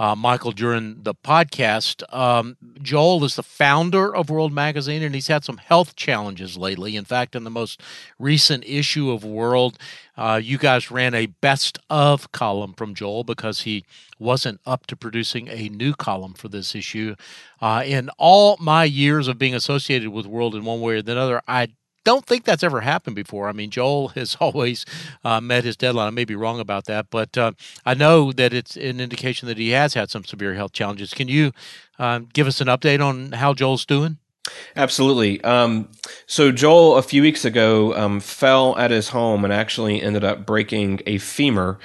uh, 0.00 0.16
Michael 0.16 0.52
during 0.52 1.02
the 1.02 1.14
podcast. 1.14 2.02
Um, 2.10 2.56
Joel 2.80 3.22
is 3.22 3.36
the 3.36 3.42
founder 3.42 4.16
of 4.16 4.30
World 4.30 4.50
Magazine, 4.50 5.02
and 5.02 5.14
he's 5.14 5.26
had 5.26 5.44
some 5.44 5.58
health 5.58 5.94
challenges 5.94 6.56
lately. 6.56 6.96
In 6.96 7.04
fact, 7.04 7.36
in 7.36 7.44
the 7.44 7.50
most 7.50 7.82
recent 8.18 8.64
issue 8.64 9.10
of 9.10 9.24
World, 9.24 9.76
uh, 10.16 10.40
you 10.42 10.56
guys 10.56 10.90
ran 10.90 11.12
a 11.12 11.26
best 11.26 11.78
of 11.90 12.32
column 12.32 12.72
from 12.72 12.94
Joel 12.94 13.24
because 13.24 13.60
he 13.62 13.84
wasn't 14.18 14.62
up 14.64 14.86
to 14.86 14.96
producing 14.96 15.48
a 15.48 15.68
new 15.68 15.92
column 15.92 16.32
for 16.32 16.48
this 16.48 16.74
issue. 16.74 17.14
Uh, 17.60 17.82
in 17.84 18.08
all 18.16 18.56
my 18.58 18.84
years 18.84 19.28
of 19.28 19.36
being 19.36 19.54
associated 19.54 20.08
with 20.08 20.24
World 20.24 20.54
in 20.54 20.64
one 20.64 20.80
way 20.80 20.94
or 20.94 20.96
another, 20.96 21.42
I 21.46 21.68
don't 22.04 22.24
think 22.24 22.44
that's 22.44 22.62
ever 22.62 22.80
happened 22.80 23.16
before. 23.16 23.48
I 23.48 23.52
mean, 23.52 23.70
Joel 23.70 24.08
has 24.16 24.36
always 24.40 24.84
uh, 25.24 25.40
met 25.40 25.64
his 25.64 25.76
deadline. 25.76 26.08
I 26.08 26.10
may 26.10 26.24
be 26.24 26.34
wrong 26.34 26.60
about 26.60 26.84
that, 26.86 27.06
but 27.10 27.36
uh, 27.36 27.52
I 27.84 27.94
know 27.94 28.32
that 28.32 28.52
it's 28.52 28.76
an 28.76 29.00
indication 29.00 29.48
that 29.48 29.58
he 29.58 29.70
has 29.70 29.94
had 29.94 30.10
some 30.10 30.24
severe 30.24 30.54
health 30.54 30.72
challenges. 30.72 31.14
Can 31.14 31.28
you 31.28 31.52
uh, 31.98 32.20
give 32.32 32.46
us 32.46 32.60
an 32.60 32.68
update 32.68 33.04
on 33.04 33.32
how 33.32 33.54
Joel's 33.54 33.84
doing? 33.84 34.18
Absolutely. 34.76 35.42
Um, 35.44 35.90
so 36.26 36.50
Joel, 36.50 36.96
a 36.96 37.02
few 37.02 37.22
weeks 37.22 37.44
ago, 37.44 37.94
um, 37.94 38.20
fell 38.20 38.76
at 38.78 38.90
his 38.90 39.10
home 39.10 39.44
and 39.44 39.52
actually 39.52 40.02
ended 40.02 40.24
up 40.24 40.46
breaking 40.46 41.00
a 41.06 41.18
femur. 41.18 41.78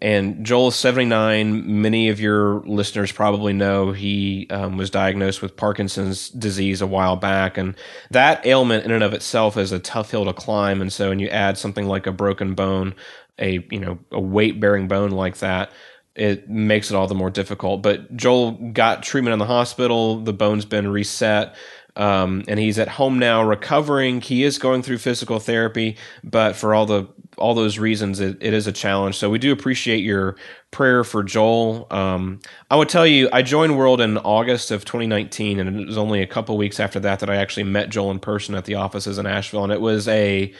And 0.00 0.46
Joel 0.46 0.68
is 0.68 0.76
79. 0.76 1.80
Many 1.80 2.08
of 2.08 2.20
your 2.20 2.60
listeners 2.60 3.10
probably 3.10 3.52
know 3.52 3.90
he 3.90 4.46
um, 4.50 4.76
was 4.76 4.90
diagnosed 4.90 5.42
with 5.42 5.56
Parkinson's 5.56 6.28
disease 6.30 6.80
a 6.80 6.86
while 6.86 7.16
back. 7.16 7.58
And 7.58 7.74
that 8.10 8.46
ailment 8.46 8.84
in 8.84 8.92
and 8.92 9.02
of 9.02 9.12
itself 9.12 9.56
is 9.56 9.72
a 9.72 9.80
tough 9.80 10.12
hill 10.12 10.24
to 10.26 10.32
climb. 10.32 10.80
And 10.80 10.92
so 10.92 11.08
when 11.08 11.18
you 11.18 11.28
add 11.28 11.58
something 11.58 11.86
like 11.86 12.06
a 12.06 12.12
broken 12.12 12.54
bone, 12.54 12.94
a, 13.40 13.66
you 13.72 13.80
know, 13.80 13.98
a 14.12 14.20
weight 14.20 14.60
bearing 14.60 14.86
bone 14.86 15.10
like 15.10 15.38
that, 15.38 15.72
it 16.14 16.48
makes 16.48 16.90
it 16.90 16.96
all 16.96 17.06
the 17.06 17.14
more 17.14 17.30
difficult. 17.30 17.82
But 17.82 18.16
Joel 18.16 18.52
got 18.52 19.02
treatment 19.02 19.32
in 19.32 19.38
the 19.38 19.46
hospital. 19.46 20.20
The 20.20 20.32
bone's 20.32 20.64
been 20.64 20.88
reset. 20.88 21.56
Um, 21.98 22.44
and 22.46 22.60
he's 22.60 22.78
at 22.78 22.88
home 22.88 23.18
now 23.18 23.42
recovering. 23.42 24.20
He 24.20 24.44
is 24.44 24.56
going 24.58 24.82
through 24.82 24.98
physical 24.98 25.40
therapy, 25.40 25.96
but 26.22 26.54
for 26.54 26.74
all 26.74 26.86
the 26.86 27.08
all 27.36 27.54
those 27.54 27.78
reasons, 27.78 28.20
it, 28.20 28.36
it 28.40 28.52
is 28.52 28.66
a 28.66 28.72
challenge. 28.72 29.16
So 29.16 29.30
we 29.30 29.38
do 29.38 29.52
appreciate 29.52 30.02
your 30.02 30.36
prayer 30.70 31.04
for 31.04 31.22
Joel. 31.22 31.86
Um, 31.90 32.40
I 32.70 32.76
would 32.76 32.88
tell 32.88 33.06
you, 33.06 33.28
I 33.32 33.42
joined 33.42 33.76
World 33.76 34.00
in 34.00 34.18
August 34.18 34.70
of 34.70 34.84
2019, 34.84 35.60
and 35.60 35.80
it 35.80 35.86
was 35.86 35.98
only 35.98 36.22
a 36.22 36.26
couple 36.26 36.56
weeks 36.56 36.80
after 36.80 37.00
that 37.00 37.20
that 37.20 37.30
I 37.30 37.36
actually 37.36 37.64
met 37.64 37.90
Joel 37.90 38.10
in 38.10 38.18
person 38.20 38.54
at 38.54 38.64
the 38.64 38.74
offices 38.76 39.18
in 39.18 39.26
Asheville, 39.26 39.64
and 39.64 39.72
it 39.72 39.80
was 39.80 40.08
a 40.08 40.52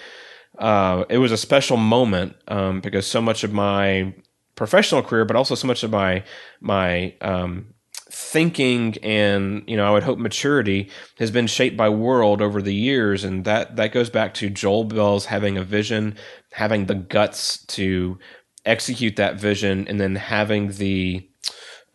uh, 0.58 1.04
it 1.08 1.18
was 1.18 1.30
a 1.30 1.36
special 1.36 1.76
moment 1.76 2.34
um, 2.48 2.80
because 2.80 3.06
so 3.06 3.20
much 3.20 3.44
of 3.44 3.52
my 3.52 4.12
professional 4.56 5.02
career, 5.02 5.24
but 5.24 5.36
also 5.36 5.54
so 5.54 5.66
much 5.66 5.84
of 5.84 5.90
my 5.90 6.24
my 6.60 7.14
um, 7.20 7.74
thinking 8.28 8.94
and 9.02 9.64
you 9.66 9.74
know 9.74 9.86
I 9.86 9.90
would 9.90 10.02
hope 10.02 10.18
maturity 10.18 10.90
has 11.18 11.30
been 11.30 11.46
shaped 11.46 11.78
by 11.78 11.88
world 11.88 12.42
over 12.42 12.60
the 12.60 12.74
years. 12.74 13.24
And 13.24 13.44
that 13.44 13.76
that 13.76 13.92
goes 13.92 14.10
back 14.10 14.34
to 14.34 14.50
Joel 14.50 14.86
Belz 14.86 15.24
having 15.24 15.56
a 15.56 15.64
vision 15.64 16.16
having 16.52 16.86
the 16.86 16.94
guts 16.94 17.64
to 17.66 18.18
execute 18.66 19.16
that 19.16 19.40
vision 19.40 19.88
and 19.88 19.98
then 19.98 20.14
having 20.14 20.72
the 20.72 21.26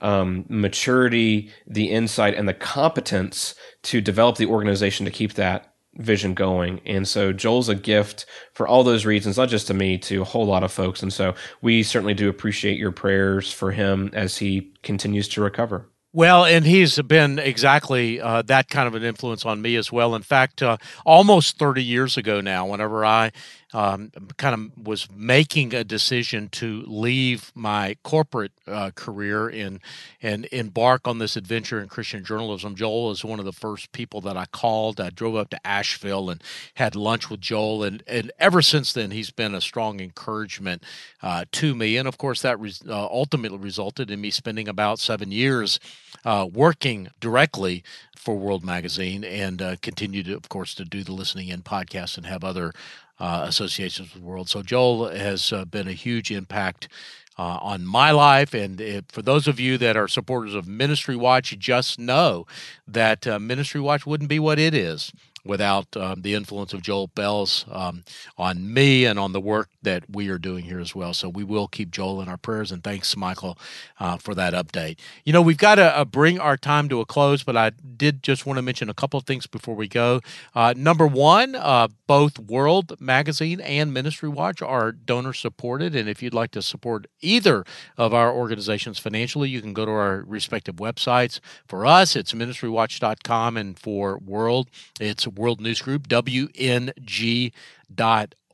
um, 0.01 0.45
maturity 0.49 1.51
the 1.67 1.91
insight 1.91 2.33
and 2.33 2.47
the 2.47 2.53
competence 2.53 3.53
to 3.83 4.01
develop 4.01 4.37
the 4.37 4.47
organization 4.47 5.05
to 5.05 5.11
keep 5.11 5.33
that 5.33 5.75
vision 5.95 6.33
going. 6.33 6.81
And 6.83 7.07
so 7.07 7.31
Joel's 7.31 7.69
a 7.69 7.75
gift 7.75 8.25
for 8.53 8.67
all 8.67 8.83
those 8.83 9.05
reasons 9.05 9.37
not 9.37 9.49
just 9.49 9.67
to 9.67 9.75
me 9.75 9.99
to 9.99 10.23
a 10.23 10.25
whole 10.25 10.47
lot 10.47 10.63
of 10.63 10.71
folks. 10.71 11.03
And 11.03 11.13
so 11.13 11.35
we 11.61 11.83
certainly 11.83 12.15
do 12.15 12.27
appreciate 12.27 12.79
your 12.79 12.91
prayers 12.91 13.51
for 13.51 13.71
him 13.71 14.09
as 14.13 14.37
he 14.37 14.73
continues 14.81 15.27
to 15.29 15.41
recover 15.43 15.92
well, 16.13 16.45
and 16.45 16.63
he's 16.65 17.01
been 17.01 17.39
exactly 17.39 18.21
uh, 18.21 18.43
that 18.43 18.69
kind 18.69 18.87
of 18.87 18.93
an 18.93 19.03
influence 19.03 19.45
on 19.45 19.61
me 19.61 19.75
as 19.75 19.91
well. 19.91 20.13
In 20.13 20.21
fact, 20.21 20.61
uh, 20.61 20.77
almost 21.05 21.57
30 21.57 21.83
years 21.83 22.17
ago 22.17 22.39
now, 22.39 22.67
whenever 22.67 23.03
I 23.03 23.31
um, 23.73 24.11
kind 24.37 24.53
of 24.53 24.85
was 24.87 25.07
making 25.11 25.73
a 25.73 25.83
decision 25.83 26.49
to 26.49 26.83
leave 26.85 27.51
my 27.55 27.97
corporate 28.03 28.51
uh, 28.67 28.91
career 28.95 29.49
and 29.49 29.79
and 30.21 30.45
embark 30.51 31.07
on 31.07 31.17
this 31.17 31.35
adventure 31.35 31.81
in 31.81 31.89
Christian 31.89 32.23
journalism. 32.23 32.75
Joel 32.75 33.11
is 33.11 33.25
one 33.25 33.39
of 33.39 33.45
the 33.45 33.51
first 33.51 33.91
people 33.91 34.21
that 34.21 34.37
I 34.37 34.45
called. 34.45 35.01
I 35.01 35.09
drove 35.09 35.35
up 35.35 35.49
to 35.49 35.67
Asheville 35.67 36.29
and 36.29 36.41
had 36.75 36.95
lunch 36.95 37.29
with 37.29 37.41
Joel, 37.41 37.83
and 37.83 38.03
and 38.07 38.31
ever 38.39 38.61
since 38.61 38.93
then 38.93 39.11
he's 39.11 39.31
been 39.31 39.55
a 39.55 39.61
strong 39.61 39.99
encouragement 39.99 40.83
uh, 41.21 41.45
to 41.53 41.75
me. 41.75 41.97
And 41.97 42.07
of 42.07 42.17
course, 42.17 42.41
that 42.41 42.59
uh, 42.87 43.05
ultimately 43.05 43.57
resulted 43.57 44.11
in 44.11 44.21
me 44.21 44.29
spending 44.29 44.67
about 44.67 44.99
seven 44.99 45.31
years 45.31 45.79
uh, 46.25 46.47
working 46.51 47.09
directly 47.19 47.83
for 48.23 48.37
World 48.37 48.63
Magazine 48.63 49.23
and 49.25 49.61
uh, 49.61 49.75
continue 49.81 50.23
to, 50.23 50.33
of 50.33 50.47
course, 50.47 50.73
to 50.75 50.85
do 50.85 51.03
the 51.03 51.11
listening 51.11 51.49
in 51.49 51.61
podcast 51.61 52.17
and 52.17 52.25
have 52.25 52.43
other 52.43 52.71
uh, 53.19 53.45
associations 53.47 54.13
with 54.13 54.21
the 54.21 54.27
World. 54.27 54.49
So 54.49 54.61
Joel 54.61 55.09
has 55.09 55.53
uh, 55.53 55.65
been 55.65 55.87
a 55.87 55.93
huge 55.93 56.31
impact. 56.31 56.87
Uh, 57.35 57.57
on 57.63 57.83
my 57.83 58.11
life. 58.11 58.53
And 58.53 58.79
it, 58.79 59.11
for 59.11 59.23
those 59.23 59.47
of 59.47 59.59
you 59.59 59.79
that 59.79 59.97
are 59.97 60.07
supporters 60.07 60.53
of 60.53 60.67
Ministry 60.67 61.15
Watch, 61.15 61.57
just 61.57 61.97
know 61.97 62.45
that 62.87 63.25
uh, 63.25 63.39
Ministry 63.39 63.81
Watch 63.81 64.05
wouldn't 64.05 64.29
be 64.29 64.37
what 64.37 64.59
it 64.59 64.75
is 64.75 65.11
without 65.45 65.95
um, 65.97 66.21
the 66.21 66.33
influence 66.33 66.73
of 66.73 66.81
Joel 66.81 67.09
Belz 67.09 67.65
um, 67.73 68.03
on 68.37 68.73
me 68.73 69.05
and 69.05 69.19
on 69.19 69.33
the 69.33 69.41
work 69.41 69.69
that 69.81 70.03
we 70.09 70.29
are 70.29 70.37
doing 70.37 70.63
here 70.63 70.79
as 70.79 70.95
well. 70.95 71.13
So 71.13 71.27
we 71.27 71.43
will 71.43 71.67
keep 71.67 71.91
Joel 71.91 72.21
in 72.21 72.29
our 72.29 72.37
prayers. 72.37 72.71
And 72.71 72.83
thanks, 72.83 73.15
Michael, 73.17 73.57
uh, 73.99 74.17
for 74.17 74.33
that 74.35 74.53
update. 74.53 74.99
You 75.25 75.33
know, 75.33 75.41
we've 75.41 75.57
got 75.57 75.75
to 75.75 75.97
uh, 75.97 76.05
bring 76.05 76.39
our 76.39 76.57
time 76.57 76.87
to 76.89 77.01
a 77.01 77.05
close, 77.05 77.43
but 77.43 77.57
I 77.57 77.71
did 77.97 78.23
just 78.23 78.45
want 78.45 78.57
to 78.57 78.61
mention 78.61 78.89
a 78.89 78.93
couple 78.93 79.17
of 79.17 79.25
things 79.25 79.47
before 79.47 79.75
we 79.75 79.87
go. 79.87 80.21
Uh, 80.55 80.73
number 80.75 81.05
one, 81.05 81.55
uh, 81.55 81.89
both 82.07 82.39
World 82.39 82.99
Magazine 82.99 83.59
and 83.61 83.93
Ministry 83.93 84.29
Watch 84.29 84.61
are 84.61 84.91
donor 84.91 85.33
supported. 85.33 85.95
And 85.95 86.07
if 86.07 86.23
you'd 86.23 86.33
like 86.33 86.51
to 86.51 86.61
support 86.61 87.07
either 87.21 87.65
of 87.97 88.13
our 88.13 88.31
organizations 88.31 88.99
financially, 88.99 89.49
you 89.49 89.61
can 89.61 89.73
go 89.73 89.85
to 89.85 89.91
our 89.91 90.23
respective 90.25 90.75
websites. 90.75 91.39
For 91.67 91.85
us, 91.85 92.15
it's 92.15 92.33
ministrywatch.com, 92.33 93.57
and 93.57 93.77
for 93.77 94.17
World, 94.17 94.69
it's 94.99 95.27
World 95.35 95.61
News 95.61 95.81
Group, 95.81 96.07
WNG.org. 96.07 97.53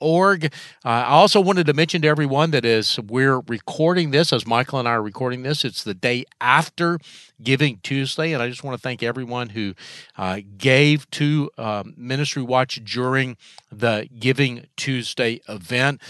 Uh, 0.02 0.48
I 0.84 1.04
also 1.04 1.42
wanted 1.42 1.66
to 1.68 1.74
mention 1.74 2.02
to 2.04 2.08
everyone 2.08 2.52
that 2.52 2.66
as 2.66 3.00
we're 3.00 3.40
recording 3.42 4.12
this, 4.12 4.32
as 4.32 4.48
Michael 4.48 4.80
and 4.80 4.88
I 4.88 4.92
are 4.92 5.02
recording 5.02 5.44
this, 5.44 5.66
it's 5.66 5.84
the 5.84 5.94
day 5.94 6.26
after 6.40 7.00
Giving 7.42 7.80
Tuesday. 7.84 8.34
And 8.34 8.42
I 8.42 8.50
just 8.50 8.64
want 8.64 8.78
to 8.78 8.82
thank 8.82 9.04
everyone 9.04 9.50
who 9.50 9.74
uh, 10.18 10.40
gave 10.58 11.10
to 11.12 11.50
um, 11.58 11.94
Ministry 11.98 12.44
Watch 12.44 12.82
during 12.84 13.38
the 13.72 14.08
Giving 14.18 14.68
Tuesday 14.78 15.42
event. 15.48 16.02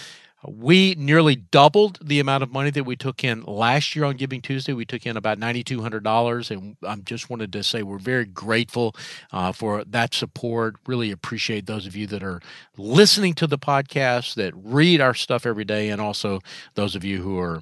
We 0.46 0.96
nearly 0.98 1.36
doubled 1.36 2.00
the 2.02 2.20
amount 2.20 2.44
of 2.44 2.52
money 2.52 2.70
that 2.72 2.86
we 2.86 2.96
took 2.96 3.24
in 3.24 3.44
last 3.44 3.96
year 3.96 4.06
on 4.06 4.16
Giving 4.16 4.42
Tuesday. 4.42 4.74
We 4.74 4.86
took 4.86 5.06
in 5.06 5.18
about 5.18 5.38
$9,200. 5.38 6.52
And 6.52 6.78
I 6.88 6.96
just 6.98 7.30
wanted 7.30 7.52
to 7.54 7.64
say 7.64 7.84
we're 7.84 7.98
very 7.98 8.26
grateful 8.26 8.96
uh, 9.32 9.52
for 9.52 9.84
that 9.86 10.14
support. 10.14 10.76
Really 10.88 11.12
appreciate 11.12 11.66
those 11.66 11.86
of 11.86 11.96
you 11.96 12.08
that 12.08 12.24
are 12.24 12.42
listening 12.78 13.34
to 13.36 13.48
the 13.48 13.58
podcast, 13.58 14.36
that 14.36 14.54
read 14.56 15.02
our 15.02 15.14
stuff 15.14 15.46
every 15.46 15.66
day, 15.66 15.90
and 15.90 16.00
also 16.00 16.40
those 16.76 16.96
of 16.96 17.04
you 17.04 17.22
who 17.22 17.38
are 17.38 17.62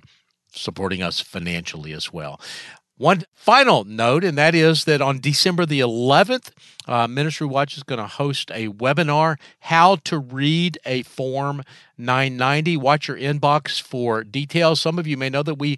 supporting 0.52 1.02
us 1.02 1.20
financially 1.20 1.94
as 1.94 2.14
well. 2.14 2.40
One 2.98 3.26
final 3.36 3.84
note, 3.84 4.24
and 4.24 4.36
that 4.40 4.56
is 4.56 4.86
that 4.86 5.02
on 5.02 5.20
December 5.20 5.68
the 5.68 5.82
11th, 5.82 6.50
uh, 6.88 7.08
Ministry 7.08 7.46
Watch 7.46 7.78
is 7.78 7.84
going 7.84 8.00
to 8.00 8.08
host 8.08 8.50
a 8.52 8.70
webinar, 8.70 9.38
How 9.60 9.98
to 10.06 10.18
Read 10.18 10.80
a 10.84 11.04
Form 11.04 11.62
990. 12.00 12.76
Watch 12.78 13.08
your 13.08 13.18
inbox 13.18 13.80
for 13.80 14.24
details. 14.24 14.82
Some 14.82 14.98
of 14.98 15.06
you 15.06 15.16
may 15.16 15.30
know 15.30 15.44
that 15.44 15.60
we 15.60 15.78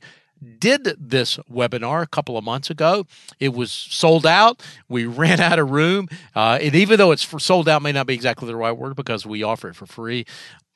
did 0.60 0.96
this 0.98 1.38
webinar 1.52 2.02
a 2.02 2.08
couple 2.08 2.38
of 2.38 2.46
months 2.46 2.70
ago. 2.70 3.06
It 3.40 3.54
was 3.54 3.72
sold 3.72 4.26
out. 4.26 4.64
We 4.88 5.06
ran 5.06 5.42
out 5.42 5.60
of 5.60 5.72
room. 5.72 6.08
Uh, 6.34 6.60
and 6.62 6.74
even 6.74 6.98
though 6.98 7.12
it's 7.12 7.28
sold 7.44 7.68
out, 7.68 7.82
may 7.82 7.92
not 7.92 8.08
be 8.08 8.14
exactly 8.14 8.48
the 8.48 8.56
right 8.56 8.72
word 8.72 8.96
because 8.96 9.26
we 9.26 9.44
offer 9.44 9.70
it 9.70 9.76
for 9.76 9.86
free 9.86 10.26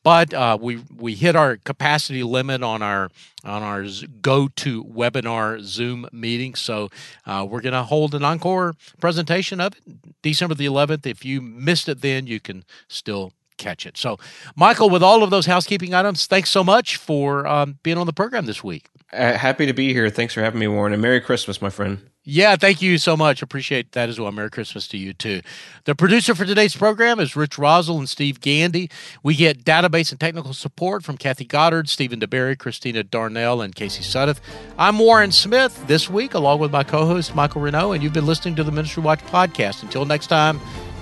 but 0.04 0.34
uh, 0.34 0.58
we 0.60 0.84
we 0.95 1.16
hit 1.16 1.36
our 1.36 1.58
capacity 1.58 2.24
limit 2.24 2.62
on 2.62 2.82
our 2.82 3.10
on 3.43 3.64
our 3.64 3.86
go 4.22 4.47
to 4.49 4.84
webinar 4.84 5.62
Zoom 5.62 6.08
meeting. 6.12 6.56
So 6.56 6.89
uh, 7.26 7.45
we're 7.49 7.62
going 7.62 7.74
to 7.74 7.84
hold 7.84 8.14
an 8.14 8.24
encore 8.24 8.76
presentation 8.99 9.60
of 9.60 9.74
it 9.74 10.22
December 10.22 10.56
the 10.56 10.66
11th. 10.66 11.06
If 11.06 11.26
you 11.26 11.41
missed 11.41 11.89
it, 11.89 12.01
then 12.01 12.28
you 12.28 12.39
can 12.39 12.64
still 12.88 13.34
catch 13.58 13.86
it. 13.86 13.97
So, 13.97 14.18
Michael, 14.56 14.89
with 14.89 15.04
all 15.04 15.24
of 15.24 15.30
those 15.30 15.45
housekeeping 15.45 15.93
items, 15.93 16.26
thanks 16.28 16.49
so 16.49 16.64
much 16.64 16.97
for 16.97 17.47
um, 17.47 17.80
being 17.84 17.97
on 17.97 18.06
the 18.06 18.14
program 18.14 18.45
this 18.45 18.64
week. 18.64 18.89
Uh, 19.12 19.34
happy 19.34 19.66
to 19.66 19.74
be 19.74 19.93
here. 19.93 20.10
Thanks 20.10 20.34
for 20.34 20.41
having 20.41 20.60
me, 20.60 20.68
Warren, 20.68 20.93
and 20.93 21.01
Merry 21.01 21.22
Christmas, 21.22 21.62
my 21.62 21.70
friend. 21.70 21.99
Yeah, 22.26 22.56
thank 22.56 22.82
you 22.82 22.97
so 22.97 23.18
much. 23.18 23.41
Appreciate 23.41 23.91
that 23.91 24.08
as 24.08 24.18
well. 24.18 24.32
Merry 24.32 24.49
Christmas 24.49 24.88
to 24.89 24.97
you 24.97 25.14
too. 25.14 25.41
The 25.84 25.93
producer 25.93 26.34
for 26.34 26.45
today's 26.45 26.74
program 26.74 27.20
is 27.20 27.36
Rich 27.36 27.58
Rosell 27.58 27.99
and 27.99 28.08
Steve 28.08 28.39
Gandy. 28.39 28.89
We 29.24 29.36
get 29.36 29.66
database 29.66 30.12
and 30.12 30.20
technical 30.20 30.54
support 30.54 31.04
from 31.04 31.18
Kathy 31.18 31.43
Goddard, 31.43 31.89
Stephen 31.89 32.22
DeBerry, 32.22 32.58
Christina 32.58 33.04
Darnell, 33.04 33.62
and 33.62 33.76
Casey 33.76 34.04
Suddeth. 34.04 34.39
I'm 34.78 34.99
Warren 34.99 35.34
Smith 35.34 35.86
this 35.88 36.10
week, 36.10 36.34
along 36.34 36.60
with 36.60 36.72
my 36.72 36.84
co-host 36.84 37.36
Michael 37.36 37.62
Reneau, 37.62 37.93
and 37.93 38.01
you've 38.01 38.14
been 38.14 38.26
listening 38.26 38.56
to 38.56 38.64
the 38.64 38.72
Ministry 38.72 39.04
Watch 39.04 39.20
podcast. 39.26 39.84
Until 39.84 40.06
next 40.06 40.28
time, 40.28 40.62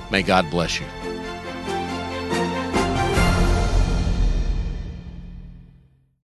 may 0.09 0.23
God 0.23 0.49
bless 0.49 0.79
you. 0.79 1.00